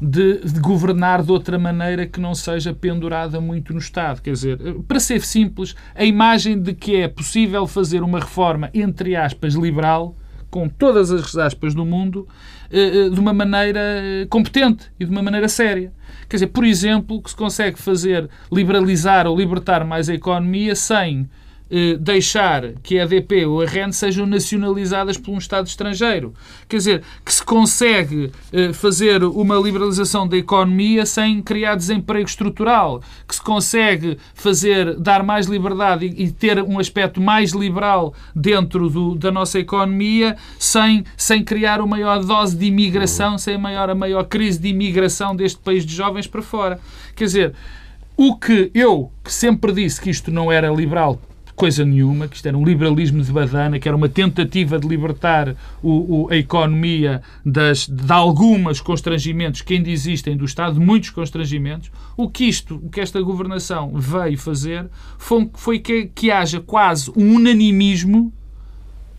de, 0.00 0.40
de, 0.40 0.60
governar 0.60 1.22
de 1.22 1.32
outra 1.32 1.58
maneira 1.58 2.06
que 2.06 2.20
não 2.20 2.34
seja 2.34 2.74
pendurada 2.74 3.40
muito 3.40 3.72
no 3.72 3.78
Estado. 3.78 4.20
Quer 4.20 4.32
dizer, 4.32 4.58
para 4.86 5.00
ser 5.00 5.22
simples, 5.22 5.74
a 5.94 6.04
imagem 6.04 6.60
de 6.60 6.74
que 6.74 6.96
é 6.96 7.08
possível 7.08 7.66
fazer 7.66 8.02
uma 8.02 8.20
reforma, 8.20 8.70
entre 8.74 9.16
aspas, 9.16 9.54
liberal, 9.54 10.16
com 10.50 10.68
todas 10.68 11.10
as 11.10 11.36
aspas 11.36 11.74
do 11.74 11.84
mundo, 11.84 12.26
eh, 12.70 13.06
eh, 13.06 13.10
de 13.10 13.20
uma 13.20 13.32
maneira 13.32 13.80
eh, 13.80 14.26
competente 14.28 14.90
e 14.98 15.04
de 15.04 15.10
uma 15.10 15.22
maneira 15.22 15.48
séria. 15.48 15.92
Quer 16.28 16.36
dizer, 16.36 16.46
por 16.48 16.64
exemplo, 16.64 17.22
que 17.22 17.30
se 17.30 17.36
consegue 17.36 17.78
fazer 17.78 18.28
liberalizar 18.50 19.26
ou 19.26 19.36
libertar 19.36 19.84
mais 19.84 20.08
a 20.08 20.14
economia 20.14 20.74
sem 20.74 21.28
deixar 22.00 22.72
que 22.82 22.98
a 22.98 23.04
EDP 23.04 23.44
ou 23.44 23.60
a 23.60 23.66
REN 23.66 23.92
sejam 23.92 24.26
nacionalizadas 24.26 25.18
por 25.18 25.32
um 25.32 25.38
Estado 25.38 25.66
estrangeiro. 25.66 26.32
Quer 26.66 26.76
dizer, 26.78 27.02
que 27.24 27.32
se 27.32 27.44
consegue 27.44 28.32
eh, 28.52 28.72
fazer 28.72 29.22
uma 29.22 29.56
liberalização 29.56 30.26
da 30.26 30.36
economia 30.36 31.04
sem 31.04 31.42
criar 31.42 31.74
desemprego 31.74 32.26
estrutural, 32.26 33.02
que 33.26 33.34
se 33.34 33.42
consegue 33.42 34.16
fazer, 34.32 34.98
dar 34.98 35.22
mais 35.22 35.46
liberdade 35.46 36.06
e, 36.06 36.30
ter 36.30 36.62
um 36.62 36.78
aspecto 36.78 37.20
mais 37.20 37.52
liberal 37.52 38.14
dentro 38.34 38.88
do, 38.88 39.14
da 39.14 39.30
nossa 39.30 39.58
economia 39.58 40.36
sem, 40.58 41.04
sem 41.16 41.44
criar 41.44 41.80
uma 41.80 41.98
maior 41.98 42.24
dose 42.24 42.56
de 42.56 42.66
imigração, 42.66 43.36
sem 43.36 43.58
maior, 43.58 43.90
a 43.90 43.94
maior 43.94 44.24
crise 44.24 44.58
de 44.58 44.68
imigração 44.68 45.34
deste 45.34 45.58
país 45.58 45.84
de 45.84 45.94
jovens 45.94 46.28
para 46.28 46.42
fora. 46.42 46.80
Quer 47.16 47.24
dizer, 47.24 47.54
o 48.16 48.36
que 48.36 48.70
eu, 48.72 49.10
que 49.24 49.32
sempre 49.32 49.72
disse 49.72 50.00
que 50.00 50.10
isto 50.10 50.30
não 50.30 50.50
era 50.50 50.70
liberal 50.70 51.20
coisa 51.58 51.84
nenhuma, 51.84 52.28
que 52.28 52.36
isto 52.36 52.46
era 52.46 52.56
um 52.56 52.64
liberalismo 52.64 53.20
de 53.20 53.32
badana, 53.32 53.80
que 53.80 53.88
era 53.88 53.96
uma 53.96 54.08
tentativa 54.08 54.78
de 54.78 54.86
libertar 54.86 55.56
o, 55.82 56.22
o, 56.22 56.28
a 56.30 56.36
economia 56.36 57.20
das, 57.44 57.88
de 57.88 58.12
algumas 58.12 58.80
constrangimentos 58.80 59.60
que 59.60 59.74
ainda 59.74 59.90
existem 59.90 60.36
do 60.36 60.44
Estado, 60.44 60.80
muitos 60.80 61.10
constrangimentos. 61.10 61.90
O 62.16 62.30
que 62.30 62.44
isto, 62.44 62.76
o 62.76 62.88
que 62.88 63.00
esta 63.00 63.20
governação 63.20 63.90
veio 63.92 64.38
fazer 64.38 64.86
foi, 65.18 65.50
foi 65.54 65.78
que, 65.80 66.06
que 66.14 66.30
haja 66.30 66.60
quase 66.60 67.10
um 67.16 67.34
unanimismo 67.34 68.32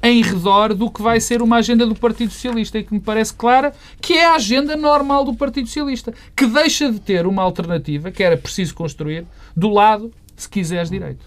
em 0.02 0.22
redor 0.24 0.74
do 0.74 0.90
que 0.90 1.02
vai 1.02 1.20
ser 1.20 1.42
uma 1.42 1.58
agenda 1.58 1.86
do 1.86 1.94
Partido 1.94 2.32
Socialista 2.32 2.80
e 2.80 2.86
que 2.86 2.94
me 2.94 3.02
parece 3.02 3.34
clara 3.34 3.74
que 4.00 4.14
é 4.14 4.28
a 4.28 4.36
agenda 4.36 4.78
normal 4.78 5.26
do 5.26 5.34
Partido 5.34 5.68
Socialista, 5.68 6.14
que 6.34 6.48
deixa 6.48 6.90
de 6.90 7.02
ter 7.02 7.28
uma 7.28 7.44
alternativa 7.44 8.10
que 8.10 8.24
era 8.24 8.38
preciso 8.38 8.74
construir 8.74 9.26
do 9.54 9.70
lado, 9.70 10.10
se 10.38 10.48
quiseres, 10.48 10.90
direito. 10.90 11.20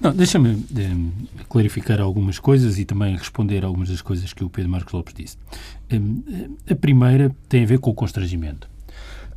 Não, 0.00 0.14
deixa-me 0.14 0.64
eh, 0.76 1.44
clarificar 1.48 2.00
algumas 2.00 2.38
coisas 2.38 2.78
e 2.78 2.84
também 2.84 3.16
responder 3.16 3.64
algumas 3.64 3.88
das 3.88 4.02
coisas 4.02 4.32
que 4.32 4.42
o 4.42 4.50
Pedro 4.50 4.70
Marcos 4.70 4.92
Lopes 4.92 5.14
disse. 5.14 5.38
Eh, 5.88 6.72
a 6.72 6.74
primeira 6.74 7.34
tem 7.48 7.62
a 7.62 7.66
ver 7.66 7.78
com 7.78 7.90
o 7.90 7.94
constrangimento. 7.94 8.68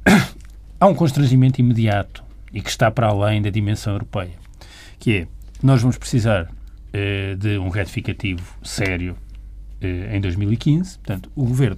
Há 0.79 0.87
um 0.87 0.95
constrangimento 0.95 1.61
imediato 1.61 2.23
e 2.51 2.61
que 2.61 2.69
está 2.69 2.89
para 2.89 3.07
além 3.07 3.41
da 3.41 3.49
dimensão 3.49 3.93
europeia, 3.93 4.33
que 4.99 5.17
é 5.17 5.27
nós 5.61 5.81
vamos 5.81 5.97
precisar 5.97 6.51
eh, 6.91 7.35
de 7.35 7.57
um 7.59 7.69
retificativo 7.69 8.55
sério 8.63 9.15
em 9.81 10.21
2015. 10.21 10.97
Portanto, 10.99 11.31
o 11.35 11.43
governo 11.43 11.77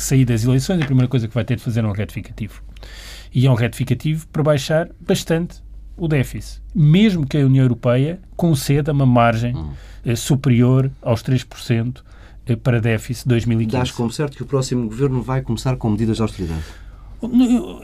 que 0.00 0.02
sair 0.02 0.24
das 0.24 0.44
eleições, 0.44 0.80
a 0.80 0.86
primeira 0.86 1.08
coisa 1.08 1.28
que 1.28 1.34
vai 1.34 1.44
ter 1.44 1.56
de 1.56 1.62
fazer 1.62 1.84
é 1.84 1.86
um 1.86 1.92
retificativo. 1.92 2.62
E 3.32 3.46
é 3.46 3.50
um 3.50 3.54
retificativo 3.54 4.26
para 4.28 4.42
baixar 4.42 4.88
bastante 4.98 5.62
o 6.00 6.08
déficit, 6.08 6.62
mesmo 6.74 7.26
que 7.26 7.36
a 7.36 7.44
União 7.44 7.62
Europeia 7.62 8.18
conceda 8.34 8.90
uma 8.90 9.04
margem 9.04 9.54
hum. 9.54 9.70
eh, 10.02 10.16
superior 10.16 10.90
aos 11.02 11.22
3% 11.22 12.00
eh, 12.46 12.56
para 12.56 12.80
déficit 12.80 13.28
2015. 13.28 13.76
Dás 13.76 13.90
como 13.90 14.10
certo 14.10 14.34
que 14.34 14.42
o 14.42 14.46
próximo 14.46 14.88
governo 14.88 15.20
vai 15.20 15.42
começar 15.42 15.76
com 15.76 15.90
medidas 15.90 16.16
de 16.16 16.22
austeridade? 16.22 16.64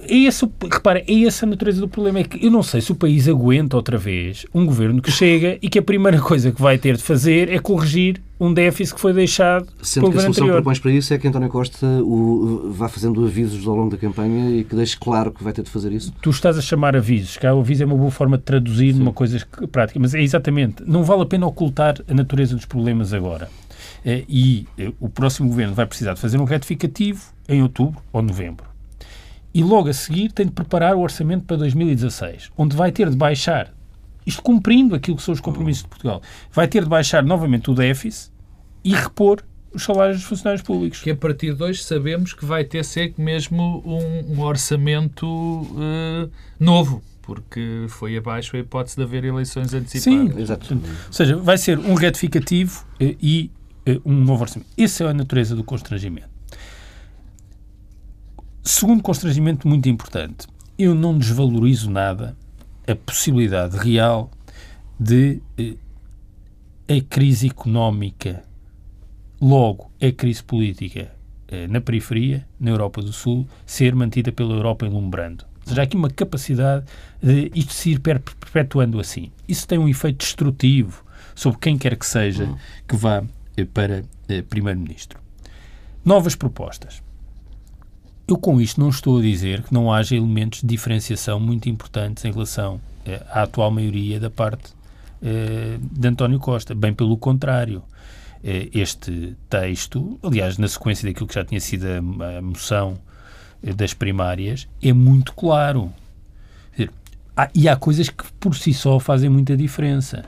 É 0.09 0.17
esse, 0.17 0.49
repara, 0.71 1.01
é 1.07 1.25
essa 1.25 1.45
a 1.45 1.49
natureza 1.49 1.81
do 1.81 1.89
problema. 1.89 2.21
É 2.21 2.25
que 2.25 2.45
eu 2.45 2.51
não 2.51 2.63
sei 2.63 2.81
se 2.81 2.91
o 2.93 2.95
país 2.95 3.29
aguenta 3.29 3.77
outra 3.77 3.99
vez 3.99 4.47
um 4.55 4.65
governo 4.65 5.03
que 5.03 5.11
chega 5.11 5.59
e 5.61 5.69
que 5.69 5.79
a 5.79 5.83
primeira 5.83 6.21
coisa 6.21 6.51
que 6.51 6.61
vai 6.61 6.79
ter 6.79 6.97
de 6.97 7.03
fazer 7.03 7.51
é 7.51 7.59
corrigir 7.59 8.21
um 8.39 8.53
déficit 8.53 8.95
que 8.95 9.01
foi 9.01 9.13
deixado 9.13 9.67
Sendo 9.83 10.05
pelo 10.05 10.13
que 10.13 10.19
a 10.19 10.23
solução 10.23 10.45
anterior. 10.45 10.57
que 10.57 10.63
propões 10.63 10.79
para 10.79 10.91
isso 10.91 11.15
é 11.15 11.19
que 11.19 11.27
António 11.27 11.49
Costa 11.49 11.87
o, 11.87 12.71
vá 12.71 12.89
fazendo 12.89 13.25
avisos 13.25 13.67
ao 13.67 13.75
longo 13.75 13.91
da 13.91 13.97
campanha 13.97 14.51
e 14.51 14.65
que 14.65 14.75
deixe 14.75 14.97
claro 14.97 15.31
que 15.33 15.43
vai 15.43 15.53
ter 15.53 15.63
de 15.63 15.71
fazer 15.71 15.93
isso? 15.93 16.13
Tu 16.21 16.31
estás 16.31 16.59
a 16.59 16.63
chamar 16.63 16.95
avisos, 16.97 17.37
que 17.37 17.47
o 17.47 17.61
aviso 17.61 17.83
é 17.83 17.87
uma 17.87 17.97
boa 17.97 18.11
forma 18.11 18.37
de 18.37 18.45
traduzir 18.45 18.93
Sim. 18.93 18.99
numa 18.99 19.13
coisa 19.13 19.39
prática, 19.73 19.99
mas 19.99 20.15
é 20.15 20.23
exatamente, 20.23 20.83
não 20.87 21.03
vale 21.03 21.23
a 21.23 21.27
pena 21.27 21.47
ocultar 21.47 21.97
a 22.07 22.15
natureza 22.15 22.55
dos 22.55 22.67
problemas 22.67 23.13
agora. 23.13 23.49
Eh, 24.05 24.25
e 24.29 24.67
eh, 24.79 24.93
o 25.01 25.09
próximo 25.09 25.49
governo 25.49 25.75
vai 25.75 25.87
precisar 25.87 26.15
de 26.15 26.21
fazer 26.21 26.39
um 26.39 26.45
retificativo 26.45 27.23
em 27.49 27.63
outubro 27.63 28.01
ou 28.13 28.21
novembro 28.21 28.76
e 29.57 29.63
logo 29.63 29.89
a 29.89 29.93
seguir 29.95 30.31
tem 30.33 30.45
de 30.45 30.53
preparar 30.53 30.95
o 30.95 31.01
orçamento 31.01 31.47
para 31.47 31.57
2016, 31.57 32.51
onde 32.59 32.77
vai 32.77 32.93
ter 32.93 33.09
de 33.09 33.17
baixar, 33.17 33.73
isto 34.27 34.43
cumprindo 34.43 34.95
aquilo 34.95 35.17
que 35.17 35.23
são 35.23 35.33
os 35.33 35.41
compromissos 35.41 35.83
de 35.83 35.89
Portugal, 35.89 36.21
vai 36.53 36.69
ter 36.69 36.83
de 36.83 36.91
baixar 36.91 37.25
novamente 37.25 37.71
o 37.71 37.75
déficit 37.75 38.31
e 38.85 38.95
repor 38.95 39.43
os 39.73 39.83
salários 39.83 40.19
dos 40.19 40.27
funcionários 40.27 40.61
públicos. 40.61 41.01
Que 41.01 41.11
a 41.11 41.17
partir 41.17 41.55
de 41.55 41.63
hoje 41.63 41.83
sabemos 41.83 42.35
que 42.35 42.45
vai 42.45 42.65
ter 42.65 42.85
ser 42.85 43.15
mesmo 43.17 43.83
um, 43.87 44.35
um 44.35 44.43
orçamento 44.43 45.27
uh, 45.27 46.31
novo 46.61 47.03
porque 47.23 47.87
foi 47.89 48.17
abaixo 48.17 48.57
a 48.57 48.61
hipótese 48.61 48.95
de 48.97 49.03
haver 49.03 49.25
eleições 49.25 49.73
antecipadas. 49.73 50.35
Sim, 50.35 50.41
exato. 50.41 50.75
Ou 50.75 51.13
seja, 51.13 51.37
vai 51.37 51.57
ser 51.57 51.79
um 51.79 51.95
retificativo 51.95 52.85
uh, 53.01 53.17
e 53.21 53.51
uh, 53.89 54.03
um 54.05 54.13
novo 54.13 54.43
orçamento. 54.43 54.71
Essa 54.77 55.05
é 55.05 55.09
a 55.09 55.15
natureza 55.15 55.57
do 55.57 55.65
constrangimento. 55.65 56.36
Segundo 58.67 59.01
constrangimento 59.01 59.69
muito 59.69 59.89
importante, 59.89 60.49
eu 60.77 60.93
não 60.93 61.17
desvalorizo 61.17 61.89
nada 61.89 62.37
a 62.85 62.97
possibilidade 62.97 63.77
real 63.77 64.29
de 64.99 65.41
eh, 65.57 65.77
a 66.89 67.01
crise 67.01 67.47
económica, 67.47 68.43
logo 69.41 69.89
a 70.03 70.11
crise 70.11 70.43
política 70.43 71.13
eh, 71.47 71.69
na 71.69 71.81
periferia, 71.81 72.45
na 72.59 72.73
Europa 72.73 73.01
do 73.01 73.13
Sul, 73.13 73.47
ser 73.65 73.95
mantida 73.95 74.33
pela 74.33 74.55
Europa 74.55 74.85
enlumbrando. 74.85 75.45
Ou 75.61 75.69
seja, 75.69 75.83
há 75.83 75.85
aqui 75.85 75.97
uma 75.97 76.11
capacidade 76.11 76.87
de 77.23 77.53
isto 77.55 77.73
se 77.73 77.93
ir 77.93 78.01
perpetuando 78.01 78.99
assim. 78.99 79.31
Isso 79.47 79.65
tem 79.69 79.79
um 79.79 79.89
efeito 79.89 80.19
destrutivo 80.19 81.05
sobre 81.37 81.61
quem 81.61 81.79
quer 81.79 81.97
que 81.97 82.05
seja 82.05 82.53
que 82.89 82.97
vá 82.97 83.23
eh, 83.57 83.65
para 83.65 84.03
eh, 84.29 84.43
Primeiro-Ministro. 84.43 85.21
Novas 86.05 86.35
propostas. 86.35 87.06
Eu 88.29 88.37
com 88.37 88.61
isto 88.61 88.81
não 88.81 88.89
estou 88.89 89.19
a 89.19 89.23
dizer 89.23 89.63
que 89.63 89.73
não 89.73 89.93
haja 89.93 90.17
elementos 90.17 90.61
de 90.61 90.67
diferenciação 90.67 91.39
muito 91.39 91.69
importantes 91.69 92.25
em 92.25 92.33
relação 92.33 92.81
eh, 93.05 93.23
à 93.31 93.43
atual 93.43 93.71
maioria 93.71 94.19
da 94.19 94.29
parte 94.29 94.73
eh, 95.23 95.79
de 95.81 96.09
António 96.09 96.41
Costa. 96.41 96.75
Bem 96.75 96.93
pelo 96.93 97.17
contrário. 97.17 97.85
Eh, 98.43 98.69
este 98.75 99.37
texto, 99.49 100.19
aliás, 100.25 100.59
na 100.59 100.67
sequência 100.67 101.09
daquilo 101.09 101.29
que 101.29 101.35
já 101.37 101.45
tinha 101.45 101.61
sido 101.61 101.87
a, 101.87 102.39
a 102.39 102.43
moção 102.43 102.99
eh, 103.63 103.73
das 103.73 103.95
primárias, 103.95 104.67
é 104.83 104.93
muito 104.93 105.33
claro. 105.33 105.93
Dizer, 106.73 106.91
há, 107.37 107.49
e 107.55 107.69
há 107.69 107.77
coisas 107.77 108.09
que 108.09 108.25
por 108.41 108.57
si 108.57 108.75
só 108.75 108.99
fazem 108.99 109.31
muita 109.31 109.57
diferença. 109.57 110.25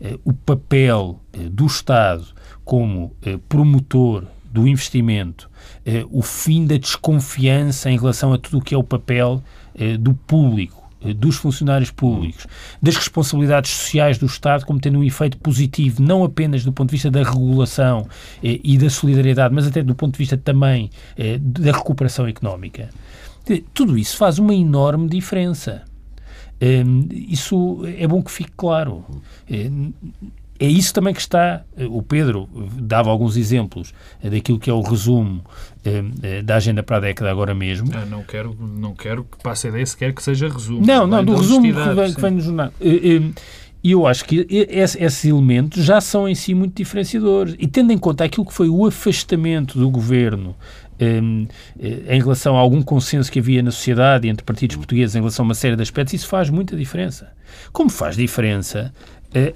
Eh, 0.00 0.16
o 0.24 0.32
papel 0.32 1.18
eh, 1.32 1.48
do 1.48 1.66
Estado 1.66 2.24
como 2.64 3.16
promotor 3.48 4.26
do 4.52 4.68
investimento, 4.68 5.50
eh, 5.84 6.04
o 6.10 6.22
fim 6.22 6.66
da 6.66 6.76
desconfiança 6.76 7.90
em 7.90 7.98
relação 7.98 8.32
a 8.32 8.38
tudo 8.38 8.58
o 8.58 8.60
que 8.60 8.74
é 8.74 8.78
o 8.78 8.84
papel 8.84 9.42
eh, 9.74 9.96
do 9.96 10.14
público, 10.14 10.82
eh, 11.04 11.12
dos 11.12 11.36
funcionários 11.36 11.90
públicos, 11.90 12.46
das 12.80 12.96
responsabilidades 12.96 13.70
sociais 13.70 14.18
do 14.18 14.26
Estado 14.26 14.64
como 14.64 14.80
tendo 14.80 14.98
um 14.98 15.04
efeito 15.04 15.36
positivo, 15.38 16.02
não 16.02 16.22
apenas 16.24 16.64
do 16.64 16.72
ponto 16.72 16.90
de 16.90 16.92
vista 16.92 17.10
da 17.10 17.22
regulação 17.22 18.06
eh, 18.42 18.60
e 18.62 18.78
da 18.78 18.88
solidariedade, 18.88 19.54
mas 19.54 19.66
até 19.66 19.82
do 19.82 19.94
ponto 19.94 20.12
de 20.12 20.18
vista 20.18 20.36
também 20.36 20.90
eh, 21.16 21.38
da 21.38 21.72
recuperação 21.72 22.26
económica. 22.26 22.88
Tudo 23.74 23.98
isso 23.98 24.16
faz 24.16 24.38
uma 24.38 24.54
enorme 24.54 25.08
diferença. 25.08 25.82
Isso 27.10 27.82
é 27.98 28.06
bom 28.06 28.22
que 28.22 28.30
fique 28.30 28.52
claro. 28.56 29.04
Eh, 30.62 30.66
é 30.66 30.68
isso 30.68 30.94
também 30.94 31.12
que 31.12 31.20
está. 31.20 31.62
Eh, 31.76 31.86
o 31.90 32.02
Pedro 32.02 32.48
dava 32.80 33.10
alguns 33.10 33.36
exemplos 33.36 33.92
eh, 34.22 34.30
daquilo 34.30 34.58
que 34.58 34.70
é 34.70 34.72
o 34.72 34.80
resumo 34.80 35.44
eh, 35.84 36.42
da 36.42 36.56
agenda 36.56 36.82
para 36.82 36.98
a 36.98 37.00
década 37.00 37.30
agora 37.30 37.54
mesmo. 37.54 37.90
Ah, 37.92 38.06
não, 38.06 38.22
quero, 38.22 38.56
não 38.60 38.94
quero 38.94 39.24
que 39.24 39.42
passe 39.42 39.66
a 39.66 39.70
ideia 39.70 39.84
sequer 39.84 40.14
que 40.14 40.22
seja 40.22 40.48
resumo. 40.48 40.86
Não, 40.86 41.06
não, 41.06 41.24
do 41.24 41.34
resumo 41.34 41.62
que 41.62 41.72
vem, 41.72 42.14
que 42.14 42.20
vem 42.20 42.30
no 42.30 42.40
jornal. 42.40 42.72
E 43.84 43.90
eu 43.90 44.06
acho 44.06 44.24
que 44.24 44.46
esses 44.48 45.24
elementos 45.24 45.84
já 45.84 46.00
são 46.00 46.28
em 46.28 46.36
si 46.36 46.54
muito 46.54 46.76
diferenciadores. 46.76 47.56
E 47.58 47.66
tendo 47.66 47.92
em 47.92 47.98
conta 47.98 48.22
aquilo 48.22 48.46
que 48.46 48.54
foi 48.54 48.68
o 48.68 48.86
afastamento 48.86 49.76
do 49.76 49.90
governo 49.90 50.54
em 51.00 52.20
relação 52.20 52.56
a 52.56 52.60
algum 52.60 52.80
consenso 52.80 53.32
que 53.32 53.40
havia 53.40 53.60
na 53.60 53.72
sociedade 53.72 54.28
entre 54.28 54.44
partidos 54.44 54.76
portugueses 54.76 55.16
em 55.16 55.18
relação 55.18 55.44
a 55.44 55.48
uma 55.48 55.54
série 55.54 55.74
de 55.74 55.82
aspectos, 55.82 56.14
isso 56.14 56.28
faz 56.28 56.48
muita 56.48 56.76
diferença. 56.76 57.32
Como 57.72 57.90
faz 57.90 58.14
diferença 58.14 58.94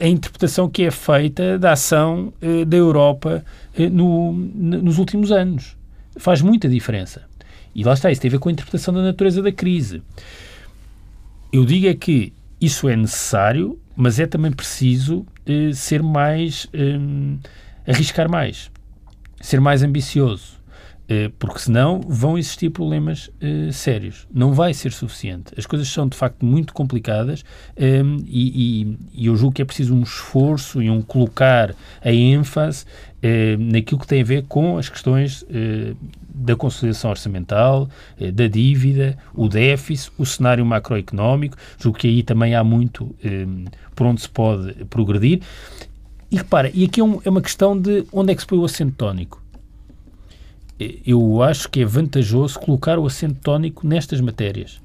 a 0.00 0.06
interpretação 0.06 0.68
que 0.68 0.84
é 0.84 0.90
feita 0.90 1.58
da 1.58 1.72
ação 1.72 2.32
da 2.66 2.76
Europa 2.76 3.44
no, 3.92 4.32
nos 4.32 4.98
últimos 4.98 5.30
anos. 5.30 5.76
Faz 6.16 6.40
muita 6.40 6.68
diferença. 6.68 7.22
E 7.74 7.84
lá 7.84 7.92
está, 7.92 8.10
isso 8.10 8.22
tem 8.22 8.30
a 8.30 8.32
ver 8.32 8.38
com 8.38 8.48
a 8.48 8.52
interpretação 8.52 8.94
da 8.94 9.02
natureza 9.02 9.42
da 9.42 9.52
crise. 9.52 10.02
Eu 11.52 11.64
digo 11.66 11.86
é 11.86 11.94
que 11.94 12.32
isso 12.58 12.88
é 12.88 12.96
necessário, 12.96 13.78
mas 13.94 14.18
é 14.18 14.26
também 14.26 14.50
preciso 14.50 15.26
eh, 15.44 15.72
ser 15.74 16.02
mais. 16.02 16.66
Eh, 16.72 16.98
arriscar 17.86 18.30
mais. 18.30 18.70
Ser 19.40 19.60
mais 19.60 19.82
ambicioso. 19.82 20.58
Eh, 21.08 21.30
porque 21.38 21.60
senão 21.60 22.00
vão 22.00 22.36
existir 22.36 22.70
problemas 22.70 23.30
eh, 23.40 23.70
sérios. 23.70 24.26
Não 24.32 24.52
vai 24.52 24.74
ser 24.74 24.92
suficiente. 24.92 25.52
As 25.56 25.64
coisas 25.64 25.86
são 25.88 26.08
de 26.08 26.16
facto 26.16 26.44
muito 26.44 26.74
complicadas 26.74 27.44
eh, 27.76 28.02
e, 28.26 28.96
e, 29.14 29.26
eu 29.26 29.36
julgo 29.36 29.54
que 29.54 29.62
é 29.62 29.64
preciso 29.64 29.94
um 29.94 30.02
esforço 30.02 30.82
e 30.82 30.90
um 30.90 31.00
colocar 31.00 31.74
a 32.02 32.12
ênfase 32.12 32.84
naquilo 33.58 34.00
que 34.00 34.06
tem 34.06 34.20
a 34.20 34.24
ver 34.24 34.44
com 34.44 34.78
as 34.78 34.88
questões 34.88 35.44
da 36.32 36.54
consolidação 36.54 37.10
orçamental, 37.10 37.88
da 38.34 38.46
dívida, 38.46 39.18
o 39.34 39.48
déficit, 39.48 40.12
o 40.16 40.24
cenário 40.24 40.64
macroeconómico. 40.64 41.56
Julgo 41.76 41.98
que 41.98 42.06
aí 42.06 42.22
também 42.22 42.54
há 42.54 42.62
muito 42.62 43.16
por 43.96 44.06
onde 44.06 44.20
se 44.20 44.28
pode 44.28 44.84
progredir. 44.84 45.40
E 46.30 46.36
repara, 46.36 46.70
e 46.72 46.84
aqui 46.84 47.00
é, 47.00 47.04
um, 47.04 47.20
é 47.24 47.30
uma 47.30 47.40
questão 47.40 47.76
de 47.76 48.04
onde 48.12 48.32
é 48.32 48.34
que 48.36 48.42
se 48.42 48.46
põe 48.46 48.58
o 48.58 48.64
acento 48.64 48.94
tónico 48.96 49.42
eu 50.78 51.42
acho 51.42 51.68
que 51.68 51.80
é 51.80 51.84
vantajoso 51.84 52.58
colocar 52.58 52.98
o 52.98 53.06
acento 53.06 53.40
tónico 53.42 53.86
nestas 53.86 54.20
matérias. 54.20 54.80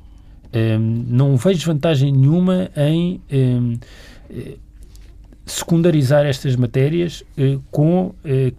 Um, 0.54 1.06
não 1.08 1.38
vejo 1.38 1.66
vantagem 1.66 2.12
nenhuma 2.12 2.70
em 2.76 3.22
um, 3.32 3.78
secundarizar 5.52 6.26
estas 6.26 6.56
matérias 6.56 7.24
eh, 7.38 7.58
com, 7.70 8.14
eh, 8.24 8.52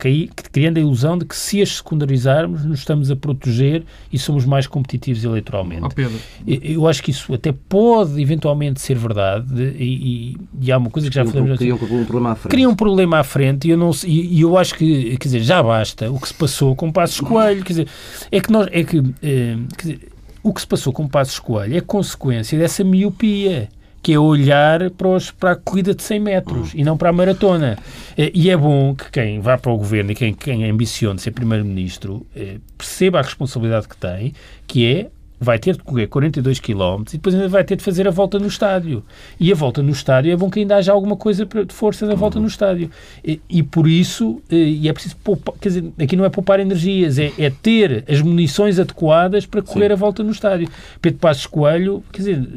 criando 0.52 0.76
a 0.78 0.80
ilusão 0.80 1.16
de 1.16 1.24
que 1.24 1.34
se 1.34 1.62
as 1.62 1.76
secundarizarmos 1.76 2.64
nos 2.64 2.80
estamos 2.80 3.10
a 3.10 3.16
proteger 3.16 3.84
e 4.12 4.18
somos 4.18 4.44
mais 4.44 4.66
competitivos 4.66 5.24
eleitoralmente. 5.24 5.84
Oh, 5.84 5.88
Pedro. 5.88 6.18
Eu 6.46 6.86
acho 6.86 7.02
que 7.02 7.10
isso 7.10 7.32
até 7.32 7.52
pode 7.52 8.20
eventualmente 8.20 8.80
ser 8.80 8.96
verdade 8.96 9.74
e, 9.78 10.34
e, 10.34 10.36
e 10.60 10.72
há 10.72 10.78
uma 10.78 10.90
coisa 10.90 11.08
que 11.08 11.14
já 11.14 11.24
falamos... 11.24 11.58
Cria 11.58 11.74
um 11.74 11.78
problema 11.78 12.32
à 12.32 12.34
frente. 12.34 12.50
Cria 12.50 12.68
um 12.68 12.74
problema 12.74 13.18
à 13.18 13.24
frente 13.24 13.68
e 13.68 13.70
eu, 13.70 13.76
não, 13.76 13.90
e, 14.04 14.38
e, 14.38 14.40
eu 14.42 14.56
acho 14.58 14.74
que, 14.74 15.16
quer 15.16 15.28
dizer, 15.28 15.40
já 15.40 15.62
basta 15.62 16.10
o 16.10 16.20
que 16.20 16.28
se 16.28 16.34
passou 16.34 16.76
com 16.76 16.92
Passos 16.92 17.20
Coelho, 17.20 17.62
quer 17.62 17.72
dizer, 17.72 17.88
é 18.30 18.40
que 18.40 18.52
nós, 18.52 18.68
é 18.70 18.84
que, 18.84 19.02
eh, 19.22 19.56
dizer, 19.78 20.00
o 20.42 20.52
que 20.52 20.60
se 20.60 20.66
passou 20.66 20.92
com 20.92 21.08
Passos 21.08 21.38
Coelho 21.38 21.76
é 21.76 21.80
consequência 21.80 22.58
dessa 22.58 22.82
miopia 22.84 23.68
que 24.02 24.12
é 24.12 24.18
olhar 24.18 24.90
para, 24.90 25.08
os, 25.08 25.30
para 25.30 25.52
a 25.52 25.56
corrida 25.56 25.94
de 25.94 26.02
100 26.02 26.20
metros 26.20 26.72
e 26.74 26.82
não 26.82 26.96
para 26.96 27.10
a 27.10 27.12
maratona. 27.12 27.78
Eh, 28.18 28.32
e 28.34 28.50
é 28.50 28.56
bom 28.56 28.94
que 28.94 29.10
quem 29.10 29.40
vá 29.40 29.56
para 29.56 29.70
o 29.70 29.76
governo 29.76 30.10
e 30.10 30.14
quem, 30.14 30.34
quem 30.34 30.68
ambicione 30.68 31.18
ser 31.20 31.30
primeiro-ministro 31.30 32.26
eh, 32.34 32.56
perceba 32.76 33.20
a 33.20 33.22
responsabilidade 33.22 33.88
que 33.88 33.96
tem, 33.96 34.34
que 34.66 34.86
é 34.86 35.10
vai 35.42 35.58
ter 35.58 35.76
de 35.76 35.82
correr 35.82 36.06
42 36.06 36.60
km 36.60 37.02
e 37.08 37.16
depois 37.16 37.34
ainda 37.34 37.48
vai 37.48 37.64
ter 37.64 37.76
de 37.76 37.82
fazer 37.82 38.06
a 38.06 38.10
volta 38.10 38.38
no 38.38 38.46
estádio. 38.46 39.04
E 39.40 39.50
a 39.50 39.54
volta 39.54 39.82
no 39.82 39.90
estádio 39.90 40.32
é 40.32 40.36
bom 40.36 40.48
que 40.48 40.60
ainda 40.60 40.76
haja 40.76 40.92
alguma 40.92 41.16
coisa 41.16 41.44
de 41.44 41.74
força 41.74 42.06
da 42.06 42.14
volta 42.14 42.38
no 42.38 42.46
estádio. 42.46 42.90
E, 43.24 43.40
e 43.48 43.62
por 43.62 43.88
isso, 43.88 44.40
eh, 44.50 44.54
e 44.54 44.88
é 44.88 44.92
preciso 44.92 45.16
poupar, 45.16 45.54
quer 45.60 45.68
dizer, 45.68 45.92
aqui 46.00 46.14
não 46.14 46.24
é 46.24 46.28
poupar 46.28 46.60
energias, 46.60 47.18
é, 47.18 47.32
é 47.38 47.50
ter 47.50 48.04
as 48.08 48.20
munições 48.20 48.78
adequadas 48.78 49.44
para 49.44 49.62
correr 49.62 49.88
Sim. 49.88 49.92
a 49.92 49.96
volta 49.96 50.22
no 50.22 50.30
estádio. 50.30 50.68
Pedro 51.00 51.18
Passos 51.18 51.46
Coelho, 51.46 52.04
quer 52.12 52.18
dizer, 52.18 52.48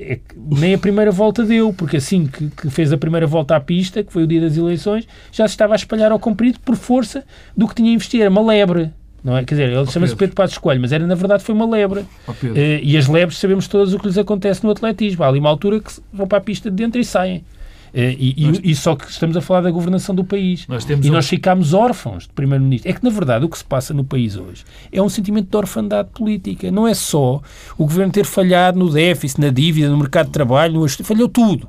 é, 0.00 0.18
nem 0.36 0.74
a 0.74 0.78
primeira 0.78 1.12
volta 1.12 1.44
deu, 1.44 1.72
porque 1.72 1.98
assim 1.98 2.26
que, 2.26 2.48
que 2.50 2.70
fez 2.70 2.92
a 2.92 2.98
primeira 2.98 3.26
volta 3.26 3.54
à 3.54 3.60
pista, 3.60 4.02
que 4.02 4.12
foi 4.12 4.24
o 4.24 4.26
dia 4.26 4.40
das 4.40 4.56
eleições, 4.56 5.06
já 5.30 5.46
se 5.46 5.54
estava 5.54 5.74
a 5.74 5.76
espalhar 5.76 6.10
ao 6.10 6.18
comprido 6.18 6.58
por 6.60 6.74
força 6.74 7.24
do 7.56 7.68
que 7.68 7.74
tinha 7.76 7.90
a 7.90 7.94
investir. 7.94 8.20
Era 8.20 8.30
uma 8.30 8.44
lebre. 8.44 8.90
Não 9.26 9.36
é? 9.36 9.44
Quer 9.44 9.56
dizer, 9.56 9.72
ele 9.72 9.90
chama-se 9.90 10.14
Pedro 10.14 10.36
Passos 10.36 10.56
Coelho, 10.56 10.80
mas 10.80 10.92
era, 10.92 11.04
na 11.04 11.16
verdade 11.16 11.42
foi 11.42 11.52
uma 11.52 11.68
lebre. 11.68 12.02
Uh, 12.28 12.78
e 12.80 12.96
as 12.96 13.08
lebres 13.08 13.38
sabemos 13.38 13.66
todas 13.66 13.92
o 13.92 13.98
que 13.98 14.06
lhes 14.06 14.16
acontece 14.16 14.62
no 14.62 14.70
atletismo. 14.70 15.24
Há 15.24 15.26
ali 15.26 15.40
uma 15.40 15.48
altura 15.48 15.80
que 15.80 15.90
vão 16.12 16.28
para 16.28 16.38
a 16.38 16.40
pista 16.40 16.70
de 16.70 16.76
dentro 16.76 17.00
e 17.00 17.04
saem. 17.04 17.38
Uh, 17.92 18.14
e, 18.16 18.46
nós, 18.46 18.60
e, 18.62 18.74
só 18.76 18.94
que 18.94 19.10
estamos 19.10 19.36
a 19.36 19.40
falar 19.40 19.62
da 19.62 19.70
governação 19.72 20.14
do 20.14 20.22
país. 20.22 20.68
Nós 20.68 20.88
e 20.88 21.10
nós 21.10 21.28
ficámos 21.28 21.74
órfãos 21.74 22.22
de 22.22 22.32
primeiro-ministro. 22.34 22.88
É 22.88 22.94
que, 22.94 23.02
na 23.02 23.10
verdade, 23.10 23.44
o 23.44 23.48
que 23.48 23.58
se 23.58 23.64
passa 23.64 23.92
no 23.92 24.04
país 24.04 24.36
hoje 24.36 24.62
é 24.92 25.02
um 25.02 25.08
sentimento 25.08 25.50
de 25.50 25.56
orfandade 25.56 26.10
política. 26.14 26.70
Não 26.70 26.86
é 26.86 26.94
só 26.94 27.42
o 27.76 27.84
governo 27.84 28.12
ter 28.12 28.24
falhado 28.24 28.78
no 28.78 28.88
déficit, 28.88 29.40
na 29.40 29.50
dívida, 29.50 29.88
no 29.88 29.96
mercado 29.98 30.26
de 30.26 30.32
trabalho, 30.32 30.74
no... 30.74 30.88
falhou 30.88 31.28
tudo 31.28 31.68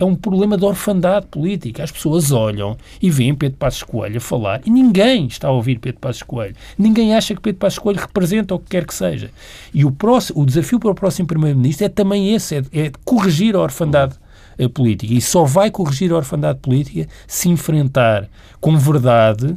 é 0.00 0.04
um 0.04 0.14
problema 0.14 0.56
de 0.56 0.64
orfandade 0.64 1.26
política. 1.26 1.84
As 1.84 1.92
pessoas 1.92 2.32
olham 2.32 2.76
e 3.00 3.10
veem 3.10 3.34
Pedro 3.34 3.58
Passos 3.58 3.82
Coelho 3.82 4.16
a 4.16 4.20
falar 4.20 4.62
e 4.64 4.70
ninguém 4.70 5.26
está 5.26 5.48
a 5.48 5.52
ouvir 5.52 5.78
Pedro 5.78 6.00
Passos 6.00 6.22
Coelho. 6.22 6.56
Ninguém 6.78 7.14
acha 7.14 7.34
que 7.34 7.40
Pedro 7.40 7.58
Passos 7.58 7.78
Coelho 7.78 8.00
representa 8.00 8.54
o 8.54 8.58
que 8.58 8.70
quer 8.70 8.86
que 8.86 8.94
seja. 8.94 9.30
E 9.74 9.84
o, 9.84 9.92
próximo, 9.92 10.40
o 10.40 10.46
desafio 10.46 10.80
para 10.80 10.90
o 10.90 10.94
próximo 10.94 11.28
Primeiro-Ministro 11.28 11.84
é 11.84 11.88
também 11.90 12.34
esse, 12.34 12.56
é, 12.56 12.62
é 12.72 12.92
corrigir 13.04 13.54
a 13.54 13.60
orfandade 13.60 14.14
a 14.58 14.68
política. 14.68 15.12
E 15.12 15.20
só 15.20 15.44
vai 15.44 15.70
corrigir 15.70 16.12
a 16.12 16.16
orfandade 16.16 16.58
política 16.60 17.06
se 17.26 17.48
enfrentar 17.48 18.28
com 18.60 18.76
verdade 18.76 19.56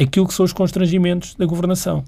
aquilo 0.00 0.26
que 0.26 0.34
são 0.34 0.44
os 0.44 0.52
constrangimentos 0.52 1.34
da 1.34 1.46
governação. 1.46 2.04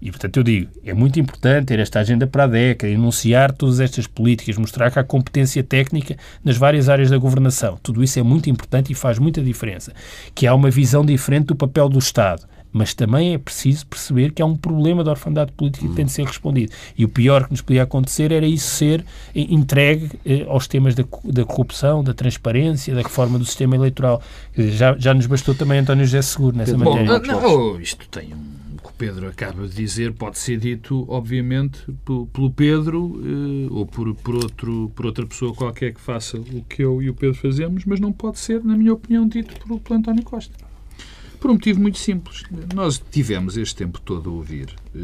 E, 0.00 0.10
portanto, 0.10 0.36
eu 0.36 0.42
digo, 0.42 0.70
é 0.84 0.94
muito 0.94 1.18
importante 1.18 1.66
ter 1.66 1.78
esta 1.78 2.00
agenda 2.00 2.26
para 2.26 2.44
a 2.44 2.46
década, 2.46 2.92
enunciar 2.92 3.52
todas 3.52 3.80
estas 3.80 4.06
políticas, 4.06 4.56
mostrar 4.56 4.90
que 4.90 4.98
há 4.98 5.04
competência 5.04 5.62
técnica 5.62 6.16
nas 6.44 6.56
várias 6.56 6.88
áreas 6.88 7.10
da 7.10 7.18
governação. 7.18 7.78
Tudo 7.82 8.02
isso 8.02 8.18
é 8.18 8.22
muito 8.22 8.50
importante 8.50 8.92
e 8.92 8.94
faz 8.94 9.18
muita 9.18 9.42
diferença. 9.42 9.92
Que 10.34 10.46
há 10.46 10.54
uma 10.54 10.70
visão 10.70 11.04
diferente 11.04 11.46
do 11.46 11.56
papel 11.56 11.88
do 11.88 11.98
Estado 11.98 12.46
mas 12.76 12.92
também 12.92 13.32
é 13.32 13.38
preciso 13.38 13.86
perceber 13.86 14.32
que 14.32 14.42
há 14.42 14.44
um 14.44 14.54
problema 14.54 15.02
de 15.02 15.08
orfandade 15.08 15.50
política 15.52 15.88
que 15.88 15.94
tem 15.94 16.04
de 16.04 16.12
ser 16.12 16.26
respondido. 16.26 16.72
E 16.96 17.06
o 17.06 17.08
pior 17.08 17.46
que 17.46 17.52
nos 17.52 17.62
podia 17.62 17.84
acontecer 17.84 18.30
era 18.30 18.44
isso 18.44 18.68
ser 18.68 19.02
entregue 19.34 20.10
eh, 20.26 20.44
aos 20.46 20.66
temas 20.66 20.94
da, 20.94 21.02
da, 21.24 21.44
corrupção, 21.46 22.04
da 22.04 22.12
transparência, 22.12 22.94
da 22.94 23.00
reforma 23.00 23.38
do 23.38 23.46
sistema 23.46 23.76
eleitoral. 23.76 24.20
Já, 24.54 24.94
já 24.98 25.14
nos 25.14 25.24
bastou 25.24 25.54
também 25.54 25.78
António 25.78 26.04
José 26.04 26.20
Seguro 26.20 26.54
nessa 26.54 26.76
Bom, 26.76 27.02
matéria. 27.02 27.40
Não, 27.40 27.80
isto 27.80 28.06
tem 28.10 28.34
um 28.34 28.55
Pedro 28.96 29.28
acaba 29.28 29.68
de 29.68 29.74
dizer 29.74 30.12
pode 30.14 30.38
ser 30.38 30.58
dito, 30.58 31.04
obviamente, 31.08 31.84
pelo 32.32 32.50
Pedro 32.50 33.20
eh, 33.22 33.68
ou 33.70 33.86
por, 33.86 34.14
por, 34.16 34.34
outro, 34.34 34.90
por 34.94 35.06
outra 35.06 35.26
pessoa 35.26 35.54
qualquer 35.54 35.92
que 35.92 36.00
faça 36.00 36.38
o 36.38 36.64
que 36.64 36.82
eu 36.82 37.02
e 37.02 37.10
o 37.10 37.14
Pedro 37.14 37.36
fazemos, 37.36 37.84
mas 37.84 38.00
não 38.00 38.12
pode 38.12 38.38
ser, 38.38 38.64
na 38.64 38.76
minha 38.76 38.92
opinião, 38.92 39.28
dito 39.28 39.54
por 39.78 39.94
António 39.94 40.24
Costa. 40.24 40.54
Por 41.38 41.50
um 41.50 41.54
motivo 41.54 41.80
muito 41.80 41.98
simples. 41.98 42.42
Nós 42.74 43.02
tivemos 43.10 43.56
este 43.56 43.76
tempo 43.76 44.00
todo 44.00 44.30
a 44.30 44.32
ouvir 44.32 44.74
uh, 44.94 44.98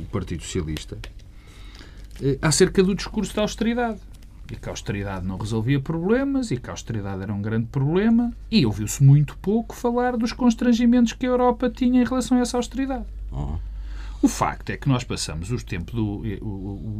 o 0.00 0.04
Partido 0.12 0.42
Socialista 0.42 0.96
uh, 0.96 2.38
acerca 2.42 2.82
do 2.82 2.94
discurso 2.94 3.34
da 3.34 3.42
austeridade. 3.42 3.98
E 4.52 4.56
que 4.56 4.68
a 4.68 4.72
austeridade 4.72 5.24
não 5.24 5.38
resolvia 5.38 5.80
problemas 5.80 6.50
e 6.50 6.56
que 6.56 6.68
a 6.68 6.72
austeridade 6.72 7.22
era 7.22 7.32
um 7.32 7.40
grande 7.40 7.68
problema. 7.68 8.32
E 8.50 8.66
ouviu-se 8.66 9.02
muito 9.02 9.38
pouco 9.38 9.74
falar 9.74 10.16
dos 10.16 10.32
constrangimentos 10.32 11.12
que 11.12 11.24
a 11.24 11.28
Europa 11.28 11.70
tinha 11.70 12.02
em 12.02 12.04
relação 12.04 12.36
a 12.36 12.40
essa 12.40 12.56
austeridade. 12.56 13.06
O 14.22 14.28
facto 14.28 14.70
é 14.70 14.76
que 14.76 14.88
nós 14.88 15.02
passamos 15.02 15.50
os 15.50 15.62
tempos, 15.64 15.94
do, 15.94 16.22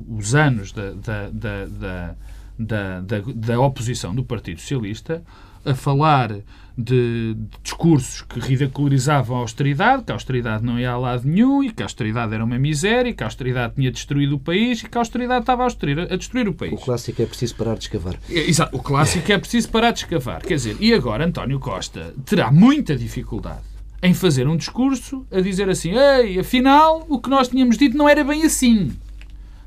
os 0.08 0.34
anos 0.34 0.72
da, 0.72 0.92
da, 0.92 1.28
da, 1.28 2.14
da, 2.58 3.20
da, 3.34 3.60
oposição 3.60 4.14
do 4.14 4.24
Partido 4.24 4.60
Socialista 4.60 5.22
a 5.62 5.74
falar 5.74 6.32
de, 6.76 7.34
de, 7.34 7.58
discursos 7.62 8.22
que 8.22 8.40
ridicularizavam 8.40 9.36
a 9.36 9.40
austeridade, 9.40 10.04
que 10.04 10.12
a 10.12 10.14
austeridade 10.14 10.64
não 10.64 10.80
ia 10.80 10.90
a 10.90 10.96
lado 10.96 11.28
nenhum 11.28 11.62
e 11.62 11.70
que 11.70 11.82
a 11.82 11.84
austeridade 11.84 12.32
era 12.32 12.42
uma 12.42 12.58
miséria, 12.58 13.12
que 13.12 13.22
a 13.22 13.26
austeridade 13.26 13.74
tinha 13.74 13.90
destruído 13.90 14.36
o 14.36 14.38
país 14.38 14.80
e 14.80 14.88
que 14.88 14.96
a 14.96 15.00
austeridade 15.02 15.42
estava 15.42 15.64
a 15.64 15.66
destruir, 15.66 15.98
a 15.98 16.16
destruir 16.16 16.48
o 16.48 16.54
país. 16.54 16.72
O 16.72 16.78
clássico 16.78 17.20
é 17.20 17.26
preciso 17.26 17.54
parar 17.56 17.74
de 17.74 17.80
escavar. 17.80 18.14
É, 18.30 18.38
exato, 18.38 18.74
o 18.74 18.82
clássico 18.82 19.30
é 19.30 19.36
preciso 19.36 19.68
parar 19.68 19.90
de 19.90 19.98
escavar. 19.98 20.40
Quer 20.40 20.54
dizer, 20.54 20.78
e 20.80 20.94
agora 20.94 21.26
António 21.26 21.60
Costa 21.60 22.14
terá 22.24 22.50
muita 22.50 22.96
dificuldade 22.96 23.69
em 24.02 24.14
fazer 24.14 24.48
um 24.48 24.56
discurso 24.56 25.26
a 25.30 25.40
dizer 25.40 25.68
assim: 25.68 25.92
ei, 25.96 26.38
afinal, 26.38 27.04
o 27.08 27.18
que 27.18 27.28
nós 27.28 27.48
tínhamos 27.48 27.76
dito 27.76 27.96
não 27.96 28.08
era 28.08 28.24
bem 28.24 28.44
assim. 28.44 28.92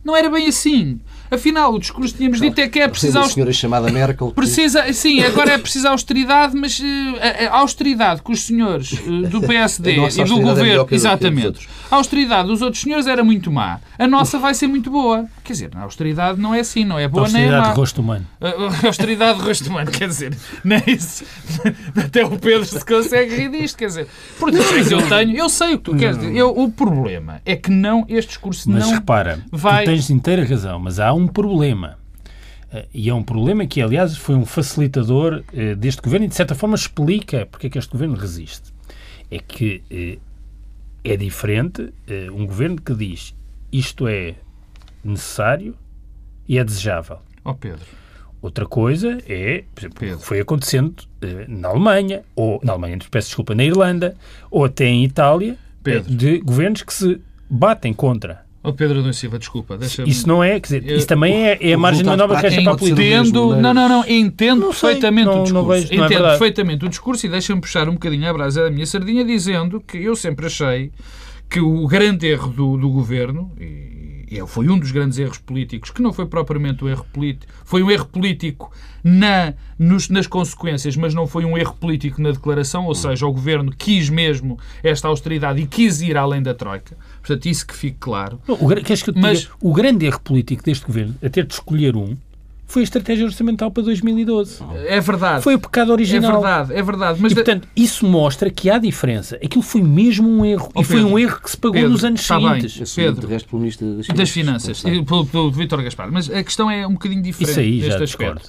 Não 0.03 0.15
era 0.15 0.29
bem 0.29 0.47
assim. 0.47 0.99
Afinal, 1.31 1.73
o 1.73 1.79
discurso 1.79 2.11
que 2.11 2.17
tínhamos 2.17 2.41
dito 2.41 2.59
é 2.59 2.67
que 2.67 2.79
é 2.79 2.87
preciso... 2.87 3.17
Uma 3.17 3.27
senhora 3.27 3.53
chamada 3.53 3.89
Merkel... 3.89 4.31
Precisa, 4.31 4.91
sim, 4.91 5.23
agora 5.23 5.53
é 5.53 5.57
preciso 5.57 5.87
austeridade, 5.87 6.55
mas 6.55 6.77
uh, 6.79 6.83
a, 7.49 7.57
austeridade 7.57 8.21
que 8.21 8.31
os 8.31 8.41
senhores 8.41 8.91
uh, 8.91 9.21
do 9.29 9.41
PSD 9.47 9.95
e 9.95 10.23
do 10.25 10.41
governo... 10.41 10.87
É 10.91 10.93
exatamente. 10.93 11.67
A 11.89 11.95
austeridade 11.95 12.49
dos 12.49 12.61
outros 12.61 12.83
senhores 12.83 13.07
era 13.07 13.23
muito 13.23 13.49
má. 13.49 13.79
A 13.97 14.05
nossa 14.05 14.37
vai 14.37 14.53
ser 14.53 14.67
muito 14.67 14.91
boa. 14.91 15.25
Quer 15.43 15.53
dizer, 15.53 15.71
a 15.75 15.81
austeridade 15.81 16.39
não 16.39 16.55
é 16.55 16.61
assim, 16.61 16.85
não 16.85 16.97
é 16.97 17.07
boa 17.07 17.27
nem 17.27 17.33
má. 17.33 17.39
Austeridade 17.39 17.73
de 17.73 17.79
rosto 17.79 18.01
humano. 18.01 18.27
A 18.39 18.87
austeridade 18.87 19.39
de 19.39 19.45
rosto 19.45 19.69
humano, 19.69 19.91
quer 19.91 20.07
dizer, 20.07 20.37
nem 20.63 20.77
é 20.77 20.91
isso. 20.91 21.25
Até 21.95 22.25
o 22.25 22.39
Pedro 22.39 22.65
se 22.65 22.85
consegue 22.85 23.35
rir 23.35 23.49
disto, 23.51 23.77
quer 23.77 23.87
dizer. 23.87 24.07
Por 24.39 24.53
isso 24.53 24.93
eu 24.93 25.09
tenho... 25.09 25.35
Eu 25.35 25.49
sei 25.49 25.73
o 25.73 25.77
que 25.77 25.83
tu 25.83 25.95
queres 25.97 26.17
dizer. 26.17 26.35
Eu, 26.35 26.57
o 26.57 26.71
problema 26.71 27.41
é 27.45 27.55
que 27.55 27.69
não, 27.69 28.05
este 28.07 28.29
discurso 28.29 28.69
mas 28.69 28.85
não 28.85 28.93
repara, 28.93 29.43
vai... 29.51 29.83
tu 29.83 29.87
tens 29.87 30.09
inteira 30.09 30.45
razão, 30.45 30.79
mas 30.79 30.99
há 30.99 31.11
um 31.13 31.27
problema. 31.27 31.97
Uh, 32.73 32.87
e 32.93 33.09
é 33.09 33.13
um 33.13 33.23
problema 33.23 33.65
que, 33.67 33.81
aliás, 33.81 34.15
foi 34.17 34.35
um 34.35 34.45
facilitador 34.45 35.43
uh, 35.53 35.75
deste 35.75 36.01
governo 36.01 36.25
e, 36.25 36.29
de 36.29 36.35
certa 36.35 36.55
forma, 36.55 36.75
explica 36.75 37.45
porque 37.45 37.67
é 37.67 37.69
que 37.69 37.77
este 37.77 37.91
governo 37.91 38.15
resiste. 38.15 38.73
É 39.29 39.39
que 39.39 39.83
uh, 39.91 40.21
é 41.03 41.17
diferente 41.17 41.93
um 42.33 42.45
governo 42.45 42.81
que 42.81 42.95
diz 42.95 43.35
isto 43.73 44.07
é 44.07 44.35
necessário 45.03 45.75
e 46.47 46.57
é 46.57 46.63
desejável. 46.63 47.19
Oh, 47.43 47.53
Pedro. 47.53 47.85
Outra 48.41 48.65
coisa 48.65 49.17
é, 49.27 49.63
por 49.73 49.81
exemplo, 49.81 49.99
Pedro. 49.99 50.19
foi 50.19 50.39
acontecendo 50.39 50.95
na 51.47 51.69
Alemanha, 51.69 52.23
ou 52.35 52.59
na 52.63 52.73
Alemanha, 52.73 52.99
peço 53.09 53.27
desculpa, 53.27 53.55
na 53.55 53.63
Irlanda, 53.63 54.15
ou 54.51 54.65
até 54.65 54.85
em 54.85 55.05
Itália, 55.05 55.57
Pedro. 55.81 56.13
de 56.13 56.39
governos 56.39 56.83
que 56.83 56.93
se 56.93 57.21
batem 57.49 57.93
contra 57.93 58.43
Oh, 58.65 58.71
Pedro 58.71 58.99
Adão 58.99 59.11
Silva, 59.11 59.37
desculpa. 59.37 59.77
Isso 60.07 60.25
não 60.25 60.41
é, 60.41 60.57
quer 60.57 60.79
dizer, 60.79 60.97
isso 60.97 61.05
também 61.05 61.47
é, 61.47 61.57
é 61.59 61.73
a 61.73 61.77
margem 61.77 62.01
de 62.01 62.09
manobra 62.09 62.37
que 62.37 62.63
para 62.63 62.71
a 62.71 62.77
política. 62.77 63.01
Entendo, 63.01 63.57
não, 63.57 63.73
não, 63.73 63.89
não, 63.89 64.05
entendo 64.07 64.61
não 64.61 64.67
perfeitamente 64.69 65.25
não, 65.25 65.41
o 65.41 65.43
discurso. 65.43 65.67
Vejo, 65.67 65.91
é 65.91 65.95
entendo 66.05 66.25
é 66.25 66.29
perfeitamente 66.29 66.85
o 66.85 66.89
discurso 66.89 67.25
e 67.25 67.29
deixa-me 67.29 67.59
puxar 67.59 67.89
um 67.89 67.93
bocadinho 67.93 68.25
a 68.29 68.31
brasa 68.31 68.63
da 68.63 68.71
minha 68.71 68.85
sardinha 68.85 69.25
dizendo 69.25 69.81
que 69.81 69.97
eu 69.97 70.15
sempre 70.15 70.45
achei 70.45 70.93
que 71.49 71.59
o 71.59 71.85
grande 71.87 72.25
erro 72.25 72.53
do, 72.53 72.77
do 72.77 72.89
governo, 72.89 73.51
e, 73.59 73.65
e 74.39 74.47
foi 74.47 74.67
um 74.69 74.79
dos 74.79 74.91
grandes 74.91 75.17
erros 75.17 75.37
políticos, 75.37 75.91
que 75.91 76.01
não 76.01 76.11
foi 76.11 76.25
propriamente 76.25 76.83
um 76.83 76.89
erro 76.89 77.05
político, 77.13 77.51
foi 77.63 77.83
um 77.83 77.91
erro 77.91 78.05
político 78.05 78.71
na, 79.03 79.53
nos, 79.77 80.09
nas 80.09 80.27
consequências, 80.27 80.95
mas 80.95 81.13
não 81.13 81.27
foi 81.27 81.45
um 81.45 81.57
erro 81.57 81.73
político 81.73 82.21
na 82.21 82.31
declaração, 82.31 82.85
ou 82.85 82.95
seja, 82.95 83.27
o 83.27 83.31
governo 83.31 83.71
quis 83.75 84.09
mesmo 84.09 84.57
esta 84.81 85.07
austeridade 85.07 85.61
e 85.61 85.67
quis 85.67 86.01
ir 86.01 86.17
além 86.17 86.41
da 86.41 86.53
Troika. 86.53 86.97
Portanto, 87.19 87.45
isso 87.45 87.67
que 87.67 87.75
fique 87.75 87.97
claro. 87.99 88.39
Não, 88.47 88.55
o, 88.55 88.67
mas, 89.15 89.39
diga, 89.39 89.51
o 89.61 89.73
grande 89.73 90.05
erro 90.05 90.19
político 90.21 90.63
deste 90.63 90.85
governo, 90.85 91.15
a 91.23 91.29
ter 91.29 91.45
de 91.45 91.53
escolher 91.53 91.95
um, 91.95 92.17
foi 92.73 92.81
a 92.81 92.85
estratégia 92.85 93.25
orçamental 93.25 93.69
para 93.69 93.83
2012. 93.83 94.63
É 94.87 94.99
verdade. 94.99 95.43
Foi 95.43 95.53
o 95.53 95.59
pecado 95.59 95.91
original. 95.91 96.31
É 96.31 96.33
verdade, 96.33 96.73
é 96.73 96.81
verdade. 96.81 97.19
Mas 97.21 97.31
e, 97.31 97.35
portanto, 97.35 97.67
isso 97.75 98.03
mostra 98.07 98.49
que 98.49 98.67
há 98.67 98.79
diferença. 98.79 99.35
Aquilo 99.35 99.61
foi 99.61 99.83
mesmo 99.83 100.27
um 100.27 100.43
erro. 100.43 100.71
Oh, 100.73 100.81
e 100.81 100.83
foi 100.83 101.03
um 101.03 101.19
erro 101.19 101.39
que 101.39 101.51
se 101.51 101.57
pagou 101.57 101.73
Pedro, 101.73 101.91
nos 101.91 102.03
anos 102.03 102.21
seguintes. 102.21 102.75
Bem. 102.75 103.05
Pedro, 103.05 103.27
de 103.27 103.33
resto, 103.33 103.49
pelo 103.49 103.61
Ministro 103.61 103.97
das 103.97 104.07
Finanças. 104.07 104.17
Das 104.17 104.29
Finanças, 104.29 104.81
pelo, 104.81 105.25
pelo 105.27 105.51
Vítor 105.51 105.83
Gaspar. 105.83 106.11
Mas 106.11 106.27
a 106.31 106.43
questão 106.43 106.69
é 106.69 106.87
um 106.87 106.93
bocadinho 106.93 107.21
diferente. 107.21 107.51
Isso 107.51 107.59
aí 107.59 107.81
já 107.81 107.97
discordo. 107.99 108.41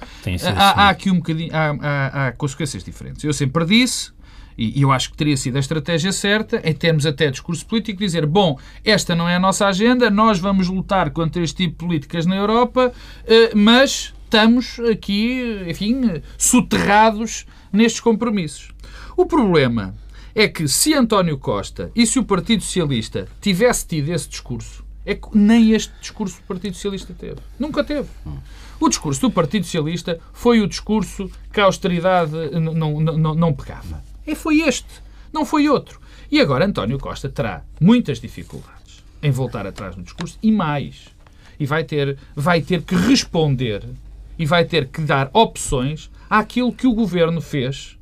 Há, 0.57 0.87
há, 0.87 0.89
aqui 0.89 1.11
um 1.11 1.17
bocadinho, 1.17 1.51
há, 1.53 1.77
há, 1.81 2.27
há 2.29 2.33
consequências 2.33 2.83
diferentes. 2.83 3.23
Eu 3.25 3.33
sempre 3.35 3.67
disse 3.67 4.15
e 4.57 4.81
eu 4.81 4.93
acho 4.93 5.11
que 5.11 5.17
teria 5.17 5.37
sido 5.37 5.57
a 5.57 5.61
estratégia 5.61 6.13
certa, 6.13 6.61
em 6.65 6.73
termos 6.73 7.05
até 7.05 7.27
de 7.27 7.33
discurso 7.33 7.67
político, 7.67 7.99
dizer: 7.99 8.25
bom, 8.25 8.59
esta 8.85 9.15
não 9.15 9.29
é 9.29 9.37
a 9.37 9.41
nossa 9.41 9.67
agenda, 9.67 10.09
nós 10.11 10.39
vamos 10.39 10.69
lutar 10.69 11.11
contra 11.11 11.43
este 11.43 11.65
tipo 11.65 11.73
de 11.73 11.79
políticas 11.79 12.25
na 12.25 12.37
Europa, 12.37 12.93
eh, 13.27 13.53
mas 13.55 14.14
estamos 14.35 14.81
aqui, 14.81 15.65
enfim, 15.69 16.21
soterrados 16.37 17.47
nestes 17.73 18.01
compromissos. 18.01 18.73
O 19.17 19.27
problema 19.27 19.95
é 20.35 20.49
que 20.49 20.67
se 20.67 20.93
António 20.93 21.39
Costa 21.39 21.93
e 21.95 22.05
se 22.05 22.19
o 22.19 22.25
Partido 22.25 22.65
Socialista 22.65 23.29
tivesse 23.41 23.87
tido 23.87 24.09
esse 24.13 24.29
discurso, 24.29 24.85
é 25.07 25.15
que 25.15 25.29
nem 25.35 25.71
este 25.71 25.93
discurso 26.01 26.41
o 26.41 26.49
Partido 26.49 26.75
Socialista 26.75 27.15
teve. 27.17 27.37
Nunca 27.61 27.85
teve. 27.85 28.09
O 28.81 28.89
discurso 28.89 29.21
do 29.21 29.31
Partido 29.31 29.67
Socialista 29.67 30.19
foi 30.33 30.61
o 30.61 30.67
discurso 30.67 31.31
que 31.53 31.61
a 31.61 31.67
austeridade 31.67 32.33
não, 32.59 32.75
não, 32.75 33.01
não, 33.01 33.35
não 33.37 33.53
pegava. 33.53 34.03
E 34.27 34.35
foi 34.35 34.63
este, 34.63 35.01
não 35.33 35.45
foi 35.45 35.69
outro. 35.69 36.01
E 36.29 36.41
agora 36.41 36.67
António 36.67 36.99
Costa 36.99 37.29
terá 37.29 37.63
muitas 37.81 38.19
dificuldades 38.19 39.05
em 39.23 39.31
voltar 39.31 39.65
atrás 39.65 39.95
no 39.95 40.03
discurso 40.03 40.37
e 40.43 40.51
mais. 40.51 41.15
E 41.61 41.67
vai 41.67 41.85
ter, 41.85 42.19
vai 42.35 42.61
ter 42.61 42.83
que 42.83 42.97
responder 42.97 43.85
e 44.39 44.47
vai 44.47 44.65
ter 44.65 44.89
que 44.89 45.01
dar 45.01 45.31
opções 45.33 46.11
àquilo 46.29 46.73
que 46.73 46.87
o 46.87 46.95
governo 46.95 47.41
fez 47.41 47.99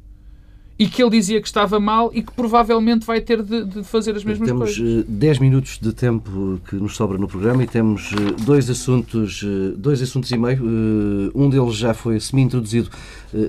e 0.82 0.88
que 0.88 1.00
ele 1.00 1.12
dizia 1.12 1.40
que 1.40 1.46
estava 1.46 1.78
mal 1.78 2.10
e 2.12 2.24
que 2.24 2.32
provavelmente 2.32 3.06
vai 3.06 3.20
ter 3.20 3.40
de, 3.40 3.64
de 3.64 3.84
fazer 3.84 4.16
as 4.16 4.24
mesmas 4.24 4.48
temos 4.48 4.62
coisas. 4.64 5.04
Temos 5.04 5.04
10 5.06 5.38
minutos 5.38 5.78
de 5.80 5.92
tempo 5.92 6.60
que 6.68 6.74
nos 6.74 6.96
sobra 6.96 7.16
no 7.18 7.28
programa 7.28 7.62
e 7.62 7.68
temos 7.68 8.10
eh, 8.12 8.42
dois 8.44 8.68
assuntos, 8.68 9.44
eh, 9.44 9.76
dois 9.76 10.02
assuntos 10.02 10.28
e 10.32 10.36
meio. 10.36 10.58
Eh, 10.58 11.30
um 11.36 11.48
deles 11.48 11.76
já 11.76 11.94
foi 11.94 12.18
semi-introduzido 12.18 12.90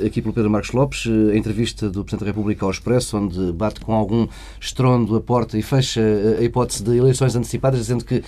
aqui 0.06 0.22
pelo 0.22 0.34
Pedro 0.34 0.50
Marcos 0.50 0.72
Lopes, 0.72 1.06
a 1.08 1.36
entrevista 1.36 1.90
do 1.90 2.06
Presidente 2.06 2.22
da 2.22 2.26
República 2.28 2.64
ao 2.64 2.72
Expresso, 2.72 3.18
onde 3.18 3.52
bate 3.52 3.82
com 3.82 3.94
algum 3.94 4.28
estrondo 4.58 5.14
a 5.18 5.20
porta 5.20 5.58
e 5.58 5.62
fecha 5.62 6.00
a 6.40 6.42
hipótese 6.42 6.82
de 6.82 6.96
eleições 6.96 7.36
antecipadas, 7.36 7.82
dizendo 7.82 8.06
que 8.06 8.24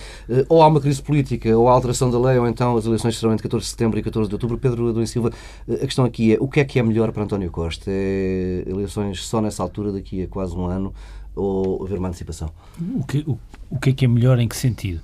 ou 0.50 0.60
há 0.60 0.66
uma 0.66 0.82
crise 0.82 1.00
política 1.00 1.56
ou 1.56 1.66
há 1.66 1.72
alteração 1.72 2.10
da 2.10 2.18
lei, 2.18 2.38
ou 2.38 2.46
então 2.46 2.76
as 2.76 2.84
eleições 2.84 3.16
serão 3.16 3.32
entre 3.32 3.44
14 3.44 3.64
de 3.64 3.70
setembro 3.70 3.98
e 3.98 4.02
14 4.02 4.28
de 4.28 4.34
outubro. 4.34 4.58
Pedro 4.58 4.90
Adão 4.90 5.06
Silva, 5.06 5.30
a 5.66 5.86
questão 5.86 6.04
aqui 6.04 6.34
é 6.34 6.38
o 6.38 6.46
que 6.46 6.60
é 6.60 6.64
que 6.64 6.78
é 6.78 6.82
melhor 6.82 7.10
para 7.10 7.22
António 7.22 7.50
Costa? 7.50 7.84
É 7.88 8.64
eleições 8.66 8.95
eleições 8.96 9.24
só 9.24 9.40
nessa 9.40 9.62
altura, 9.62 9.92
daqui 9.92 10.22
a 10.22 10.28
quase 10.28 10.56
um 10.56 10.66
ano, 10.66 10.94
ou 11.34 11.84
haver 11.84 11.98
uma 11.98 12.08
antecipação? 12.08 12.50
O 12.94 13.04
que, 13.04 13.18
o, 13.26 13.38
o 13.70 13.78
que 13.78 13.90
é 13.90 13.92
que 13.92 14.04
é 14.04 14.08
melhor 14.08 14.38
em 14.38 14.48
que 14.48 14.56
sentido? 14.56 15.00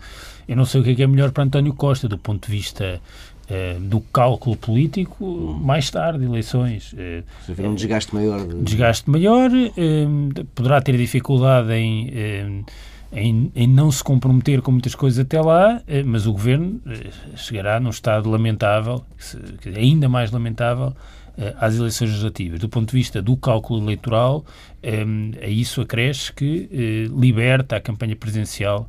Eu 0.48 0.57
não 0.57 0.64
sei 0.64 0.81
o 0.81 0.85
que 0.85 0.90
é 0.90 0.94
que 0.94 1.02
é 1.02 1.07
melhor 1.07 1.31
para 1.31 1.44
António 1.44 1.74
Costa, 1.74 2.09
do 2.09 2.18
ponto 2.18 2.46
de 2.46 2.52
vista 2.52 3.00
eh, 3.48 3.76
do 3.81 4.00
cálculo 4.00 4.57
político, 4.57 5.24
hum. 5.24 5.52
mais 5.62 5.90
tarde, 5.90 6.24
eleições. 6.24 6.94
Eh, 6.96 7.22
Se 7.44 7.61
um 7.62 7.74
desgaste 7.74 8.14
maior. 8.14 8.46
De... 8.46 8.62
Desgaste 8.62 9.11
maior, 9.11 9.50
eh, 9.55 10.07
poderá 10.55 10.81
ter 10.81 10.96
dificuldade 10.96 11.72
em, 11.72 12.64
em, 13.12 13.52
em, 13.55 13.66
não 13.66 13.90
se 13.92 14.02
comprometer 14.02 14.62
com 14.62 14.72
muitas 14.72 14.94
coisas 14.94 15.18
até 15.18 15.40
lá, 15.40 15.83
mas 16.07 16.26
o 16.26 16.33
governo 16.33 16.81
chegará 17.37 17.78
num 17.78 17.90
estado 17.90 18.31
lamentável, 18.31 19.05
ainda 19.76 20.09
mais 20.09 20.31
lamentável, 20.31 20.94
às 21.59 21.77
eleições 21.77 22.11
legislativas. 22.11 22.61
Do 22.61 22.68
ponto 22.68 22.90
de 22.90 22.97
vista 22.97 23.23
do 23.23 23.37
cálculo 23.37 23.83
eleitoral, 23.83 24.45
eh, 24.83 25.05
a 25.42 25.49
isso 25.49 25.81
acresce 25.81 26.33
que 26.33 26.68
eh, 26.71 27.11
liberta 27.18 27.77
a 27.77 27.81
campanha 27.81 28.16
presidencial 28.16 28.88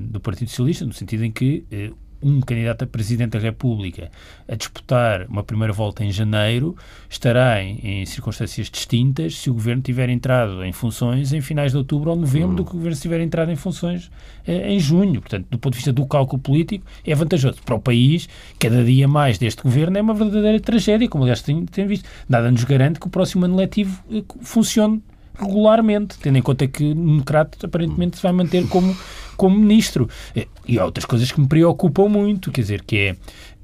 do 0.00 0.20
Partido 0.20 0.48
Socialista, 0.48 0.86
no 0.86 0.94
sentido 0.94 1.22
em 1.22 1.30
que 1.30 1.66
um 2.24 2.40
candidato 2.40 2.84
a 2.84 2.86
Presidente 2.86 3.32
da 3.32 3.38
República 3.38 4.10
a 4.48 4.54
disputar 4.56 5.26
uma 5.28 5.44
primeira 5.44 5.72
volta 5.72 6.02
em 6.02 6.10
janeiro 6.10 6.76
estará 7.08 7.62
em, 7.62 7.78
em, 7.82 8.06
circunstâncias 8.06 8.70
distintas 8.70 9.36
se 9.36 9.50
o 9.50 9.54
Governo 9.54 9.82
tiver 9.82 10.08
entrado 10.08 10.64
em 10.64 10.72
funções 10.72 11.32
em 11.32 11.40
finais 11.40 11.72
de 11.72 11.78
outubro 11.78 12.10
ou 12.10 12.16
novembro 12.16 12.52
hum. 12.52 12.54
do 12.54 12.64
que 12.64 12.70
o 12.70 12.74
Governo 12.74 12.98
tiver 12.98 13.20
entrado 13.20 13.52
em 13.52 13.56
funções 13.56 14.10
eh, 14.46 14.72
em 14.72 14.80
junho. 14.80 15.20
Portanto, 15.20 15.46
do 15.50 15.58
ponto 15.58 15.72
de 15.74 15.78
vista 15.78 15.92
do 15.92 16.06
cálculo 16.06 16.40
político, 16.40 16.86
é 17.06 17.14
vantajoso. 17.14 17.62
Para 17.64 17.74
o 17.74 17.80
país, 17.80 18.28
cada 18.58 18.82
dia 18.82 19.06
mais 19.06 19.38
deste 19.38 19.62
Governo 19.62 19.98
é 19.98 20.02
uma 20.02 20.14
verdadeira 20.14 20.58
tragédia, 20.60 21.08
como 21.08 21.24
aliás 21.24 21.42
tem, 21.42 21.66
tem 21.66 21.86
visto. 21.86 22.08
Nada 22.28 22.50
nos 22.50 22.64
garante 22.64 22.98
que 22.98 23.06
o 23.06 23.10
próximo 23.10 23.44
ano 23.44 23.56
letivo 23.56 24.02
eh, 24.10 24.22
funcione 24.40 25.02
regularmente, 25.38 26.16
tendo 26.18 26.38
em 26.38 26.42
conta 26.42 26.66
que 26.66 26.92
o 26.92 26.94
democrata 26.94 27.66
aparentemente 27.66 28.16
se 28.16 28.22
vai 28.22 28.32
manter 28.32 28.66
como, 28.68 28.96
como 29.36 29.58
ministro. 29.58 30.08
E 30.66 30.78
há 30.78 30.84
outras 30.84 31.04
coisas 31.04 31.30
que 31.30 31.40
me 31.40 31.46
preocupam 31.46 32.08
muito, 32.08 32.50
quer 32.50 32.60
dizer, 32.60 32.82
que 32.82 32.96
é, 32.96 33.16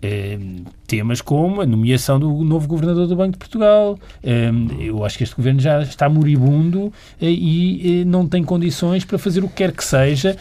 é 0.02 0.38
temas 0.86 1.20
como 1.20 1.60
a 1.60 1.66
nomeação 1.66 2.18
do 2.18 2.28
novo 2.44 2.66
governador 2.66 3.06
do 3.06 3.16
Banco 3.16 3.32
de 3.32 3.38
Portugal. 3.38 3.98
É, 4.22 4.50
eu 4.80 5.04
acho 5.04 5.16
que 5.16 5.24
este 5.24 5.36
governo 5.36 5.60
já 5.60 5.80
está 5.82 6.08
moribundo 6.08 6.92
e 7.20 8.04
não 8.06 8.26
tem 8.26 8.42
condições 8.42 9.04
para 9.04 9.18
fazer 9.18 9.44
o 9.44 9.48
que 9.48 9.54
quer 9.54 9.72
que 9.72 9.84
seja 9.84 10.36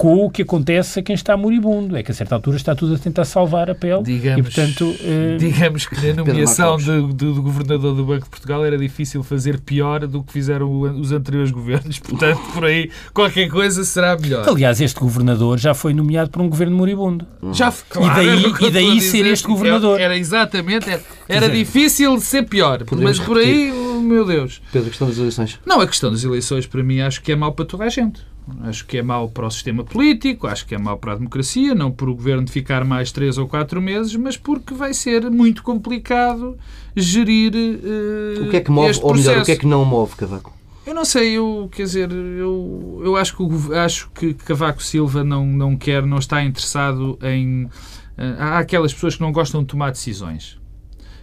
com 0.00 0.24
o 0.24 0.30
que 0.30 0.40
acontece 0.40 0.98
a 0.98 1.02
quem 1.02 1.14
está 1.14 1.36
moribundo. 1.36 1.94
É 1.94 2.02
que 2.02 2.10
a 2.10 2.14
certa 2.14 2.34
altura 2.34 2.56
está 2.56 2.74
tudo 2.74 2.94
a 2.94 2.98
tentar 2.98 3.26
salvar 3.26 3.68
a 3.68 3.74
pele. 3.74 4.02
Digamos, 4.02 4.38
e, 4.38 4.42
portanto, 4.42 4.96
eh... 4.98 5.36
digamos 5.38 5.86
que 5.86 6.06
na 6.06 6.14
nomeação 6.14 6.78
do, 6.78 7.08
do, 7.08 7.34
do, 7.34 7.42
governador 7.42 7.94
do 7.94 8.02
Banco 8.06 8.24
de 8.24 8.30
Portugal 8.30 8.64
era 8.64 8.78
difícil 8.78 9.22
fazer 9.22 9.60
pior 9.60 10.06
do 10.06 10.22
que 10.22 10.32
fizeram 10.32 10.72
os 10.98 11.12
anteriores 11.12 11.50
governos. 11.50 11.98
Portanto, 12.00 12.40
por 12.54 12.64
aí, 12.64 12.90
qualquer 13.12 13.50
coisa 13.50 13.84
será 13.84 14.16
melhor. 14.16 14.48
Aliás, 14.48 14.80
este 14.80 14.98
governador 14.98 15.58
já 15.58 15.74
foi 15.74 15.92
nomeado 15.92 16.30
por 16.30 16.40
um 16.40 16.48
governo 16.48 16.78
moribundo. 16.78 17.26
Hum. 17.42 17.52
Já, 17.52 17.70
claro, 17.70 18.22
e 18.22 18.24
daí, 18.24 18.68
e 18.68 18.70
daí 18.70 19.00
ser 19.02 19.26
este 19.26 19.46
governador. 19.46 20.00
Era, 20.00 20.16
exatamente, 20.16 20.88
era, 20.88 21.02
era 21.28 21.48
difícil 21.50 22.18
ser 22.22 22.44
pior. 22.44 22.84
Mas 23.02 23.18
por 23.18 23.36
aí, 23.36 23.70
oh, 23.70 24.00
meu 24.00 24.24
Deus. 24.24 24.62
Pedro, 24.72 24.86
a 24.86 24.90
questão 24.90 25.08
das 25.08 25.18
eleições. 25.18 25.58
Não, 25.66 25.78
a 25.78 25.86
questão 25.86 26.10
das 26.10 26.24
eleições, 26.24 26.66
para 26.66 26.82
mim, 26.82 27.02
acho 27.02 27.20
que 27.20 27.30
é 27.32 27.36
mau 27.36 27.52
para 27.52 27.66
toda 27.66 27.84
a 27.84 27.90
gente. 27.90 28.29
Acho 28.62 28.84
que 28.86 28.98
é 28.98 29.02
mau 29.02 29.28
para 29.28 29.46
o 29.46 29.50
sistema 29.50 29.84
político, 29.84 30.46
acho 30.46 30.66
que 30.66 30.74
é 30.74 30.78
mau 30.78 30.98
para 30.98 31.12
a 31.12 31.16
democracia, 31.16 31.74
não 31.74 31.90
por 31.90 32.08
o 32.08 32.14
governo 32.14 32.48
ficar 32.48 32.84
mais 32.84 33.12
três 33.12 33.38
ou 33.38 33.46
quatro 33.46 33.80
meses, 33.80 34.14
mas 34.16 34.36
porque 34.36 34.74
vai 34.74 34.92
ser 34.92 35.30
muito 35.30 35.62
complicado 35.62 36.58
gerir 36.96 37.52
uh, 37.54 38.46
O 38.46 38.50
que 38.50 38.56
é 38.56 38.60
que 38.60 38.70
move, 38.70 38.98
ou 39.02 39.14
melhor, 39.14 39.38
o 39.38 39.44
que 39.44 39.52
é 39.52 39.56
que 39.56 39.66
não 39.66 39.84
move, 39.84 40.16
Cavaco? 40.16 40.52
Eu 40.86 40.94
não 40.94 41.04
sei, 41.04 41.32
eu, 41.32 41.68
quer 41.70 41.84
dizer, 41.84 42.10
eu, 42.10 43.00
eu 43.04 43.16
acho, 43.16 43.36
que, 43.36 43.74
acho 43.74 44.10
que 44.10 44.34
Cavaco 44.34 44.82
Silva 44.82 45.22
não, 45.22 45.46
não 45.46 45.76
quer, 45.76 46.04
não 46.04 46.18
está 46.18 46.42
interessado 46.42 47.18
em... 47.22 47.64
Uh, 47.64 48.36
há 48.38 48.58
aquelas 48.58 48.92
pessoas 48.92 49.14
que 49.14 49.20
não 49.20 49.30
gostam 49.30 49.60
de 49.60 49.68
tomar 49.68 49.90
decisões 49.92 50.59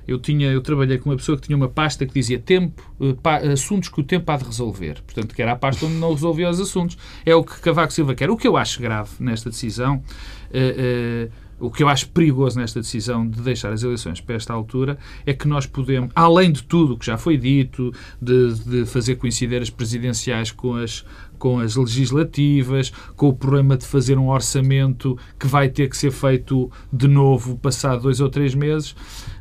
eu 0.08 0.20
tinha 0.20 0.48
eu 0.48 0.62
trabalhei 0.62 0.98
com 0.98 1.10
uma 1.10 1.18
pessoa 1.18 1.38
que 1.38 1.46
tinha 1.46 1.58
uma 1.58 1.70
pasta 1.70 2.06
que 2.06 2.14
dizia 2.14 2.40
tempo 2.40 2.82
eh, 3.02 3.52
assuntos 3.52 3.90
que 3.90 4.00
o 4.00 4.04
tempo 4.04 4.32
há 4.32 4.38
de 4.38 4.46
resolver. 4.46 5.02
Portanto 5.02 5.36
que 5.36 5.42
era 5.42 5.52
a 5.52 5.56
pasta 5.56 5.86
onde 5.86 5.96
não 5.96 6.14
resolvia 6.14 6.50
os 6.50 6.60
assuntos. 6.60 6.98
É 7.26 7.36
o 7.36 7.44
que 7.44 7.60
Cavaco 7.60 7.92
Silva 7.92 8.16
quer. 8.16 8.30
O 8.30 8.38
que 8.38 8.48
eu 8.48 8.56
acho 8.56 8.82
grave 8.82 9.12
nesta 9.20 9.50
decisão 9.50 9.98
uh, 9.98 11.28
uh, 11.28 11.48
o 11.60 11.72
que 11.72 11.82
eu 11.82 11.90
acho 11.90 12.10
perigoso 12.10 12.60
nesta 12.60 12.80
decisão 12.80 13.28
de 13.28 13.42
deixar 13.42 13.74
as 13.74 13.82
eleições 13.82 14.22
para 14.22 14.36
esta 14.36 14.54
altura 14.54 14.98
é 15.26 15.34
que 15.34 15.48
nós 15.48 15.66
podemos, 15.66 16.12
além 16.16 16.52
de 16.52 16.62
tudo 16.64 16.94
o 16.94 16.98
que 16.98 17.06
já 17.06 17.18
foi 17.18 17.36
dito, 17.36 17.92
de, 18.22 18.54
de 18.54 18.86
fazer 18.86 19.16
coincidir 19.16 19.62
as 19.62 19.70
presidenciais 19.70 20.52
com 20.52 20.76
as, 20.76 21.04
com 21.40 21.60
as 21.60 21.76
legislativas, 21.76 22.92
com 23.16 23.30
o 23.30 23.34
problema 23.34 23.76
de 23.76 23.86
fazer 23.86 24.20
um 24.20 24.30
orçamento 24.30 25.18
que 25.40 25.48
vai 25.48 25.68
ter 25.68 25.90
que 25.90 25.98
ser 25.98 26.12
feito 26.12 26.72
de 26.94 27.08
novo 27.08 27.58
passado 27.58 28.04
dois 28.04 28.22
ou 28.22 28.30
três 28.30 28.54
meses, 28.54 28.96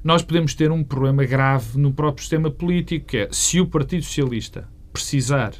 nós 0.06 0.22
podemos 0.22 0.54
ter 0.54 0.70
um 0.70 0.84
problema 0.84 1.24
grave 1.24 1.76
no 1.76 1.92
próprio 1.92 2.22
sistema 2.22 2.48
político, 2.48 3.06
que 3.06 3.16
é 3.16 3.28
se 3.32 3.60
o 3.60 3.66
Partido 3.66 4.04
Socialista 4.04 4.68
precisar 4.92 5.52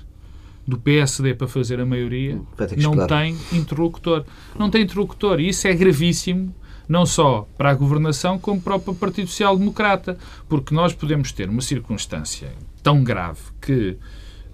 do 0.65 0.79
PSD 0.79 1.35
para 1.35 1.49
fazer 1.49 1.81
a 1.81 1.85
maioria, 1.85 2.41
não 2.77 3.09
tem 3.09 3.37
interlocutor. 3.53 4.25
Não 4.57 4.71
tem 4.71 4.83
interlocutor. 4.83 5.41
E 5.41 5.49
isso 5.49 5.67
é 5.67 5.75
gravíssimo, 5.75 6.55
não 6.89 7.05
só 7.05 7.49
para 7.59 7.71
a 7.71 7.75
governação, 7.75 8.39
como 8.39 8.61
para 8.61 8.77
o 8.77 8.95
Partido 8.95 9.27
Social 9.27 9.59
Democrata. 9.59 10.17
Porque 10.49 10.73
nós 10.73 10.95
podemos 10.95 11.33
ter 11.33 11.49
uma 11.49 11.61
circunstância 11.61 12.53
tão 12.85 13.03
grave 13.03 13.41
que 13.61 13.99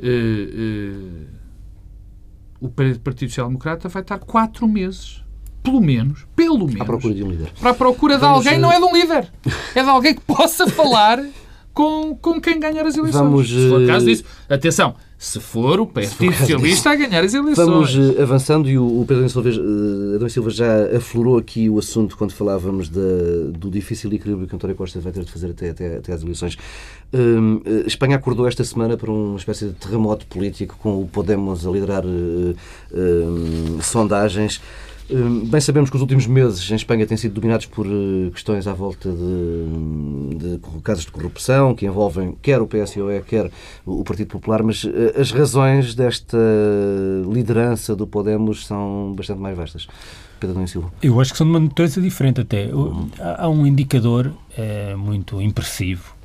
eh, 0.01 0.49
eh, 0.55 1.27
o 2.59 2.71
Partido 2.71 3.29
Social 3.29 3.49
Democrata 3.49 3.91
vai 3.91 4.01
estar 4.01 4.19
quatro 4.21 4.67
meses 4.67 5.22
pelo 5.63 5.81
menos, 5.81 6.27
pelo 6.35 6.67
menos, 6.67 6.81
à 6.81 6.85
procura 6.85 7.15
de 7.15 7.23
um 7.23 7.31
líder. 7.31 7.53
Para 7.61 7.71
a 7.71 7.75
procura 7.75 8.15
de 8.15 8.21
Vamos 8.21 8.39
alguém, 8.39 8.59
não 8.59 8.73
é 8.73 8.79
de 8.79 8.85
um 8.85 8.95
líder. 8.95 9.33
É 9.75 9.83
de 9.83 9.89
alguém 9.89 10.15
que 10.15 10.21
possa 10.21 10.67
falar 10.71 11.25
com, 11.73 12.17
com 12.21 12.41
quem 12.41 12.59
ganhar 12.59 12.85
as 12.87 12.97
eleições. 12.97 13.23
Vamos, 13.23 13.49
se 13.49 13.69
for 13.69 13.81
o 13.81 13.87
caso 13.87 14.07
disso. 14.07 14.25
Atenção, 14.49 14.95
se 15.17 15.39
for 15.41 15.81
o 15.81 15.87
Partido 15.87 16.35
Socialista 16.35 16.91
a 16.91 16.97
ganhar 16.97 17.25
as 17.25 17.33
eleições. 17.33 17.65
Vamos 17.65 17.97
uh, 17.97 18.21
avançando 18.21 18.69
e 18.69 18.77
o, 18.77 19.01
o 19.01 19.07
Pedro 19.07 19.29
Silva, 19.29 19.49
uh, 19.49 20.17
Adão 20.17 20.29
Silva 20.29 20.51
já 20.51 20.97
aflorou 20.97 21.39
aqui 21.39 21.71
o 21.71 21.79
assunto 21.79 22.17
quando 22.17 22.33
falávamos 22.33 22.89
do 22.89 23.71
difícil 23.71 24.13
equilíbrio 24.13 24.47
que 24.49 24.55
António 24.55 24.77
Costa 24.77 25.01
vai 25.01 25.13
ter 25.13 25.25
de 25.25 25.31
fazer 25.31 25.51
até, 25.51 25.71
até, 25.71 25.97
até 25.99 26.13
às 26.13 26.23
eleições. 26.23 26.59
Uh, 27.15 27.87
Espanha 27.87 28.17
acordou 28.17 28.47
esta 28.47 28.65
semana 28.65 28.97
para 28.97 29.11
uma 29.11 29.39
espécie 29.39 29.67
de 29.67 29.75
terremoto 29.75 30.27
político 30.27 30.77
com 30.83 31.01
o 31.01 31.07
Podemos 31.07 31.67
a 31.67 31.71
liderar 31.71 32.03
sondagens. 33.81 34.61
Hum, 35.13 35.45
bem 35.47 35.61
sabemos 35.61 35.91
que 35.91 35.97
os 35.97 36.01
últimos 36.01 36.27
meses 36.27 36.71
em 36.71 36.75
Espanha 36.75 37.07
têm 37.07 37.19
sido 37.19 37.35
dominados 37.35 37.67
por 37.67 37.87
eh, 37.87 38.31
questões 38.33 38.67
à 38.67 38.73
volta 38.73 39.11
de, 39.11 40.37
de 40.37 40.81
casos 40.83 41.05
de 41.05 41.11
corrupção 41.11 41.75
que 41.75 41.85
envolvem 41.85 42.35
quer 42.41 42.63
o 42.63 42.67
PSOE, 42.67 43.21
quer 43.23 43.51
o 43.85 44.03
Partido 44.05 44.29
Popular, 44.29 44.63
mas 44.63 44.87
eh, 44.87 45.21
as 45.21 45.31
razões 45.31 45.95
desta 45.95 46.39
liderança 47.31 47.95
do 47.95 48.07
Podemos 48.07 48.65
são 48.67 49.13
bastante 49.15 49.41
mais 49.41 49.57
vastas. 49.57 49.87
Pedro 50.41 50.57
Nunes 50.57 50.71
Silva. 50.71 50.91
Eu 51.03 51.21
acho 51.21 51.33
que 51.33 51.39
são 51.39 51.47
de 51.47 51.53
uma 51.53 51.61
natureza 51.61 52.01
diferente 52.01 52.41
até. 52.41 52.71
Há 53.39 53.49
um 53.49 53.67
indicador 53.67 54.33
é, 54.57 54.97
muito 54.97 55.41
impressivo. 55.41 56.17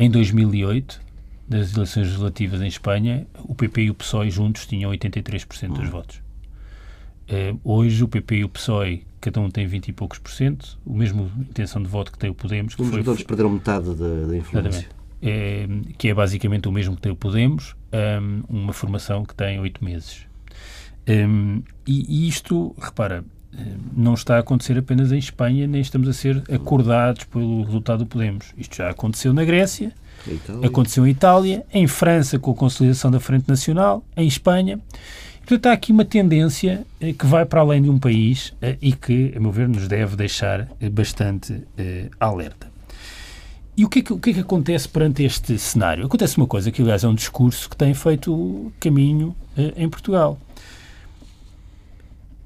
em 0.00 0.10
2008, 0.10 1.00
das 1.48 1.74
eleições 1.76 2.06
legislativas 2.06 2.60
em 2.60 2.66
Espanha, 2.66 3.26
o 3.44 3.54
PP 3.54 3.82
e 3.82 3.90
o 3.90 3.94
PSOE 3.94 4.30
juntos 4.30 4.66
tinham 4.66 4.90
83% 4.90 5.68
dos 5.74 5.88
votos. 5.88 6.23
Uh, 7.28 7.58
hoje 7.64 8.04
o 8.04 8.08
PP 8.08 8.36
e 8.36 8.44
o 8.44 8.48
PSOE, 8.48 9.06
cada 9.20 9.40
um 9.40 9.50
tem 9.50 9.66
20 9.66 9.88
e 9.88 9.92
poucos 9.92 10.18
por 10.18 10.30
cento, 10.30 10.78
o 10.84 10.94
mesmo 10.94 11.30
intenção 11.38 11.82
de 11.82 11.88
voto 11.88 12.12
que 12.12 12.18
tem 12.18 12.30
o 12.30 12.34
Podemos. 12.34 12.74
Que 12.74 12.82
Os 12.82 12.88
foi, 12.88 13.24
perderam 13.24 13.50
metade 13.50 13.94
da, 13.94 14.26
da 14.26 14.36
influência. 14.36 14.88
É, 15.22 15.66
que 15.96 16.08
é 16.08 16.14
basicamente 16.14 16.68
o 16.68 16.72
mesmo 16.72 16.96
que 16.96 17.02
tem 17.02 17.10
o 17.10 17.16
Podemos, 17.16 17.74
um, 18.20 18.42
uma 18.60 18.72
formação 18.74 19.24
que 19.24 19.34
tem 19.34 19.58
oito 19.58 19.82
meses. 19.82 20.26
Um, 21.08 21.62
e, 21.86 22.24
e, 22.24 22.28
isto, 22.28 22.74
repara, 22.78 23.24
não 23.96 24.14
está 24.14 24.36
a 24.36 24.40
acontecer 24.40 24.76
apenas 24.76 25.12
em 25.12 25.18
Espanha, 25.18 25.66
nem 25.66 25.80
estamos 25.80 26.08
a 26.08 26.12
ser 26.12 26.42
acordados 26.52 27.24
pelo 27.24 27.62
resultado 27.62 28.00
do 28.00 28.06
Podemos. 28.06 28.52
Isto 28.56 28.76
já 28.76 28.90
aconteceu 28.90 29.32
na 29.32 29.44
Grécia, 29.44 29.92
aconteceu 30.64 31.06
em 31.06 31.10
Itália, 31.10 31.64
em 31.72 31.86
França 31.86 32.38
com 32.38 32.50
a 32.50 32.54
consolidação 32.54 33.10
da 33.10 33.20
Frente 33.20 33.48
Nacional, 33.48 34.04
em 34.16 34.26
Espanha. 34.26 34.80
Portanto, 35.46 35.66
há 35.66 35.72
aqui 35.72 35.92
uma 35.92 36.06
tendência 36.06 36.86
eh, 36.98 37.12
que 37.12 37.26
vai 37.26 37.44
para 37.44 37.60
além 37.60 37.82
de 37.82 37.90
um 37.90 37.98
país 37.98 38.54
eh, 38.62 38.78
e 38.80 38.92
que, 38.92 39.34
a 39.36 39.40
meu 39.40 39.52
ver, 39.52 39.68
nos 39.68 39.86
deve 39.86 40.16
deixar 40.16 40.66
eh, 40.80 40.88
bastante 40.88 41.62
alerta. 42.18 42.72
E 43.76 43.84
o 43.84 43.88
que, 43.88 43.98
é 43.98 44.02
que, 44.02 44.12
o 44.12 44.18
que, 44.18 44.30
é 44.30 44.32
que 44.32 44.40
acontece 44.40 44.88
perante 44.88 45.22
este 45.22 45.58
cenário? 45.58 46.06
Acontece 46.06 46.38
uma 46.38 46.46
coisa 46.46 46.70
que, 46.70 46.80
aliás, 46.80 47.04
é 47.04 47.08
um 47.08 47.14
discurso 47.14 47.68
que 47.68 47.76
tem 47.76 47.92
feito 47.92 48.72
caminho 48.80 49.36
em 49.76 49.88
Portugal. 49.88 50.38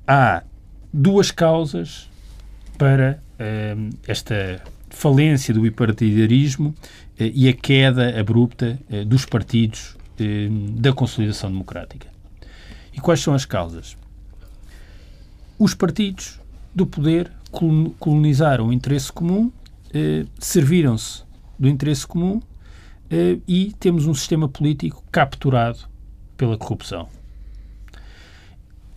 Há 0.07 0.43
duas 0.93 1.31
causas 1.31 2.09
para 2.79 3.23
esta 4.07 4.63
falência 4.89 5.53
do 5.53 5.61
bipartidarismo 5.61 6.75
e 7.21 7.47
a 7.47 7.53
queda 7.53 8.19
abrupta 8.19 8.79
dos 9.07 9.27
partidos 9.27 9.99
da 10.79 10.95
consolidação 10.95 11.51
democrática. 11.51 12.18
E 12.99 13.01
quais 13.01 13.21
são 13.21 13.33
as 13.33 13.45
causas? 13.45 13.97
Os 15.57 15.73
partidos 15.73 16.41
do 16.75 16.85
poder 16.85 17.31
colonizaram 18.01 18.67
o 18.67 18.73
interesse 18.73 19.13
comum, 19.13 19.53
eh, 19.95 20.27
serviram-se 20.37 21.23
do 21.57 21.69
interesse 21.69 22.05
comum 22.05 22.43
eh, 23.09 23.39
e 23.47 23.73
temos 23.79 24.05
um 24.07 24.13
sistema 24.13 24.49
político 24.49 25.05
capturado 25.13 25.79
pela 26.37 26.59
corrupção. 26.59 27.09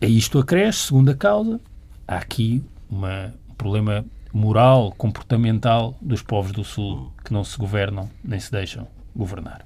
A 0.02 0.08
isto 0.08 0.40
acresce, 0.40 0.88
segunda 0.88 1.14
causa, 1.14 1.62
há 2.08 2.18
aqui 2.18 2.64
uma, 2.90 3.32
um 3.48 3.54
problema 3.54 4.04
moral, 4.34 4.96
comportamental 4.98 5.96
dos 6.02 6.24
povos 6.24 6.52
do 6.52 6.64
Sul 6.64 7.12
que 7.24 7.32
não 7.32 7.44
se 7.44 7.56
governam 7.56 8.10
nem 8.24 8.40
se 8.40 8.52
deixam 8.52 8.88
governar. 9.16 9.64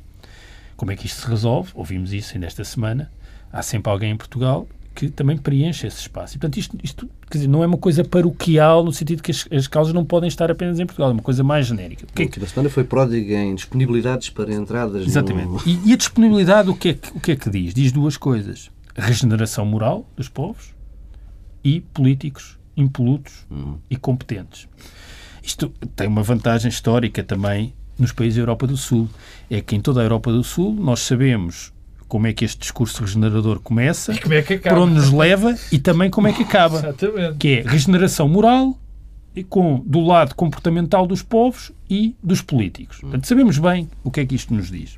Como 0.76 0.92
é 0.92 0.98
que 0.98 1.06
isto 1.06 1.22
se 1.22 1.28
resolve? 1.30 1.72
Ouvimos 1.74 2.12
isso 2.12 2.34
ainda 2.34 2.48
esta 2.48 2.66
semana 2.66 3.10
há 3.56 3.62
sempre 3.62 3.90
alguém 3.90 4.12
em 4.12 4.18
Portugal 4.18 4.68
que 4.94 5.10
também 5.10 5.38
preenche 5.38 5.88
esse 5.88 6.00
espaço. 6.00 6.36
E, 6.36 6.40
portanto, 6.40 6.58
isto, 6.58 6.78
isto 6.82 7.10
quer 7.30 7.40
dizer, 7.40 7.50
não 7.50 7.64
é 7.64 7.68
uma 7.68 7.78
coisa 7.78 8.04
paroquial 8.04 8.84
no 8.84 8.94
sentido 8.94 9.22
que 9.22 9.32
as, 9.32 9.46
as 9.52 9.68
causas 9.68 9.94
não 9.94 10.06
podem 10.06 10.28
estar 10.28 10.50
apenas 10.50 10.80
em 10.80 10.86
Portugal, 10.86 11.10
é 11.10 11.14
uma 11.14 11.22
coisa 11.22 11.44
mais 11.44 11.68
genérica. 11.68 12.06
O 12.06 12.14
que, 12.14 12.24
é 12.24 12.28
que... 12.28 12.48
Semana 12.48 12.70
foi 12.70 12.86
pródiga 12.86 13.36
em 13.36 13.56
disponibilidades 13.56 14.30
para 14.30 14.54
entradas. 14.54 15.06
Exatamente. 15.06 15.48
No... 15.48 15.62
E, 15.66 15.90
e, 15.90 15.94
a 15.94 15.98
disponibilidade, 15.98 16.70
o 16.70 16.76
que, 16.76 16.90
é 16.90 16.94
que, 16.94 17.18
o 17.18 17.20
que 17.20 17.32
é 17.32 17.36
que 17.36 17.50
diz? 17.50 17.74
Diz 17.74 17.92
duas 17.92 18.16
coisas. 18.16 18.72
Regeneração 18.96 19.66
moral 19.66 20.10
dos 20.16 20.30
povos 20.30 20.74
e 21.64 21.82
políticos 21.82 22.58
impolutos 22.78 23.46
hum. 23.52 23.76
e 23.90 23.98
competentes. 23.98 24.68
Isto 25.44 25.70
tem 25.96 26.08
uma 26.08 26.24
vantagem 26.24 26.70
histórica 26.70 27.22
também 27.22 27.74
nos 27.98 28.14
países 28.14 28.36
da 28.36 28.42
Europa 28.42 28.66
do 28.66 28.78
Sul. 28.78 29.10
É 29.50 29.60
que 29.60 29.76
em 29.76 29.82
toda 29.82 30.00
a 30.00 30.04
Europa 30.04 30.32
do 30.32 30.44
Sul 30.44 30.74
nós 30.74 31.02
sabemos 31.02 31.75
como 32.08 32.28
é 32.28 32.34
que 32.34 32.46
este 32.46 32.60
discurso 32.60 33.02
regenerador 33.02 33.60
começa, 33.60 34.18
como 34.20 34.34
é 34.34 34.42
que 34.42 34.56
acaba. 34.56 34.76
para 34.76 34.84
onde 34.84 34.94
nos 34.96 35.12
leva 35.12 35.56
e 35.72 35.80
também 35.80 36.10
como 36.10 36.28
é 36.28 36.34
que 36.34 36.44
acaba. 36.44 36.78
Exatamente. 36.78 37.38
Que 37.38 37.60
é 37.60 37.62
regeneração 37.62 38.28
moral 38.28 38.80
e 39.36 39.44
com, 39.44 39.84
do 39.86 40.00
lado 40.02 40.34
comportamental 40.36 41.06
dos 41.06 41.22
povos 41.22 41.72
e 41.90 42.16
dos 42.24 42.42
políticos. 42.42 43.00
Portanto, 43.00 43.28
sabemos 43.28 43.58
bem 43.58 43.90
o 44.04 44.10
que 44.10 44.22
é 44.22 44.26
que 44.26 44.36
isto 44.36 44.54
nos 44.54 44.72
diz. 44.72 44.98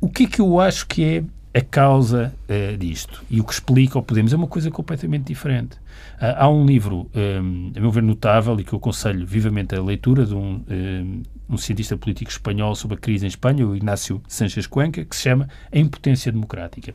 O 0.00 0.08
que 0.08 0.24
é 0.24 0.26
que 0.26 0.40
eu 0.40 0.60
acho 0.60 0.86
que 0.86 1.04
é 1.04 1.24
a 1.56 1.60
causa 1.62 2.34
uh, 2.50 2.76
disto. 2.76 3.24
E 3.30 3.40
o 3.40 3.44
que 3.44 3.54
explica 3.54 3.96
ou 3.96 4.04
Podemos 4.04 4.30
é 4.30 4.36
uma 4.36 4.46
coisa 4.46 4.70
completamente 4.70 5.24
diferente. 5.24 5.76
Uh, 6.20 6.36
há 6.36 6.48
um 6.50 6.66
livro, 6.66 7.10
um, 7.14 7.72
a 7.74 7.80
meu 7.80 7.90
ver, 7.90 8.02
notável 8.02 8.60
e 8.60 8.64
que 8.64 8.74
eu 8.74 8.78
aconselho 8.78 9.26
vivamente 9.26 9.74
a 9.74 9.82
leitura 9.82 10.26
de 10.26 10.34
um, 10.34 10.62
um, 10.68 11.22
um, 11.48 11.56
cientista 11.56 11.96
político 11.96 12.30
espanhol 12.30 12.74
sobre 12.74 12.98
a 12.98 13.00
crise 13.00 13.24
em 13.24 13.28
Espanha, 13.28 13.66
o 13.66 13.74
Ignácio 13.74 14.20
Sánchez 14.28 14.66
Cuenca, 14.66 15.02
que 15.02 15.16
se 15.16 15.22
chama 15.22 15.48
A 15.72 15.78
Impotência 15.78 16.30
Democrática. 16.30 16.94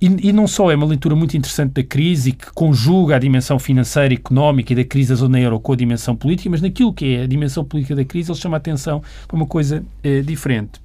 E, 0.00 0.28
e, 0.28 0.32
não 0.32 0.46
só 0.46 0.70
é 0.70 0.74
uma 0.74 0.86
leitura 0.86 1.14
muito 1.14 1.36
interessante 1.36 1.72
da 1.74 1.84
crise 1.84 2.30
e 2.30 2.32
que 2.32 2.50
conjuga 2.54 3.16
a 3.16 3.18
dimensão 3.18 3.58
financeira, 3.58 4.14
económica 4.14 4.72
e 4.72 4.76
da 4.76 4.84
crise 4.84 5.10
da 5.10 5.16
zona 5.16 5.38
euro 5.38 5.60
com 5.60 5.74
a 5.74 5.76
dimensão 5.76 6.16
política, 6.16 6.48
mas 6.48 6.62
naquilo 6.62 6.94
que 6.94 7.16
é 7.16 7.24
a 7.24 7.26
dimensão 7.26 7.62
política 7.62 7.94
da 7.94 8.06
crise, 8.06 8.32
ele 8.32 8.38
chama 8.38 8.56
a 8.56 8.58
atenção 8.58 9.02
para 9.28 9.36
uma 9.36 9.44
coisa 9.44 9.84
uh, 10.02 10.22
diferente. 10.22 10.80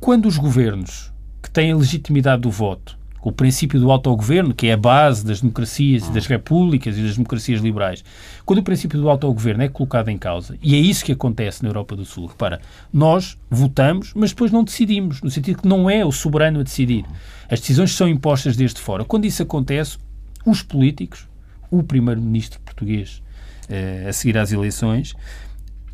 Quando 0.00 0.26
os 0.26 0.36
governos 0.36 1.14
que 1.46 1.50
têm 1.52 1.70
a 1.70 1.76
legitimidade 1.76 2.42
do 2.42 2.50
voto, 2.50 2.98
o 3.22 3.30
princípio 3.30 3.78
do 3.78 3.92
autogoverno, 3.92 4.52
que 4.52 4.66
é 4.66 4.72
a 4.72 4.76
base 4.76 5.24
das 5.24 5.40
democracias 5.40 6.08
e 6.08 6.10
das 6.10 6.26
repúblicas 6.26 6.98
e 6.98 7.02
das 7.02 7.14
democracias 7.14 7.60
liberais, 7.60 8.04
quando 8.44 8.58
o 8.58 8.62
princípio 8.64 9.00
do 9.00 9.08
autogoverno 9.08 9.62
é 9.62 9.68
colocado 9.68 10.08
em 10.08 10.18
causa, 10.18 10.58
e 10.60 10.74
é 10.74 10.78
isso 10.78 11.04
que 11.04 11.12
acontece 11.12 11.62
na 11.62 11.68
Europa 11.68 11.94
do 11.94 12.04
Sul, 12.04 12.26
repara, 12.26 12.60
nós 12.92 13.38
votamos, 13.48 14.12
mas 14.12 14.30
depois 14.30 14.50
não 14.50 14.64
decidimos, 14.64 15.22
no 15.22 15.30
sentido 15.30 15.62
que 15.62 15.68
não 15.68 15.88
é 15.88 16.04
o 16.04 16.10
soberano 16.10 16.58
a 16.58 16.62
decidir. 16.64 17.04
As 17.48 17.60
decisões 17.60 17.94
são 17.94 18.08
impostas 18.08 18.56
desde 18.56 18.80
fora. 18.80 19.04
Quando 19.04 19.24
isso 19.24 19.40
acontece, 19.40 19.98
os 20.44 20.62
políticos, 20.62 21.28
o 21.70 21.80
primeiro-ministro 21.80 22.58
português 22.60 23.22
eh, 23.68 24.06
a 24.08 24.12
seguir 24.12 24.36
às 24.36 24.50
eleições, 24.50 25.14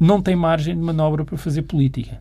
não 0.01 0.23
tem 0.23 0.35
margem 0.35 0.75
de 0.75 0.81
manobra 0.81 1.27
para 1.27 1.37
fazer 1.37 1.61
política 1.63 2.21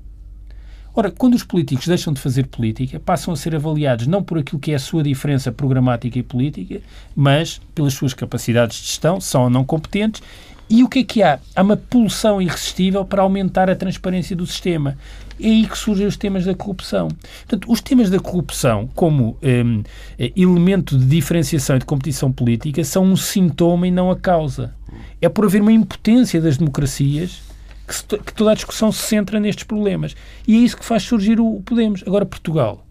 Ora, 0.93 1.09
quando 1.09 1.35
os 1.35 1.43
políticos 1.43 1.87
deixam 1.87 2.11
de 2.11 2.19
fazer 2.19 2.47
política, 2.47 2.99
passam 2.99 3.33
a 3.33 3.37
ser 3.37 3.55
avaliados 3.55 4.07
não 4.07 4.21
por 4.21 4.37
aquilo 4.37 4.59
que 4.59 4.73
é 4.73 4.75
a 4.75 4.79
sua 4.79 5.01
diferença 5.01 5.51
programática 5.51 6.19
e 6.19 6.23
política, 6.23 6.81
mas 7.15 7.61
pelas 7.73 7.93
suas 7.93 8.13
capacidades 8.13 8.77
de 8.77 8.87
gestão, 8.87 9.21
são 9.21 9.43
ou 9.43 9.49
não 9.49 9.63
competentes. 9.63 10.21
E 10.69 10.83
o 10.83 10.89
que 10.89 10.99
é 10.99 11.03
que 11.03 11.23
há? 11.23 11.39
Há 11.55 11.61
uma 11.61 11.75
pulsão 11.75 12.41
irresistível 12.41 13.03
para 13.03 13.21
aumentar 13.21 13.69
a 13.69 13.75
transparência 13.75 14.35
do 14.35 14.45
sistema. 14.45 14.97
É 15.39 15.47
aí 15.47 15.67
que 15.67 15.77
surgem 15.77 16.07
os 16.07 16.15
temas 16.15 16.45
da 16.45 16.55
corrupção. 16.55 17.09
Portanto, 17.09 17.69
os 17.69 17.81
temas 17.81 18.09
da 18.09 18.19
corrupção, 18.19 18.89
como 18.95 19.37
um, 19.43 19.83
elemento 20.17 20.97
de 20.97 21.05
diferenciação 21.05 21.75
e 21.75 21.79
de 21.79 21.85
competição 21.85 22.31
política, 22.31 22.83
são 22.85 23.03
um 23.03 23.17
sintoma 23.17 23.87
e 23.87 23.91
não 23.91 24.11
a 24.11 24.15
causa. 24.15 24.73
É 25.21 25.27
por 25.27 25.45
haver 25.45 25.61
uma 25.61 25.73
impotência 25.73 26.39
das 26.39 26.57
democracias 26.57 27.50
que, 27.91 27.95
se, 27.95 28.03
que, 28.05 28.33
toda 28.33 28.51
a 28.51 28.53
discussão 28.53 28.91
se 28.91 29.03
centra 29.03 29.39
nestes 29.39 29.65
problemas. 29.65 30.15
E 30.47 30.55
é 30.55 30.59
isso 30.59 30.77
que 30.77 30.85
faz 30.85 31.03
surgir 31.03 31.39
o 31.39 31.61
Podemos. 31.61 32.03
Agora, 32.07 32.25
Portugal. 32.25 32.85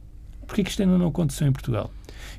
Porquê 0.46 0.62
que 0.62 0.70
isto 0.70 0.82
ainda 0.82 0.98
não 0.98 1.08
aconteceu 1.08 1.46
em 1.46 1.52
Portugal? 1.52 1.90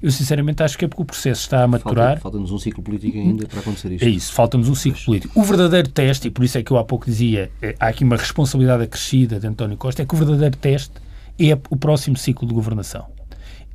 Eu, 0.01 0.12
sinceramente, 0.12 0.62
acho 0.64 0.78
que 0.78 0.86
é 0.86 0.88
porque 0.88 1.01
o 1.01 1.05
processo 1.05 1.41
está 1.41 1.64
a 1.64 1.68
maturar. 1.68 2.20
Falta-nos 2.20 2.49
falta 2.49 2.55
um 2.55 2.59
ciclo 2.59 2.84
político 2.84 3.18
ainda 3.18 3.47
para 3.47 3.59
acontecer 3.59 3.91
isto. 3.91 4.03
É 4.03 4.09
isso, 4.09 4.34
falta-nos 4.34 4.68
um 4.68 4.76
ciclo 4.76 4.99
político. 5.03 5.39
O 5.39 5.43
verdadeiro 5.43 5.89
teste, 5.89 6.28
e 6.28 6.32
por 6.32 6.43
isso 6.43 6.57
é 6.57 6.64
que 6.64 6.72
eu 6.72 6.78
há 6.78 6.84
pouco 6.84 7.05
dizia, 7.05 7.51
é, 7.62 7.76
há 7.80 7.88
aqui 7.88 8.03
uma 8.03 8.18
responsabilidade 8.18 8.84
acrescida 8.84 9.39
de 9.39 9.47
António 9.47 9.78
Costa, 9.78 10.01
é 10.01 10.05
que 10.05 10.14
o 10.14 10.18
verdadeiro 10.18 10.57
teste 10.57 10.93
é 11.39 11.53
o 11.70 11.76
próximo 11.76 12.18
ciclo 12.18 12.47
de 12.47 12.53
governação 12.53 13.05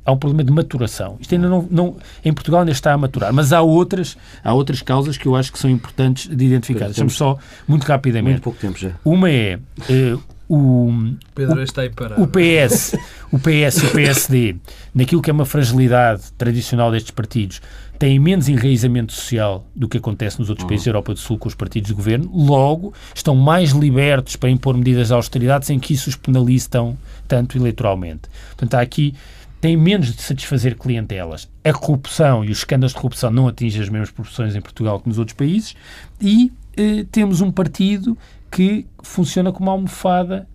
há 0.07 0.11
um 0.13 0.17
problema 0.17 0.43
de 0.43 0.53
maturação. 0.53 1.17
Isto 1.19 1.35
ainda 1.35 1.49
não, 1.49 1.67
não, 1.69 1.97
em 2.23 2.31
Portugal 2.31 2.61
ainda 2.61 2.71
está 2.71 2.93
a 2.93 2.97
maturar, 2.97 3.33
mas 3.33 3.51
há 3.51 3.61
outras, 3.61 4.17
há 4.41 4.53
outras 4.53 4.81
causas 4.81 5.17
que 5.17 5.25
eu 5.25 5.35
acho 5.35 5.51
que 5.51 5.59
são 5.59 5.69
importantes 5.69 6.33
de 6.33 6.45
identificar. 6.45 6.85
Deixamos 6.85 7.13
só 7.13 7.37
muito 7.67 7.83
rapidamente. 7.83 8.31
Muito 8.31 8.43
pouco 8.43 8.57
tempo 8.57 8.79
já. 8.79 8.91
Uma 9.03 9.29
é 9.29 9.59
uh, 9.89 10.23
o, 10.47 10.93
Pedro 11.35 11.59
o, 11.59 11.61
está 11.61 11.81
aí 11.81 11.89
parado. 11.89 12.23
o 12.23 12.27
PS, 12.27 12.95
o 13.33 13.37
PS 13.37 13.83
e 13.83 13.85
o 13.85 13.91
PSD, 13.91 14.55
naquilo 14.95 15.21
que 15.21 15.29
é 15.29 15.33
uma 15.33 15.45
fragilidade 15.45 16.31
tradicional 16.37 16.89
destes 16.89 17.11
partidos, 17.11 17.61
têm 17.99 18.17
menos 18.17 18.47
enraizamento 18.47 19.11
social 19.11 19.67
do 19.75 19.89
que 19.89 19.97
acontece 19.97 20.39
nos 20.39 20.49
outros 20.49 20.65
países 20.65 20.85
da 20.85 20.91
Europa 20.91 21.13
do 21.13 21.19
Sul 21.19 21.37
com 21.37 21.49
os 21.49 21.55
partidos 21.55 21.89
de 21.89 21.93
governo, 21.93 22.31
logo 22.33 22.93
estão 23.13 23.35
mais 23.35 23.71
libertos 23.71 24.37
para 24.37 24.49
impor 24.49 24.77
medidas 24.77 25.07
de 25.07 25.13
austeridade 25.13 25.65
sem 25.65 25.77
que 25.79 25.93
isso 25.93 26.09
os 26.09 26.15
penalize 26.15 26.69
tão, 26.69 26.97
tanto 27.27 27.57
eleitoralmente. 27.57 28.29
Portanto, 28.49 28.75
há 28.75 28.81
aqui 28.81 29.15
têm 29.59 29.75
menos 29.75 30.13
de 30.13 30.21
satisfazer 30.21 30.77
clientelas. 30.77 31.49
A 31.63 31.73
corrupção 31.73 32.43
e 32.43 32.51
os 32.51 32.59
escândalos 32.59 32.93
de 32.93 32.97
corrupção 32.97 33.31
não 33.31 33.47
atingem 33.47 33.81
as 33.81 33.89
mesmas 33.89 34.11
proporções 34.11 34.55
em 34.55 34.61
Portugal 34.61 34.99
que 34.99 35.07
nos 35.07 35.17
outros 35.17 35.35
países 35.35 35.75
e 36.21 36.51
eh, 36.75 37.05
temos 37.11 37.41
um 37.41 37.51
partido 37.51 38.17
que 38.51 38.85
funciona 39.03 39.51
como 39.51 39.69
uma 39.69 39.73
almofada 39.73 40.47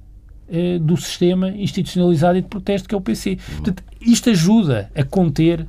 eh, 0.49 0.79
do 0.79 0.97
sistema 0.97 1.51
institucionalizado 1.51 2.39
e 2.39 2.43
de 2.43 2.49
protesto 2.49 2.89
que 2.89 2.95
é 2.95 2.99
o 2.99 3.01
PC. 3.01 3.39
Portanto, 3.53 3.83
isto 4.01 4.31
ajuda 4.31 4.91
a 4.95 5.03
conter 5.03 5.67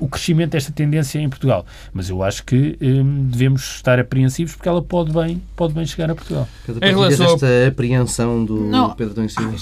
o 0.00 0.08
crescimento 0.08 0.52
desta 0.52 0.72
tendência 0.72 1.18
em 1.18 1.28
Portugal. 1.28 1.66
Mas 1.92 2.08
eu 2.08 2.22
acho 2.22 2.44
que 2.44 2.78
hum, 2.80 3.28
devemos 3.30 3.76
estar 3.76 3.98
apreensivos 3.98 4.54
porque 4.54 4.68
ela 4.68 4.82
pode 4.82 5.12
bem, 5.12 5.42
pode 5.54 5.74
bem 5.74 5.84
chegar 5.84 6.10
a 6.10 6.14
Portugal. 6.14 6.48
Em 6.68 6.88
relação 6.88 7.34
esta 7.34 7.46
ao... 7.46 7.68
apreensão 7.68 8.44
do 8.44 8.60
não, 8.64 8.94
Pedro 8.94 9.14
Dom 9.14 9.28
Silva? 9.28 9.56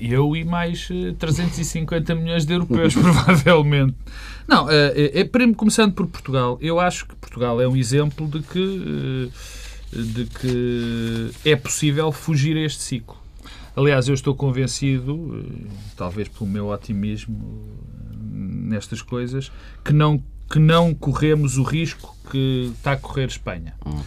Eu 0.00 0.34
e 0.34 0.44
mais 0.44 0.88
350 1.18 2.14
milhões 2.14 2.46
de 2.46 2.52
europeus, 2.54 2.94
provavelmente. 2.96 3.94
Não, 4.48 4.68
é, 4.70 5.20
é, 5.20 5.52
começando 5.54 5.92
por 5.92 6.06
Portugal. 6.06 6.58
Eu 6.60 6.80
acho 6.80 7.06
que 7.06 7.14
Portugal 7.16 7.60
é 7.60 7.68
um 7.68 7.76
exemplo 7.76 8.26
de 8.26 8.40
que, 8.40 9.30
de 9.92 10.24
que 10.26 11.30
é 11.44 11.56
possível 11.56 12.10
fugir 12.10 12.56
a 12.56 12.60
este 12.60 12.82
ciclo. 12.82 13.16
Aliás, 13.74 14.06
eu 14.06 14.14
estou 14.14 14.34
convencido, 14.34 15.46
talvez 15.96 16.28
pelo 16.28 16.48
meu 16.48 16.68
otimismo 16.68 17.64
nestas 18.32 19.02
coisas 19.02 19.52
que 19.84 19.92
não, 19.92 20.22
que 20.50 20.58
não 20.58 20.94
corremos 20.94 21.58
o 21.58 21.62
risco 21.62 22.16
que 22.30 22.72
está 22.74 22.92
a 22.92 22.96
correr 22.96 23.26
Espanha. 23.26 23.74
Hum. 23.86 24.00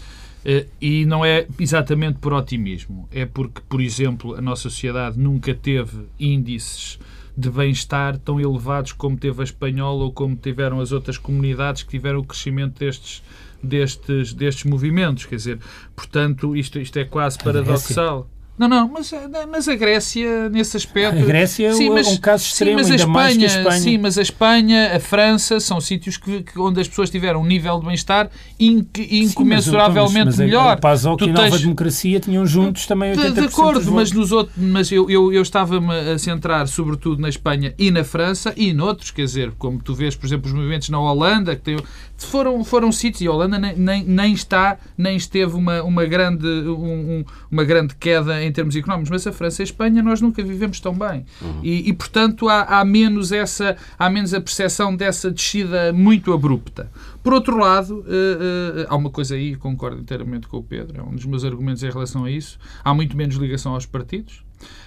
E 0.80 1.06
não 1.06 1.26
é 1.26 1.48
exatamente 1.60 2.20
por 2.20 2.32
otimismo, 2.32 3.10
é 3.12 3.26
porque, 3.26 3.62
por 3.68 3.82
exemplo, 3.82 4.36
a 4.36 4.42
nossa 4.42 4.70
sociedade 4.70 5.18
nunca 5.18 5.56
teve 5.56 6.06
índices 6.20 7.00
de 7.38 7.50
bem-estar 7.50 8.18
tão 8.20 8.40
elevados 8.40 8.94
como 8.94 9.18
teve 9.18 9.42
a 9.42 9.44
espanhola 9.44 10.04
ou 10.04 10.12
como 10.12 10.36
tiveram 10.36 10.80
as 10.80 10.92
outras 10.92 11.18
comunidades 11.18 11.84
que 11.84 11.90
tiveram 11.90 12.20
o 12.20 12.24
crescimento 12.24 12.80
destes, 12.80 13.24
destes, 13.62 14.34
destes 14.34 14.64
movimentos. 14.66 15.26
Quer 15.26 15.36
dizer, 15.36 15.60
portanto, 15.96 16.56
isto, 16.56 16.80
isto 16.80 16.98
é 16.98 17.04
quase 17.04 17.38
paradoxal. 17.40 18.30
Não, 18.58 18.70
não, 18.70 18.88
mas, 18.88 19.12
mas 19.52 19.68
a 19.68 19.76
Grécia, 19.76 20.50
nesse 20.50 20.78
aspecto. 20.78 21.20
A 21.20 21.26
Grécia 21.26 21.74
sim, 21.74 21.90
mas, 21.90 22.08
é 22.08 22.10
um 22.12 22.18
caso 22.18 22.46
extremo, 22.46 22.84
sim, 22.84 22.90
mas 22.90 22.92
a 22.92 22.96
Espanha, 22.96 23.44
a 23.44 23.46
Espanha. 23.46 23.80
Sim, 23.82 23.98
mas 23.98 24.18
a 24.18 24.22
Espanha, 24.22 24.96
a 24.96 25.00
França 25.00 25.60
são 25.60 25.82
sítios 25.82 26.16
que, 26.16 26.42
que 26.42 26.58
onde 26.58 26.80
as 26.80 26.88
pessoas 26.88 27.10
tiveram 27.10 27.42
um 27.42 27.46
nível 27.46 27.78
de 27.80 27.86
bem-estar 27.86 28.30
incomensuravelmente 28.58 30.32
sim, 30.32 30.38
mas, 30.38 30.38
melhor. 30.38 30.80
Mas 30.82 31.06
a 31.06 31.10
e 31.20 31.30
a 31.30 31.34
Nova 31.34 31.60
Democracia 31.60 32.20
tinham 32.20 32.46
juntos 32.46 32.86
também 32.86 33.14
80% 33.14 33.34
De, 33.34 33.40
acordo, 33.42 33.92
mas, 33.92 34.12
nos 34.14 34.32
outros, 34.32 34.56
mas 34.58 34.90
eu, 34.90 35.10
eu, 35.10 35.34
eu 35.34 35.42
estava-me 35.42 35.94
a 35.94 36.18
centrar 36.18 36.66
sobretudo 36.68 37.22
na 37.22 37.28
Espanha 37.28 37.74
e 37.78 37.92
na 37.92 38.06
França 38.06 38.54
e 38.56 38.72
noutros, 38.74 39.12
quer 39.12 39.24
dizer, 39.24 39.52
como 39.58 39.82
tu 39.82 39.94
vês, 39.94 40.16
por 40.16 40.26
exemplo, 40.26 40.48
os 40.48 40.54
movimentos 40.54 40.88
na 40.88 41.00
Holanda, 41.00 41.56
que 41.56 41.62
tem, 41.62 41.78
foram, 42.18 42.64
foram 42.64 42.92
sítios, 42.92 43.22
e 43.22 43.28
a 43.28 43.32
Holanda 43.32 43.60
nem, 43.60 43.76
nem, 43.76 44.04
nem, 44.04 44.34
está, 44.34 44.78
nem 44.98 45.18
esteve 45.18 45.56
uma, 45.56 45.84
uma, 45.84 46.06
grande, 46.06 46.48
um, 46.48 47.26
uma 47.52 47.64
grande 47.64 47.96
queda 47.96 48.45
em 48.46 48.52
termos 48.52 48.76
económicos, 48.76 49.10
mas 49.10 49.28
a 49.28 49.32
França 49.32 49.62
e 49.62 49.64
a 49.64 49.66
Espanha 49.66 50.02
nós 50.02 50.22
nunca 50.22 50.44
vivemos 50.44 50.80
tão 50.80 50.94
bem. 50.94 51.26
Uhum. 51.42 51.60
E, 51.64 51.90
e, 51.90 51.94
portanto, 51.94 52.48
há, 52.48 52.62
há, 52.64 52.86
menos 52.86 53.32
essa, 53.32 53.76
há 53.98 54.10
menos 54.10 54.34
a 54.34 54.42
percepção 54.42 54.96
dessa 54.96 55.32
descida 55.32 55.92
muito 55.94 56.34
abrupta. 56.34 56.92
Por 57.24 57.34
outro 57.34 57.58
lado, 57.58 58.00
uh, 58.00 58.02
uh, 58.02 58.86
há 58.88 58.96
uma 58.96 59.10
coisa 59.10 59.36
aí, 59.36 59.56
concordo 59.56 60.00
inteiramente 60.00 60.48
com 60.48 60.58
o 60.58 60.64
Pedro, 60.64 61.00
é 61.00 61.04
um 61.04 61.16
dos 61.16 61.26
meus 61.26 61.44
argumentos 61.44 61.84
em 61.84 61.90
relação 61.90 62.26
a 62.26 62.32
isso, 62.32 62.60
há 62.84 62.94
muito 62.94 63.18
menos 63.18 63.36
ligação 63.36 63.74
aos 63.74 63.86
partidos, 63.86 64.44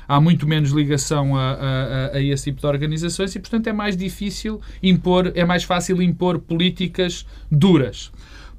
há 0.07 0.21
muito 0.21 0.47
menos 0.47 0.71
ligação 0.71 1.37
a, 1.37 1.53
a, 1.53 2.17
a, 2.17 2.23
esse 2.23 2.45
tipo 2.45 2.61
de 2.61 2.67
organizações 2.67 3.35
e, 3.35 3.41
portanto, 3.41 3.67
é 3.67 3.73
mais 3.73 3.97
difícil 3.97 4.61
impor, 4.83 5.33
é 5.35 5.45
mais 5.45 5.65
fácil 5.65 6.01
impor 6.01 6.39
políticas 6.39 7.27
duras. 7.51 8.11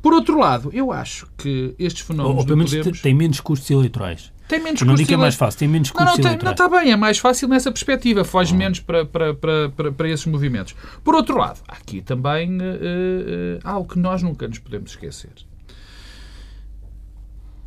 Por 0.02 0.14
outro 0.14 0.39
lado, 0.39 0.70
eu 0.74 0.91
acho 0.91 1.28
que 1.38 1.76
estes 1.78 2.06
fenómenos. 2.06 2.32
Ou, 2.32 2.39
ou 2.39 2.45
pelo 2.45 2.58
menos 2.58 2.74
Podemos... 2.74 3.02
tem 3.02 3.14
menos 3.14 3.39
custos 3.41 3.70
eleitorais. 3.70 4.32
Tem 4.50 4.60
menos 4.60 4.82
não 4.82 4.95
digo 4.95 5.08
que 5.08 5.14
é 5.14 5.18
mais 5.18 5.36
fácil, 5.36 5.60
tem 5.60 5.68
menos 5.68 5.91
custos 5.91 6.18
não, 6.18 6.32
não, 6.32 6.39
não, 6.39 6.52
está 6.52 6.68
bem, 6.68 6.91
é 6.91 6.95
mais 6.95 7.20
fácil 7.20 7.47
nessa 7.47 7.72
perspectiva, 7.72 8.24
foge 8.24 8.56
menos 8.56 8.80
para, 8.80 9.06
para, 9.06 9.32
para, 9.36 9.70
para, 9.70 9.91
para, 9.91 10.10
esses 10.10 10.26
movimentos. 10.26 10.76
Por 11.04 11.14
outro 11.14 11.38
lado, 11.38 11.60
há 11.68 11.74
aqui 11.74 12.02
também 12.02 12.58
uh, 12.58 12.64
uh, 12.64 13.60
algo 13.64 13.88
que 13.88 14.00
nós 14.00 14.24
nunca 14.24 14.47
nos 14.47 14.58
podemos 14.58 14.89
esquecer. 14.89 15.30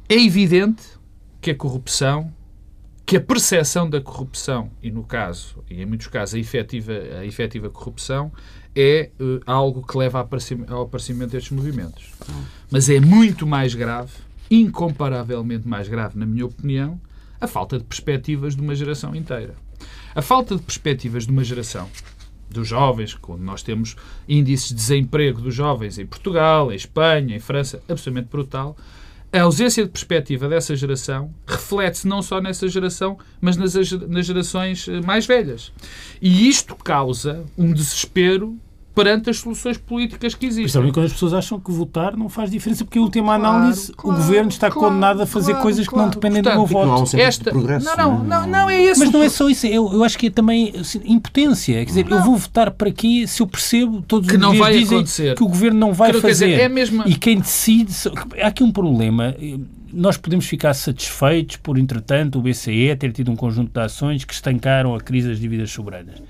É 0.09 0.17
evidente 0.17 0.83
que 1.41 1.53
a 1.53 1.55
corrupção, 1.55 2.35
que 3.07 3.17
a 3.17 3.21
percepção 3.21 3.89
da 3.89 4.01
corrupção, 4.01 4.69
e 4.83 4.91
no 4.91 5.05
caso, 5.05 5.63
e 5.71 5.81
em 5.81 5.87
muitos 5.87 6.09
casos, 6.09 6.35
a 6.35 6.39
efetiva, 6.41 6.95
a 7.21 7.25
efetiva 7.25 7.71
corrupção, 7.71 8.33
é 8.75 9.09
uh, 9.21 9.41
algo 9.47 9.87
que 9.87 9.97
leva 9.97 10.19
ao 10.69 10.83
aparecimento 10.83 11.31
destes 11.31 11.53
movimentos. 11.53 12.11
Mas 12.69 12.91
é 12.91 12.99
muito 12.99 13.47
mais 13.47 13.73
grave 13.73 14.11
incomparavelmente 14.53 15.67
mais 15.67 15.89
grave, 15.89 16.19
na 16.19 16.27
minha 16.27 16.45
opinião, 16.45 17.01
a 17.41 17.47
falta 17.47 17.79
de 17.79 17.85
perspectivas 17.85 18.55
de 18.55 18.61
uma 18.61 18.75
geração 18.75 19.17
inteira. 19.17 19.55
A 20.15 20.21
falta 20.21 20.57
de 20.57 20.63
perspectivas 20.63 21.27
de 21.27 21.33
uma 21.33 21.43
geração 21.43 21.89
dos 22.51 22.69
jovens, 22.69 23.15
quando 23.15 23.41
nós 23.41 23.63
temos 23.63 23.97
índices 24.29 24.69
de 24.69 24.75
desemprego 24.75 25.41
dos 25.41 25.55
jovens 25.55 25.99
em 25.99 26.05
Portugal, 26.05 26.71
em 26.71 26.75
Espanha, 26.75 27.35
em 27.35 27.41
França, 27.41 27.83
absolutamente 27.89 28.29
brutal, 28.29 28.77
a 29.33 29.41
ausência 29.41 29.85
de 29.85 29.91
perspectiva 29.91 30.47
dessa 30.47 30.77
geração 30.77 31.33
reflete-se 31.47 32.07
não 32.07 32.21
só 32.21 32.39
nessa 32.39 32.69
geração, 32.69 33.19
mas 33.41 33.57
nas, 33.57 33.73
nas 33.75 34.27
gerações 34.27 34.87
eh, 34.87 35.01
mais 35.01 35.25
velhas. 35.25 35.73
E 36.21 36.47
isto 36.47 36.77
causa 36.77 37.43
um 37.57 37.73
desespero 37.73 38.59
perante 38.95 39.31
as 39.31 39.39
soluções 39.39 39.79
políticas 39.79 40.35
que 40.35 40.47
existem. 40.47 40.65
Principalmente 40.65 40.95
quando 40.95 41.07
as 41.07 41.13
pessoas 41.13 41.35
acham 41.35 41.59
que 41.59 41.71
votar 41.71 42.17
não 42.17 42.29
faz 42.29 42.51
diferença, 42.51 42.85
porque, 42.85 42.99
em 42.99 43.03
última 43.03 43.39
claro, 43.39 43.57
análise, 43.57 43.93
claro, 43.93 44.19
o 44.19 44.23
governo 44.23 44.49
está 44.49 44.71
claro, 44.71 44.89
condenado 44.89 45.23
a 45.23 45.27
fazer 45.27 45.55
coisas 45.57 45.89
que 45.89 45.97
não 45.97 46.11
dependem 46.11 46.43
Portanto, 46.43 46.55
do 46.55 46.59
meu 46.59 46.67
voto. 46.67 46.87
Não, 46.87 46.95
há 46.95 47.01
um 47.01 47.21
esta... 47.21 47.51
progresso, 47.51 47.87
não, 47.87 47.97
não, 47.97 48.25
não, 48.25 48.47
não, 48.47 48.71
é 48.71 48.83
esse. 48.83 49.01
Mas 49.01 49.11
não 49.11 49.23
é 49.23 49.29
só 49.29 49.49
isso, 49.49 49.67
eu, 49.67 49.93
eu 49.93 50.05
acho 50.05 50.19
que 50.19 50.27
é 50.27 50.31
também 50.31 50.73
assim, 50.79 51.01
impotência. 51.05 51.75
Quer 51.75 51.85
dizer, 51.85 52.09
não. 52.09 52.19
eu 52.19 52.25
vou 52.25 52.37
votar 52.37 52.71
para 52.71 52.91
quê 52.91 53.25
se 53.27 53.43
eu 53.43 53.47
percebo 53.47 54.03
todos 54.03 54.29
que 54.29 54.35
os 54.35 54.41
não 54.41 54.51
dias 54.51 54.61
vai 54.61 54.73
dizem 54.73 54.99
acontecer. 54.99 55.35
que 55.37 55.43
o 55.43 55.49
governo 55.49 55.79
não 55.79 55.93
vai 55.93 56.13
fazer. 56.13 56.47
Dizer, 56.47 56.61
é 56.61 56.69
mesmo... 56.69 57.03
E 57.07 57.15
quem 57.15 57.39
decide. 57.39 57.93
Há 58.43 58.49
aqui 58.49 58.63
um 58.63 58.73
problema 58.73 59.35
nós 59.93 60.17
podemos 60.17 60.47
ficar 60.47 60.73
satisfeitos 60.73 61.57
por, 61.57 61.77
entretanto, 61.77 62.39
o 62.39 62.43
BCE 62.43 62.97
ter 62.97 63.13
tido 63.13 63.31
um 63.31 63.37
conjunto 63.37 63.73
de 63.73 63.81
ações 63.81 64.25
que 64.25 64.33
estancaram 64.33 64.95
a 64.95 65.01
crise 65.01 65.29
das 65.29 65.39
dívidas 65.39 65.71
soberanas. 65.71 66.23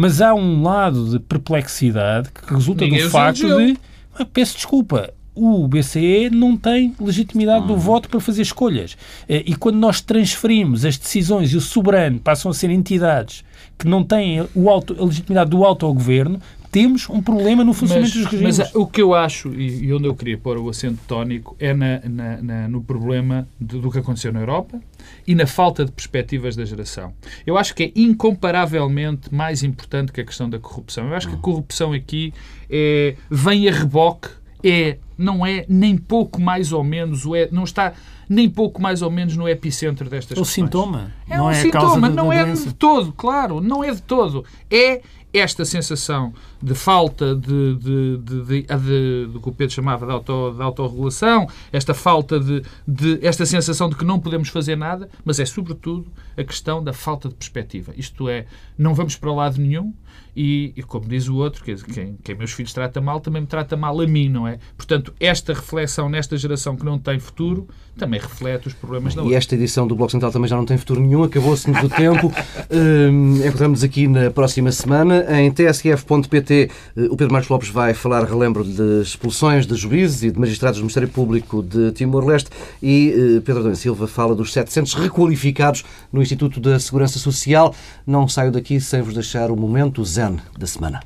Mas 0.00 0.20
há 0.20 0.32
um 0.32 0.62
lado 0.62 1.10
de 1.10 1.18
perplexidade 1.18 2.30
que 2.30 2.54
resulta 2.54 2.84
Ninguém 2.84 3.02
do 3.02 3.10
facto 3.10 3.40
de. 3.40 3.76
Ah, 4.16 4.24
peço 4.24 4.54
desculpa. 4.54 5.12
o 5.34 5.66
BCE 5.66 6.30
não 6.30 6.56
tem 6.56 6.94
legitimidade 7.00 7.66
do 7.66 7.76
voto 7.76 8.08
para 8.08 8.20
fazer 8.20 8.42
escolhas. 8.42 8.96
Eh, 9.28 9.42
e 9.44 9.56
quando 9.56 9.74
nós 9.74 10.00
transferimos 10.00 10.84
as 10.84 10.96
decisões 10.96 11.52
e 11.52 11.56
o 11.56 11.60
soberano 11.60 12.20
passam 12.20 12.48
a 12.48 12.54
ser 12.54 12.70
entidades 12.70 13.42
que 13.76 13.88
não 13.88 14.04
têm 14.04 14.46
o 14.54 14.70
auto, 14.70 14.94
a 15.00 15.04
legitimidade 15.04 15.50
do 15.50 15.64
autogoverno, 15.64 16.40
temos 16.70 17.08
um 17.08 17.22
problema 17.22 17.64
no 17.64 17.72
funcionamento 17.72 18.14
mas, 18.14 18.24
dos 18.24 18.32
regimes. 18.32 18.58
Mas 18.58 18.74
o 18.74 18.86
que 18.86 19.00
eu 19.00 19.14
acho, 19.14 19.52
e, 19.54 19.86
e 19.86 19.92
onde 19.92 20.06
eu 20.06 20.14
queria 20.14 20.36
pôr 20.36 20.58
o 20.58 20.68
acento 20.68 20.98
tónico, 21.06 21.56
é 21.58 21.72
na, 21.72 22.00
na, 22.04 22.42
na, 22.42 22.68
no 22.68 22.82
problema 22.82 23.48
de, 23.60 23.78
do 23.78 23.90
que 23.90 23.98
aconteceu 23.98 24.32
na 24.32 24.40
Europa 24.40 24.80
e 25.26 25.34
na 25.34 25.46
falta 25.46 25.84
de 25.84 25.92
perspectivas 25.92 26.56
da 26.56 26.64
geração. 26.64 27.12
Eu 27.46 27.56
acho 27.56 27.74
que 27.74 27.84
é 27.84 27.92
incomparavelmente 27.96 29.34
mais 29.34 29.62
importante 29.62 30.12
que 30.12 30.20
a 30.20 30.24
questão 30.24 30.48
da 30.48 30.58
corrupção. 30.58 31.08
Eu 31.08 31.14
acho 31.14 31.28
que 31.28 31.34
a 31.34 31.38
corrupção 31.38 31.92
aqui 31.92 32.32
é, 32.68 33.14
vem 33.30 33.68
a 33.68 33.72
reboque, 33.72 34.28
é, 34.62 34.98
não 35.16 35.44
é 35.46 35.64
nem 35.68 35.96
pouco 35.96 36.40
mais 36.40 36.72
ou 36.72 36.84
menos, 36.84 37.24
é, 37.34 37.48
não 37.50 37.64
está 37.64 37.94
nem 38.28 38.48
pouco 38.48 38.80
mais 38.82 39.00
ou 39.00 39.10
menos 39.10 39.36
no 39.36 39.48
epicentro 39.48 40.08
destas 40.10 40.36
é 40.36 40.40
o 40.40 40.44
questões. 40.44 40.66
sintoma. 40.66 41.12
É 41.28 41.36
não 41.36 41.46
um 41.46 41.50
é 41.50 41.58
a 41.58 41.62
sintoma, 41.62 42.08
não 42.08 42.28
da 42.28 42.34
é 42.34 42.44
doença. 42.44 42.68
de 42.68 42.74
todo, 42.74 43.12
claro, 43.12 43.60
não 43.60 43.82
é 43.82 43.92
de 43.92 44.02
todo. 44.02 44.44
É 44.70 45.00
esta 45.32 45.64
sensação 45.64 46.32
de 46.60 46.74
falta 46.74 47.34
de, 47.34 47.74
de, 47.76 48.18
de, 48.18 48.62
de, 48.62 49.26
do 49.32 49.40
que 49.40 49.48
o 49.48 49.52
Pedro 49.52 49.74
chamava 49.74 50.06
de, 50.06 50.12
auto, 50.12 50.54
de 50.54 50.62
autorregulação, 50.62 51.48
esta 51.72 51.94
falta 51.94 52.38
de, 52.40 52.62
de. 52.86 53.18
esta 53.26 53.46
sensação 53.46 53.88
de 53.88 53.96
que 53.96 54.04
não 54.04 54.18
podemos 54.18 54.48
fazer 54.48 54.76
nada, 54.76 55.08
mas 55.24 55.38
é 55.38 55.44
sobretudo 55.44 56.06
a 56.36 56.44
questão 56.44 56.82
da 56.82 56.92
falta 56.92 57.28
de 57.28 57.34
perspectiva. 57.34 57.92
Isto 57.96 58.28
é, 58.28 58.46
não 58.76 58.94
vamos 58.94 59.16
para 59.16 59.32
lado 59.32 59.60
nenhum 59.60 59.92
e, 60.36 60.72
e 60.76 60.82
como 60.82 61.08
diz 61.08 61.28
o 61.28 61.36
outro, 61.36 61.64
que 61.64 61.74
quem, 61.74 62.16
quem 62.22 62.34
meus 62.34 62.52
filhos 62.52 62.72
trata 62.72 63.00
mal 63.00 63.20
também 63.20 63.42
me 63.42 63.48
trata 63.48 63.76
mal 63.76 64.00
a 64.00 64.06
mim, 64.06 64.28
não 64.28 64.46
é? 64.46 64.58
Portanto, 64.76 65.12
esta 65.18 65.52
reflexão 65.52 66.08
nesta 66.08 66.36
geração 66.36 66.76
que 66.76 66.84
não 66.84 66.98
tem 66.98 67.18
futuro 67.18 67.66
também 67.96 68.20
reflete 68.20 68.68
os 68.68 68.74
problemas 68.74 69.14
da 69.14 69.24
E 69.24 69.34
esta 69.34 69.56
edição 69.56 69.86
do 69.86 69.96
Bloco 69.96 70.12
Central 70.12 70.30
também 70.30 70.48
já 70.48 70.56
não 70.56 70.64
tem 70.64 70.78
futuro 70.78 71.00
nenhum, 71.00 71.24
acabou-se-nos 71.24 71.82
o 71.82 71.88
tempo. 71.88 72.32
Hum, 72.70 73.36
encontramos 73.46 73.82
aqui 73.82 74.06
na 74.06 74.30
próxima 74.30 74.70
semana. 74.70 75.24
Em 75.40 75.50
tsf.pt, 75.50 76.47
eh, 76.52 76.68
o 77.10 77.16
Pedro 77.16 77.32
Marcos 77.32 77.48
Lopes 77.48 77.68
vai 77.68 77.94
falar, 77.94 78.24
relembro, 78.24 78.64
de 78.64 79.02
expulsões 79.02 79.66
de 79.66 79.74
juízes 79.74 80.22
e 80.22 80.30
de 80.30 80.38
magistrados 80.38 80.78
do 80.78 80.82
Ministério 80.82 81.08
Público 81.08 81.62
de 81.62 81.92
Timor-Leste 81.92 82.50
e 82.82 83.12
eh, 83.38 83.40
Pedro 83.40 83.60
Adão 83.60 83.74
Silva 83.74 84.06
fala 84.06 84.34
dos 84.34 84.52
700 84.52 84.94
requalificados 84.94 85.84
no 86.12 86.22
Instituto 86.22 86.60
da 86.60 86.78
Segurança 86.78 87.18
Social. 87.18 87.74
Não 88.06 88.28
saio 88.28 88.50
daqui 88.52 88.80
sem 88.80 89.02
vos 89.02 89.14
deixar 89.14 89.50
o 89.50 89.56
momento 89.56 90.04
zen 90.04 90.38
da 90.58 90.66
semana. 90.66 91.00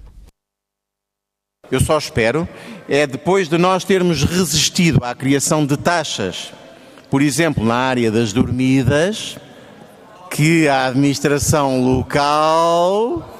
Eu 1.70 1.80
só 1.80 1.97
espero 1.97 2.47
é 2.88 3.07
depois 3.07 3.49
de 3.49 3.57
nós 3.57 3.82
termos 3.82 4.24
resistido 4.24 5.03
à 5.03 5.14
criação 5.14 5.64
de 5.64 5.76
taxas, 5.76 6.53
por 7.11 7.22
exemplo, 7.22 7.64
na 7.64 7.74
área 7.74 8.11
das 8.11 8.32
dormidas, 8.32 9.38
que 10.30 10.68
a 10.68 10.86
administração 10.88 11.82
local, 11.82 13.32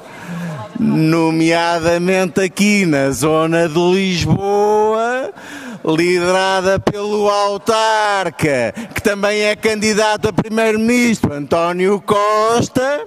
nomeadamente 0.78 2.40
aqui 2.40 2.86
na 2.86 3.10
zona 3.10 3.68
de 3.68 3.78
Lisboa, 3.78 5.32
liderada 5.84 6.78
pelo 6.78 7.28
autarca, 7.28 8.74
que 8.94 9.02
também 9.02 9.42
é 9.42 9.56
candidato 9.56 10.28
a 10.28 10.32
primeiro-ministro, 10.32 11.32
António 11.32 12.00
Costa, 12.00 13.04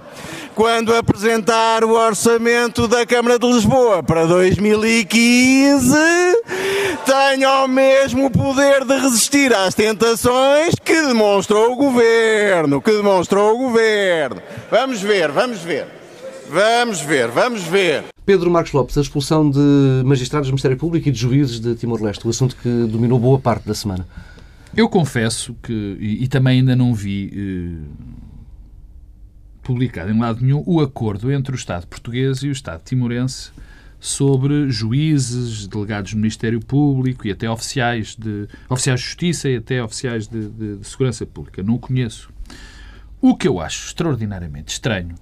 quando 0.54 0.96
apresentar 0.96 1.84
o 1.84 1.92
orçamento 1.92 2.88
da 2.88 3.06
Câmara 3.06 3.38
de 3.38 3.46
Lisboa 3.46 4.02
para 4.02 4.26
2015, 4.26 5.96
tenha 7.06 7.64
o 7.64 7.68
mesmo 7.68 8.30
poder 8.30 8.86
de 8.86 8.98
resistir 8.98 9.54
às 9.54 9.76
tentações 9.76 10.76
que 10.84 11.02
demonstrou 11.02 11.74
o 11.74 11.76
governo, 11.76 12.82
que 12.82 12.92
demonstrou 12.92 13.56
o 13.56 13.58
governo. 13.58 14.42
Vamos 14.72 15.02
ver, 15.02 15.30
vamos 15.32 15.60
ver. 15.60 16.05
Vamos 16.50 17.02
ver, 17.02 17.28
vamos 17.30 17.64
ver. 17.64 18.06
Pedro 18.26 18.50
Marcos 18.50 18.72
Lopes, 18.72 18.98
a 18.98 19.02
expulsão 19.02 19.50
de 19.50 19.60
magistrados 20.06 20.48
do 20.48 20.52
Ministério 20.52 20.78
Público 20.78 21.10
e 21.10 21.12
de 21.12 21.20
juízes 21.20 21.60
de 21.60 21.76
Timor-Leste, 21.76 22.26
o 22.26 22.30
assunto 22.30 22.56
que 22.56 22.70
dominou 22.88 23.20
boa 23.20 23.40
parte 23.40 23.68
da 23.68 23.74
semana. 23.74 24.08
Eu 24.76 24.90
confesso 24.90 25.56
que, 25.64 25.98
e, 26.00 26.24
e 26.24 26.28
também 26.28 26.60
ainda 26.60 26.76
não 26.76 26.94
vi 26.94 27.32
eh, 27.34 27.86
publicado 29.64 30.12
em 30.12 30.20
lado 30.20 30.42
nenhum, 30.44 30.64
o 30.66 30.82
acordo 30.82 31.32
entre 31.32 31.54
o 31.54 31.58
Estado 31.58 31.88
português 31.88 32.40
e 32.44 32.50
o 32.50 32.52
Estado 32.52 32.82
timorense 32.84 33.52
sobre 34.00 34.70
juízes, 34.70 35.68
delegados 35.68 36.12
do 36.12 36.18
Ministério 36.18 36.60
Público 36.60 37.26
e 37.28 37.32
até 37.32 37.50
oficiais 37.50 38.16
de, 38.16 38.48
oficiais 38.70 39.00
de 39.00 39.06
justiça 39.06 39.50
e 39.50 39.56
até 39.58 39.82
oficiais 39.84 40.28
de, 40.28 40.50
de- 40.50 40.78
de 40.78 40.88
segurança 40.88 41.26
pública. 41.26 41.64
Não 41.64 41.76
o 41.76 41.80
conheço. 41.80 42.30
O 43.22 43.36
que 43.36 43.48
eu 43.48 43.60
acho 43.60 43.88
extraordinariamente 43.88 44.74
estranho 44.74 45.16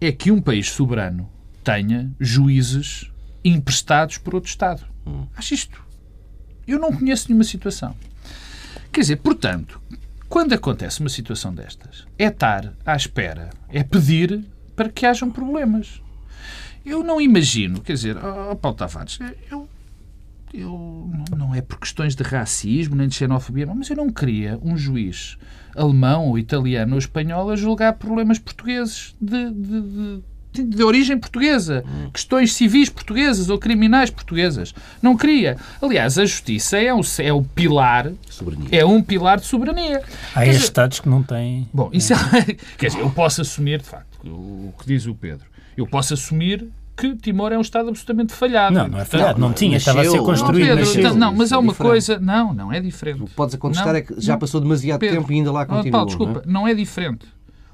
é 0.00 0.12
que 0.12 0.30
um 0.30 0.40
país 0.40 0.70
soberano 0.70 1.28
tenha 1.64 2.10
juízes 2.18 3.10
emprestados 3.44 4.18
por 4.18 4.34
outro 4.34 4.50
Estado. 4.50 4.84
Acho 5.36 5.54
isto. 5.54 5.82
Eu 6.66 6.78
não 6.78 6.92
conheço 6.92 7.28
nenhuma 7.28 7.44
situação. 7.44 7.96
Quer 8.92 9.00
dizer, 9.00 9.16
portanto, 9.16 9.80
quando 10.28 10.52
acontece 10.52 11.00
uma 11.00 11.08
situação 11.08 11.54
destas, 11.54 12.06
é 12.18 12.26
estar 12.26 12.74
à 12.84 12.94
espera, 12.94 13.50
é 13.70 13.82
pedir 13.82 14.44
para 14.76 14.88
que 14.88 15.06
hajam 15.06 15.30
problemas. 15.30 16.02
Eu 16.84 17.02
não 17.02 17.20
imagino, 17.20 17.80
quer 17.80 17.94
dizer, 17.94 18.16
oh, 18.16 18.54
Paulo 18.56 18.76
Tavares, 18.76 19.18
eu, 19.50 19.68
eu 20.52 21.10
não 21.36 21.54
é 21.54 21.60
por 21.60 21.78
questões 21.78 22.14
de 22.14 22.22
racismo 22.22 22.94
nem 22.96 23.08
de 23.08 23.14
xenofobia, 23.14 23.66
mas 23.66 23.88
eu 23.90 23.96
não 23.96 24.08
queria 24.10 24.58
um 24.62 24.76
juiz 24.76 25.36
alemão 25.76 26.26
ou 26.28 26.38
italiano 26.38 26.92
ou 26.94 26.98
espanhol 26.98 27.50
a 27.50 27.56
julgar 27.56 27.92
problemas 27.94 28.38
portugueses 28.38 29.14
de, 29.20 29.50
de, 29.50 29.80
de- 29.82 30.22
de 30.64 30.82
origem 30.82 31.16
portuguesa, 31.16 31.84
questões 32.12 32.54
civis 32.54 32.88
portuguesas 32.88 33.48
ou 33.48 33.58
criminais 33.58 34.10
portuguesas. 34.10 34.74
Não 35.00 35.16
queria. 35.16 35.56
Aliás, 35.80 36.18
a 36.18 36.24
justiça 36.24 36.78
é 36.78 36.92
o, 36.92 37.00
é 37.18 37.32
o 37.32 37.42
pilar, 37.44 38.10
Soberania. 38.28 38.68
é 38.72 38.84
um 38.84 39.00
pilar 39.00 39.38
de 39.38 39.46
soberania. 39.46 40.02
Há 40.34 40.44
dizer, 40.44 40.58
estados 40.58 40.98
que 40.98 41.08
não 41.08 41.22
têm. 41.22 41.68
Bom, 41.72 41.90
isso 41.92 42.12
é... 42.14 42.16
Quer 42.76 42.86
dizer, 42.88 42.98
eu 43.00 43.10
posso 43.10 43.42
assumir, 43.42 43.78
de 43.80 43.86
facto, 43.86 44.18
o 44.26 44.72
que 44.80 44.86
diz 44.86 45.06
o 45.06 45.14
Pedro. 45.14 45.46
Eu 45.76 45.86
posso 45.86 46.14
assumir 46.14 46.66
que 46.98 47.14
Timor 47.16 47.52
é 47.52 47.58
um 47.58 47.60
Estado 47.60 47.88
absolutamente 47.88 48.32
falhado. 48.32 48.74
Não, 48.74 48.88
não 48.88 48.98
é 48.98 49.04
falhado, 49.04 49.40
não 49.40 49.52
tinha, 49.52 49.72
nasceu- 49.74 49.92
estava 49.92 50.00
a 50.00 50.04
ser 50.04 50.10
não, 50.10 50.16
Não, 50.16 50.24
construído. 50.24 50.66
Pedro, 50.66 50.80
nasceu. 50.84 51.00
então, 51.00 51.14
não, 51.14 51.34
mas 51.34 51.52
há 51.52 51.56
é 51.56 51.58
uma 51.58 51.72
diferente. 51.72 51.90
coisa. 51.90 52.18
Não, 52.18 52.52
não 52.52 52.72
é 52.72 52.80
diferente. 52.80 53.22
O 53.22 53.26
que 53.26 53.34
podes 53.34 53.54
contestar 53.56 53.88
Não, 53.88 53.94
é 53.96 54.02
que 54.02 54.20
já 54.20 54.32
não. 54.32 54.40
passou 54.40 54.60
demasiado 54.60 54.98
Pedro, 55.00 55.20
tempo 55.20 55.32
e 55.32 55.36
ainda 55.36 55.52
lá 55.52 55.64
continua. 55.64 55.92
Paulo, 55.92 56.06
desculpa, 56.06 56.32
não 56.32 56.40
é? 56.40 56.52
não 56.64 56.68
é 56.68 56.74
diferente. 56.74 57.26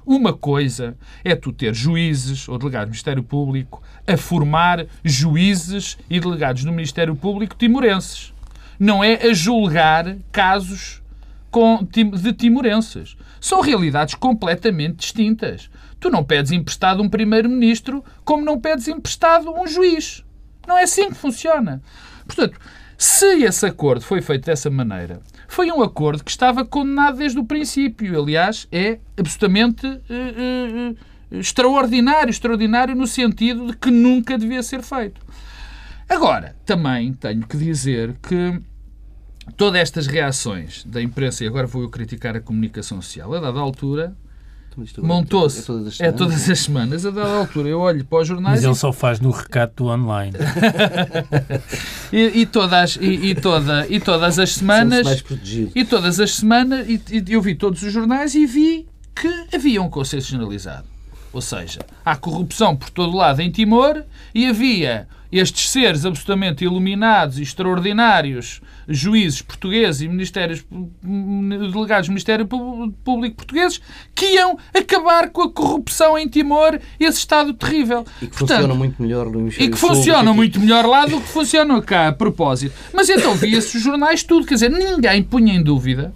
Uma 0.05 0.33
coisa 0.33 0.95
é 1.23 1.35
tu 1.35 1.51
ter 1.51 1.73
juízes 1.73 2.47
ou 2.47 2.59
delegados 2.59 2.85
do 2.87 2.91
Ministério 2.91 3.23
Público 3.23 3.81
a 4.05 4.15
formar 4.15 4.85
juízes 5.03 5.97
e 6.07 6.19
delegados 6.19 6.63
do 6.63 6.71
Ministério 6.71 7.15
Público 7.15 7.55
timorenses. 7.57 8.31
Não 8.79 9.03
é 9.03 9.15
a 9.27 9.33
julgar 9.33 10.15
casos 10.31 11.01
de 12.21 12.33
timorenses. 12.33 13.15
São 13.39 13.61
realidades 13.61 14.13
completamente 14.15 14.97
distintas. 14.97 15.69
Tu 16.05 16.11
não 16.11 16.23
pedes 16.23 16.51
emprestado 16.51 17.01
um 17.01 17.09
primeiro-ministro 17.09 18.05
como 18.23 18.45
não 18.45 18.61
pedes 18.61 18.87
emprestado 18.87 19.51
um 19.51 19.65
juiz. 19.65 20.23
Não 20.67 20.77
é 20.77 20.83
assim 20.83 21.09
que 21.09 21.15
funciona. 21.15 21.81
Portanto, 22.27 22.59
se 22.95 23.43
esse 23.43 23.65
acordo 23.65 24.05
foi 24.05 24.21
feito 24.21 24.45
dessa 24.45 24.69
maneira, 24.69 25.19
foi 25.47 25.71
um 25.71 25.81
acordo 25.81 26.23
que 26.23 26.29
estava 26.29 26.63
condenado 26.63 27.17
desde 27.17 27.39
o 27.39 27.43
princípio. 27.43 28.21
Aliás, 28.21 28.67
é 28.71 28.99
absolutamente 29.17 29.87
eh, 29.87 30.03
eh, 30.11 30.95
extraordinário, 31.39 32.29
extraordinário 32.29 32.93
no 32.95 33.07
sentido 33.07 33.71
de 33.71 33.75
que 33.75 33.89
nunca 33.89 34.37
devia 34.37 34.61
ser 34.61 34.83
feito. 34.83 35.19
Agora, 36.07 36.55
também 36.67 37.13
tenho 37.13 37.47
que 37.47 37.57
dizer 37.57 38.15
que 38.21 38.61
todas 39.57 39.81
estas 39.81 40.05
reações 40.05 40.83
da 40.83 41.01
imprensa, 41.01 41.43
e 41.43 41.47
agora 41.47 41.65
vou 41.65 41.81
eu 41.81 41.89
criticar 41.89 42.35
a 42.35 42.39
comunicação 42.39 43.01
social, 43.01 43.33
a 43.33 43.39
dada 43.39 43.59
altura, 43.59 44.15
montou-se. 45.01 45.59
É 45.59 45.63
todas 45.63 45.87
as 45.87 45.93
É 45.93 45.97
semanas. 45.97 46.17
todas 46.17 46.49
as 46.49 46.59
semanas, 46.59 47.05
a 47.05 47.11
dada 47.11 47.37
altura, 47.37 47.69
eu 47.69 47.79
olho 47.79 48.05
para 48.05 48.21
os 48.21 48.27
jornais 48.27 48.55
Mas 48.55 48.63
e 48.63 48.67
ele 48.67 48.75
só 48.75 48.91
faz 48.93 49.19
no 49.19 49.31
recato 49.31 49.83
do 49.83 49.89
online. 49.89 50.33
E, 52.11 52.41
e 52.41 52.45
todas, 52.45 52.97
e, 53.01 53.07
e 53.31 53.35
toda, 53.35 53.85
e 53.89 53.99
todas 53.99 54.39
as 54.39 54.51
semanas. 54.53 55.23
E 55.75 55.83
todas 55.83 56.19
as 56.19 56.35
semanas. 56.35 56.87
E, 56.87 57.01
e 57.09 57.33
eu 57.33 57.41
vi 57.41 57.55
todos 57.55 57.81
os 57.81 57.91
jornais 57.91 58.35
e 58.35 58.45
vi 58.45 58.85
que 59.15 59.55
havia 59.55 59.81
um 59.81 59.89
consenso 59.89 60.29
generalizado. 60.29 60.87
Ou 61.33 61.41
seja, 61.41 61.79
há 62.05 62.15
corrupção 62.15 62.75
por 62.75 62.89
todo 62.89 63.17
lado 63.17 63.41
em 63.41 63.51
Timor 63.51 64.03
e 64.33 64.45
havia 64.45 65.07
estes 65.37 65.69
seres 65.69 66.05
absolutamente 66.05 66.63
iluminados 66.63 67.39
e 67.39 67.43
extraordinários 67.43 68.61
juízes 68.87 69.41
portugueses 69.41 70.01
e 70.01 70.07
ministérios, 70.07 70.65
delegados 71.01 72.07
do 72.07 72.11
Ministério 72.11 72.47
Público 72.47 73.35
portugueses 73.35 73.81
que 74.13 74.25
iam 74.35 74.57
acabar 74.73 75.29
com 75.29 75.41
a 75.41 75.51
corrupção 75.51 76.17
em 76.17 76.29
Timor, 76.29 76.79
esse 76.99 77.17
Estado 77.17 77.53
terrível. 77.53 78.05
E 78.21 78.27
que 78.27 78.37
Portanto, 78.37 78.57
funcionam 78.57 78.75
muito 78.75 79.01
melhor 79.01 79.29
no 79.29 79.47
E 79.47 79.69
que 79.69 79.77
funcionam 79.77 80.33
muito 80.33 80.59
melhor 80.59 80.85
lá 80.85 81.05
do 81.05 81.19
que 81.19 81.27
funcionam 81.27 81.81
cá, 81.81 82.07
a 82.09 82.13
propósito. 82.13 82.75
Mas 82.93 83.09
então 83.09 83.33
via-se 83.35 83.77
os 83.77 83.83
jornais 83.83 84.23
tudo, 84.23 84.45
quer 84.45 84.55
dizer, 84.55 84.69
ninguém 84.69 85.23
punha 85.23 85.53
em 85.53 85.63
dúvida 85.63 86.13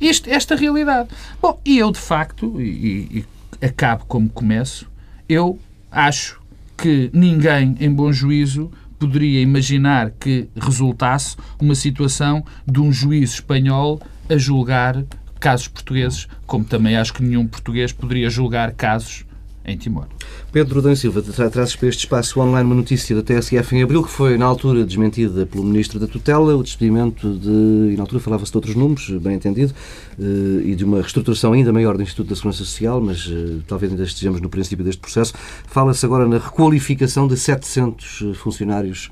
este, 0.00 0.30
esta 0.30 0.56
realidade. 0.56 1.08
Bom, 1.40 1.60
e 1.64 1.78
eu 1.78 1.90
de 1.92 1.98
facto, 1.98 2.60
e, 2.60 3.24
e 3.60 3.66
acabo 3.66 4.04
como 4.06 4.28
começo, 4.28 4.90
eu 5.28 5.58
acho 5.90 6.39
que 6.80 7.10
ninguém 7.12 7.76
em 7.78 7.92
bom 7.92 8.10
juízo 8.10 8.70
poderia 8.98 9.40
imaginar 9.40 10.10
que 10.12 10.48
resultasse 10.56 11.36
uma 11.60 11.74
situação 11.74 12.44
de 12.66 12.80
um 12.80 12.90
juiz 12.90 13.34
espanhol 13.34 14.00
a 14.28 14.36
julgar 14.36 15.04
casos 15.38 15.68
portugueses, 15.68 16.26
como 16.46 16.64
também 16.64 16.96
acho 16.96 17.12
que 17.12 17.22
nenhum 17.22 17.46
português 17.46 17.92
poderia 17.92 18.30
julgar 18.30 18.72
casos 18.72 19.24
em 19.64 19.76
Timor. 19.76 20.06
Pedro 20.52 20.82
Dan 20.82 20.96
Silva, 20.96 21.22
trazes 21.22 21.76
para 21.76 21.88
este 21.88 22.00
espaço 22.00 22.40
online 22.40 22.66
uma 22.66 22.74
notícia 22.74 23.14
da 23.14 23.22
TSF 23.22 23.76
em 23.76 23.84
abril, 23.84 24.02
que 24.02 24.10
foi, 24.10 24.36
na 24.36 24.46
altura, 24.46 24.84
desmentida 24.84 25.46
pelo 25.46 25.62
Ministro 25.62 26.00
da 26.00 26.08
Tutela, 26.08 26.56
o 26.56 26.62
despedimento 26.62 27.32
de, 27.38 27.92
e 27.92 27.96
na 27.96 28.02
altura 28.02 28.20
falava-se 28.20 28.50
de 28.50 28.58
outros 28.58 28.74
números, 28.74 29.08
bem 29.22 29.34
entendido, 29.34 29.72
eh, 30.18 30.70
e 30.70 30.74
de 30.74 30.84
uma 30.84 30.98
reestruturação 30.98 31.52
ainda 31.52 31.72
maior 31.72 31.96
do 31.96 32.02
Instituto 32.02 32.30
da 32.30 32.34
Segurança 32.34 32.58
Social, 32.58 33.00
mas 33.00 33.30
eh, 33.30 33.60
talvez 33.68 33.92
ainda 33.92 34.02
estejamos 34.02 34.40
no 34.40 34.48
princípio 34.48 34.84
deste 34.84 35.00
processo. 35.00 35.34
Fala-se 35.68 36.04
agora 36.04 36.26
na 36.26 36.38
requalificação 36.38 37.28
de 37.28 37.36
700 37.36 38.22
eh, 38.22 38.34
funcionários 38.34 39.08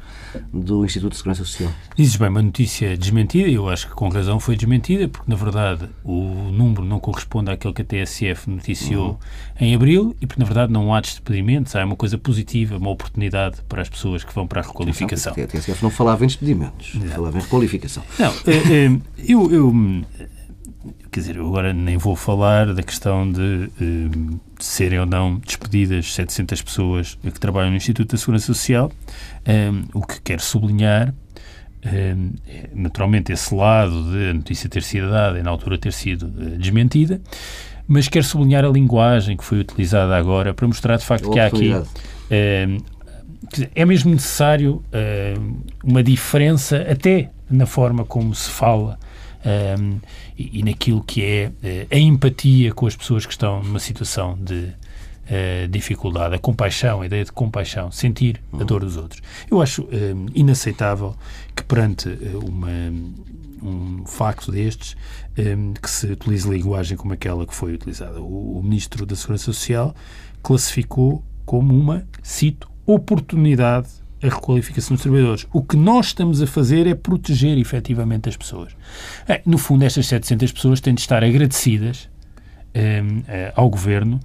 do 0.53 0.84
Instituto 0.84 1.12
de 1.12 1.18
Segurança 1.18 1.45
Social. 1.45 1.70
Dizes 1.97 2.16
bem, 2.16 2.28
uma 2.28 2.43
notícia 2.43 2.97
desmentida, 2.97 3.49
eu 3.49 3.68
acho 3.68 3.89
que 3.89 3.95
com 3.95 4.09
razão 4.09 4.41
foi 4.41 4.57
desmentida, 4.57 5.09
porque 5.09 5.30
na 5.30 5.36
verdade 5.36 5.89
o 6.05 6.51
número 6.53 6.84
não 6.84 6.99
corresponde 6.99 7.51
àquele 7.51 7.72
que 7.72 7.82
a 7.82 7.84
TSF 7.84 8.51
noticiou 8.51 9.11
uhum. 9.11 9.16
em 9.61 9.74
abril 9.74 10.16
e 10.20 10.26
porque 10.26 10.41
na 10.41 10.47
verdade 10.47 10.72
não 10.72 10.93
há 10.93 11.01
despedimentos, 11.29 11.76
há 11.76 11.85
uma 11.85 11.97
coisa 11.97 12.16
positiva, 12.18 12.76
uma 12.76 12.91
oportunidade 12.91 13.59
para 13.68 13.83
as 13.83 13.89
pessoas 13.89 14.24
que 14.24 14.35
vão 14.35 14.47
para 14.47 14.61
a 14.61 14.64
requalificação. 14.64 15.33
A 15.33 15.47
TSF 15.47 15.83
não 15.83 15.91
falava 15.91 16.24
em 16.24 16.26
despedimentos, 16.26 16.95
não. 16.95 17.07
falava 17.09 17.39
em 17.39 17.41
requalificação. 17.43 18.03
Não, 18.18 18.33
eu, 19.26 19.53
eu 19.53 19.72
quer 21.11 21.20
dizer, 21.20 21.37
eu 21.37 21.47
agora 21.47 21.72
nem 21.72 21.97
vou 21.97 22.16
falar 22.16 22.72
da 22.72 22.83
questão 22.83 23.31
de, 23.31 23.68
de 23.79 24.39
serem 24.59 25.01
ou 25.01 25.07
não 25.07 25.37
despedidas 25.37 26.14
700 26.14 26.62
pessoas 26.62 27.18
que 27.22 27.41
trabalham 27.41 27.70
no 27.70 27.76
Instituto 27.76 28.12
da 28.12 28.18
Segurança 28.18 28.47
Social. 28.47 28.91
Um, 29.47 29.99
o 29.99 30.07
que 30.07 30.20
quero 30.20 30.43
sublinhar 30.43 31.14
um, 31.85 32.33
é, 32.47 32.70
naturalmente, 32.74 33.33
esse 33.33 33.55
lado 33.55 34.11
de 34.11 34.31
a 34.31 34.35
notícia 34.35 34.68
ter 34.68 34.83
sido 34.83 35.11
dada 35.11 35.39
e 35.39 35.43
na 35.43 35.51
altura 35.51 35.79
ter 35.79 35.93
sido 35.93 36.26
desmentida, 36.59 37.20
mas 37.89 38.07
quero 38.07 38.24
sublinhar 38.24 38.64
a 38.64 38.68
linguagem 38.68 39.36
que 39.36 39.45
foi 39.45 39.59
utilizada 39.59 40.16
agora 40.16 40.55
para 40.55 40.66
mostrar 40.66 40.97
de 40.97 41.05
facto 41.05 41.30
que 41.30 41.41
há 41.41 41.47
aqui. 41.47 41.72
Um, 41.72 42.78
é 43.74 43.84
mesmo 43.84 44.11
necessário 44.11 44.82
uma 45.82 46.03
diferença 46.03 46.76
até 46.89 47.30
na 47.51 47.64
forma 47.64 48.05
como 48.05 48.34
se 48.34 48.51
fala 48.51 48.99
um, 49.78 50.01
e, 50.36 50.59
e, 50.59 50.62
naquilo 50.62 51.03
que 51.03 51.24
é 51.24 51.49
uh, 51.49 51.86
a 51.91 51.99
empatia 51.99 52.72
com 52.72 52.86
as 52.86 52.97
pessoas 52.97 53.24
que 53.24 53.32
estão 53.32 53.62
numa 53.62 53.78
situação 53.78 54.36
de 54.41 54.55
uh, 54.55 55.68
dificuldade, 55.70 56.34
a 56.34 56.39
compaixão, 56.39 57.03
a 57.03 57.07
ideia 57.07 57.24
de 57.24 57.32
compaixão, 57.32 57.91
sentir 57.91 58.41
a 58.53 58.64
dor 58.64 58.80
dos 58.80 58.97
outros. 58.97 59.22
Eu 59.51 59.62
acho 59.62 59.82
um, 59.84 60.26
inaceitável 60.34 61.14
que 61.55 61.62
perante 61.62 62.09
uh, 62.09 62.45
uma, 62.47 62.68
um 63.62 64.06
facto 64.06 64.52
destes 64.52 64.96
um, 65.38 65.72
que 65.74 65.90
se 65.90 66.06
utilize 66.06 66.48
linguagem 66.48 66.96
como 66.96 67.12
aquela 67.12 67.46
que 67.46 67.54
foi 67.54 67.74
utilizada. 67.74 68.20
O, 68.20 68.59
o 68.59 68.62
Ministro 68.62 69.04
da 69.06 69.16
Segurança 69.16 69.44
Social 69.44 69.94
classificou 70.42 71.22
como 71.44 71.74
uma, 71.74 72.06
cito, 72.22 72.70
oportunidade 72.86 73.88
a 74.22 74.28
requalificação 74.28 74.96
dos 74.96 75.02
trabalhadores. 75.02 75.46
O 75.52 75.62
que 75.62 75.76
nós 75.76 76.06
estamos 76.06 76.42
a 76.42 76.46
fazer 76.46 76.86
é 76.86 76.94
proteger 76.94 77.56
efetivamente 77.56 78.28
as 78.28 78.36
pessoas. 78.36 78.74
É, 79.28 79.40
no 79.46 79.59
fundo, 79.59 79.84
estas 79.84 80.06
700 80.06 80.52
pessoas 80.52 80.80
têm 80.80 80.94
de 80.94 81.00
estar 81.00 81.22
agradecidas 81.22 82.09
eh, 82.74 83.02
eh, 83.28 83.52
ao 83.54 83.70
Governo 83.70 84.20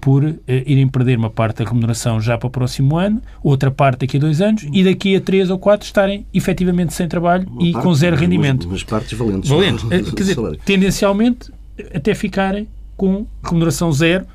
por 0.00 0.24
eh, 0.24 0.62
irem 0.66 0.88
perder 0.88 1.18
uma 1.18 1.30
parte 1.30 1.62
da 1.62 1.68
remuneração 1.68 2.20
já 2.20 2.38
para 2.38 2.46
o 2.46 2.50
próximo 2.50 2.96
ano, 2.96 3.20
outra 3.42 3.70
parte 3.70 4.00
daqui 4.00 4.16
a 4.16 4.20
dois 4.20 4.40
anos 4.40 4.66
e 4.72 4.84
daqui 4.84 5.16
a 5.16 5.20
três 5.20 5.50
ou 5.50 5.58
quatro 5.58 5.86
estarem 5.86 6.26
efetivamente 6.32 6.94
sem 6.94 7.08
trabalho 7.08 7.48
uma 7.48 7.62
e 7.62 7.72
parte, 7.72 7.84
com 7.84 7.94
zero 7.94 8.16
rendimento. 8.16 8.68
Mas, 8.68 8.82
mas 8.82 8.84
partes 8.84 9.18
valentes. 9.18 9.50
Valentes. 9.50 9.84
Eh, 9.94 10.02
quer 10.02 10.22
dizer, 10.22 10.36
tendencialmente 10.64 11.52
até 11.94 12.14
ficarem 12.14 12.66
com 12.96 13.26
remuneração 13.42 13.92
zero 13.92 14.26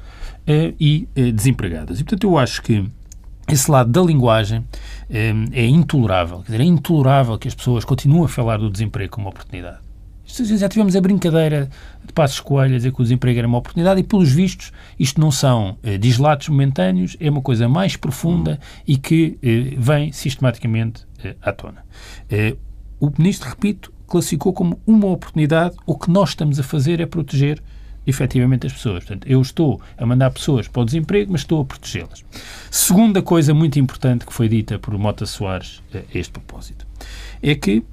eh, 0.46 0.74
e 0.80 1.08
desempregadas. 1.34 2.00
E, 2.00 2.04
portanto, 2.04 2.24
eu 2.24 2.38
acho 2.38 2.62
que 2.62 2.86
esse 3.52 3.70
lado 3.70 3.92
da 3.92 4.02
linguagem 4.02 4.64
é, 5.10 5.34
é 5.54 5.66
intolerável. 5.66 6.40
Quer 6.40 6.52
dizer, 6.52 6.62
é 6.62 6.66
intolerável 6.66 7.38
que 7.38 7.48
as 7.48 7.56
pessoas 7.56 7.84
continuem 7.84 8.26
a 8.26 8.28
falar 8.28 8.58
do 8.58 8.70
desemprego 8.70 9.12
como 9.12 9.26
uma 9.26 9.32
oportunidade. 9.32 9.89
Já 10.30 10.70
tivemos 10.70 10.96
a 10.96 11.02
brincadeira 11.02 11.70
de 12.06 12.14
Passos 12.14 12.40
Coelho 12.40 12.76
a 12.76 12.78
dizer 12.78 12.94
que 12.94 13.02
o 13.02 13.04
desemprego 13.04 13.40
era 13.40 13.48
uma 13.48 13.58
oportunidade 13.58 14.00
e, 14.00 14.04
pelos 14.04 14.32
vistos, 14.32 14.72
isto 14.98 15.20
não 15.20 15.32
são 15.32 15.78
eh, 15.82 15.98
dislatos 15.98 16.50
momentâneos, 16.50 17.18
é 17.20 17.30
uma 17.30 17.42
coisa 17.42 17.68
mais 17.68 17.98
profunda 17.98 18.60
e 18.88 18.96
que 18.96 19.40
eh, 19.42 19.76
vem 19.76 20.12
sistematicamente 20.12 21.06
eh, 21.24 21.36
à 21.42 21.52
tona. 21.52 21.84
Eh, 22.30 22.56
o 23.00 23.12
Ministro, 23.18 23.50
repito, 23.50 23.92
classificou 24.08 24.54
como 24.54 24.80
uma 24.86 25.08
oportunidade. 25.08 25.76
O 25.86 25.98
que 25.98 26.12
nós 26.12 26.30
estamos 26.30 26.60
a 26.60 26.64
fazer 26.64 27.00
é 27.00 27.06
proteger 27.06 27.62
efetivamente 28.06 28.68
as 28.68 28.74
pessoas. 28.74 29.04
Portanto, 29.06 29.28
eu 29.28 29.42
estou 29.42 29.82
a 29.98 30.06
mandar 30.06 30.32
pessoas 30.32 30.68
para 30.68 30.82
o 30.82 30.86
desemprego, 30.86 31.32
mas 31.32 31.42
estou 31.42 31.62
a 31.62 31.66
protegê-las. 31.66 32.24
Segunda 32.70 33.22
coisa 33.22 33.54
muito 33.54 33.80
importante 33.80 34.26
que 34.26 34.34
foi 34.34 34.48
dita 34.48 34.78
por 34.78 34.98
Mota 34.98 35.26
Soares 35.26 35.82
a 35.94 36.18
este 36.18 36.32
propósito 36.32 36.88
é 37.42 37.56
que 37.56 37.84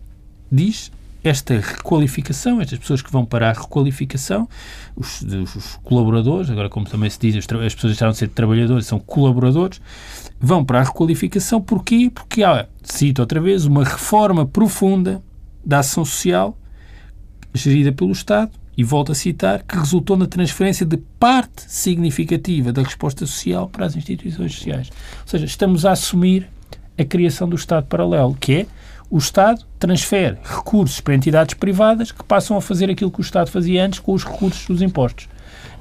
diz 0.50 0.90
esta 1.28 1.54
requalificação, 1.54 2.60
estas 2.60 2.78
pessoas 2.78 3.02
que 3.02 3.10
vão 3.10 3.24
para 3.24 3.50
a 3.50 3.52
requalificação, 3.52 4.48
os, 4.94 5.22
os 5.22 5.78
colaboradores, 5.82 6.50
agora 6.50 6.68
como 6.68 6.86
também 6.86 7.10
se 7.10 7.18
diz, 7.18 7.36
as 7.36 7.46
pessoas 7.46 7.92
deixaram 7.92 8.12
de 8.12 8.18
ser 8.18 8.28
trabalhadores, 8.28 8.86
são 8.86 8.98
colaboradores, 8.98 9.80
vão 10.40 10.64
para 10.64 10.80
a 10.80 10.84
requalificação. 10.84 11.60
Porquê? 11.60 12.10
Porque 12.12 12.42
há, 12.42 12.66
cito 12.82 13.20
outra 13.20 13.40
vez, 13.40 13.64
uma 13.64 13.84
reforma 13.84 14.46
profunda 14.46 15.22
da 15.64 15.80
ação 15.80 16.04
social 16.04 16.56
gerida 17.54 17.90
pelo 17.90 18.12
Estado 18.12 18.52
e 18.76 18.84
volto 18.84 19.10
a 19.10 19.14
citar, 19.14 19.62
que 19.62 19.76
resultou 19.76 20.16
na 20.16 20.26
transferência 20.26 20.84
de 20.84 20.98
parte 21.18 21.64
significativa 21.66 22.72
da 22.72 22.82
resposta 22.82 23.24
social 23.24 23.68
para 23.68 23.86
as 23.86 23.96
instituições 23.96 24.54
sociais. 24.54 24.90
Ou 25.22 25.28
seja, 25.28 25.46
estamos 25.46 25.86
a 25.86 25.92
assumir 25.92 26.46
a 26.98 27.04
criação 27.04 27.48
do 27.48 27.56
Estado 27.56 27.86
paralelo, 27.86 28.36
que 28.38 28.52
é 28.52 28.66
o 29.10 29.18
Estado 29.18 29.64
transfere 29.78 30.38
recursos 30.42 31.00
para 31.00 31.14
entidades 31.14 31.54
privadas 31.54 32.10
que 32.10 32.24
passam 32.24 32.56
a 32.56 32.60
fazer 32.60 32.90
aquilo 32.90 33.10
que 33.10 33.20
o 33.20 33.22
Estado 33.22 33.50
fazia 33.50 33.84
antes 33.84 33.98
com 34.00 34.12
os 34.12 34.24
recursos 34.24 34.66
dos 34.66 34.82
impostos. 34.82 35.28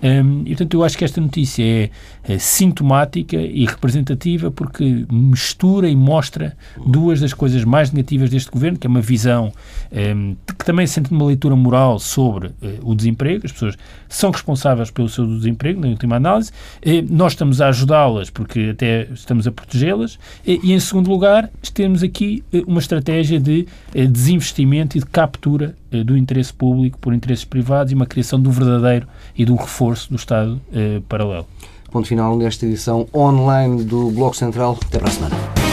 Um, 0.01 0.41
e, 0.45 0.49
portanto, 0.49 0.73
eu 0.73 0.83
acho 0.83 0.97
que 0.97 1.05
esta 1.05 1.21
notícia 1.21 1.63
é, 1.63 1.89
é, 2.23 2.37
sintomática 2.37 3.37
e 3.37 3.65
representativa 3.65 4.51
porque 4.51 5.05
mistura 5.11 5.89
e 5.89 5.95
mostra 5.95 6.55
duas 6.85 7.19
das 7.21 7.33
coisas 7.33 7.63
mais 7.63 7.91
negativas 7.91 8.29
deste 8.29 8.51
governo, 8.51 8.77
que 8.77 8.87
é 8.87 8.89
uma 8.89 9.01
visão 9.01 9.51
um, 9.91 10.35
que 10.45 10.65
também 10.65 10.85
sente 10.85 11.11
uma 11.11 11.25
leitura 11.25 11.55
moral 11.55 11.99
sobre 11.99 12.47
uh, 12.47 12.53
o 12.83 12.95
desemprego. 12.95 13.45
As 13.45 13.51
pessoas 13.51 13.77
são 14.09 14.31
responsáveis 14.31 14.91
pelo 14.91 15.09
seu 15.09 15.25
desemprego, 15.25 15.81
na 15.81 15.87
última 15.87 16.17
análise. 16.17 16.51
Uh, 16.85 17.05
nós 17.09 17.33
estamos 17.33 17.61
a 17.61 17.69
ajudá-las 17.69 18.29
porque 18.29 18.69
até 18.71 19.07
estamos 19.13 19.47
a 19.47 19.51
protegê-las. 19.51 20.19
E, 20.45 20.73
em 20.73 20.79
segundo 20.79 21.09
lugar, 21.09 21.49
temos 21.73 22.03
aqui 22.03 22.43
eh, 22.53 22.63
uma 22.65 22.79
estratégia 22.79 23.39
de 23.39 23.67
desinvestimento 23.93 24.97
e 24.97 25.01
de 25.01 25.05
captura 25.05 25.75
do 26.03 26.17
interesse 26.17 26.53
público 26.53 26.97
por 26.99 27.13
interesses 27.13 27.45
privados 27.45 27.91
e 27.91 27.95
uma 27.95 28.05
criação 28.05 28.39
do 28.39 28.51
verdadeiro 28.51 29.07
e 29.37 29.45
do 29.45 29.55
reforço 29.55 30.09
do 30.09 30.15
Estado 30.15 30.61
paralelo. 31.07 31.45
Ponto 31.91 32.07
final 32.07 32.35
nesta 32.35 32.65
edição 32.65 33.07
online 33.13 33.83
do 33.83 34.11
Bloco 34.11 34.35
Central. 34.35 34.77
Até 34.85 34.99
para 34.99 35.07
a 35.07 35.11
semana. 35.11 35.64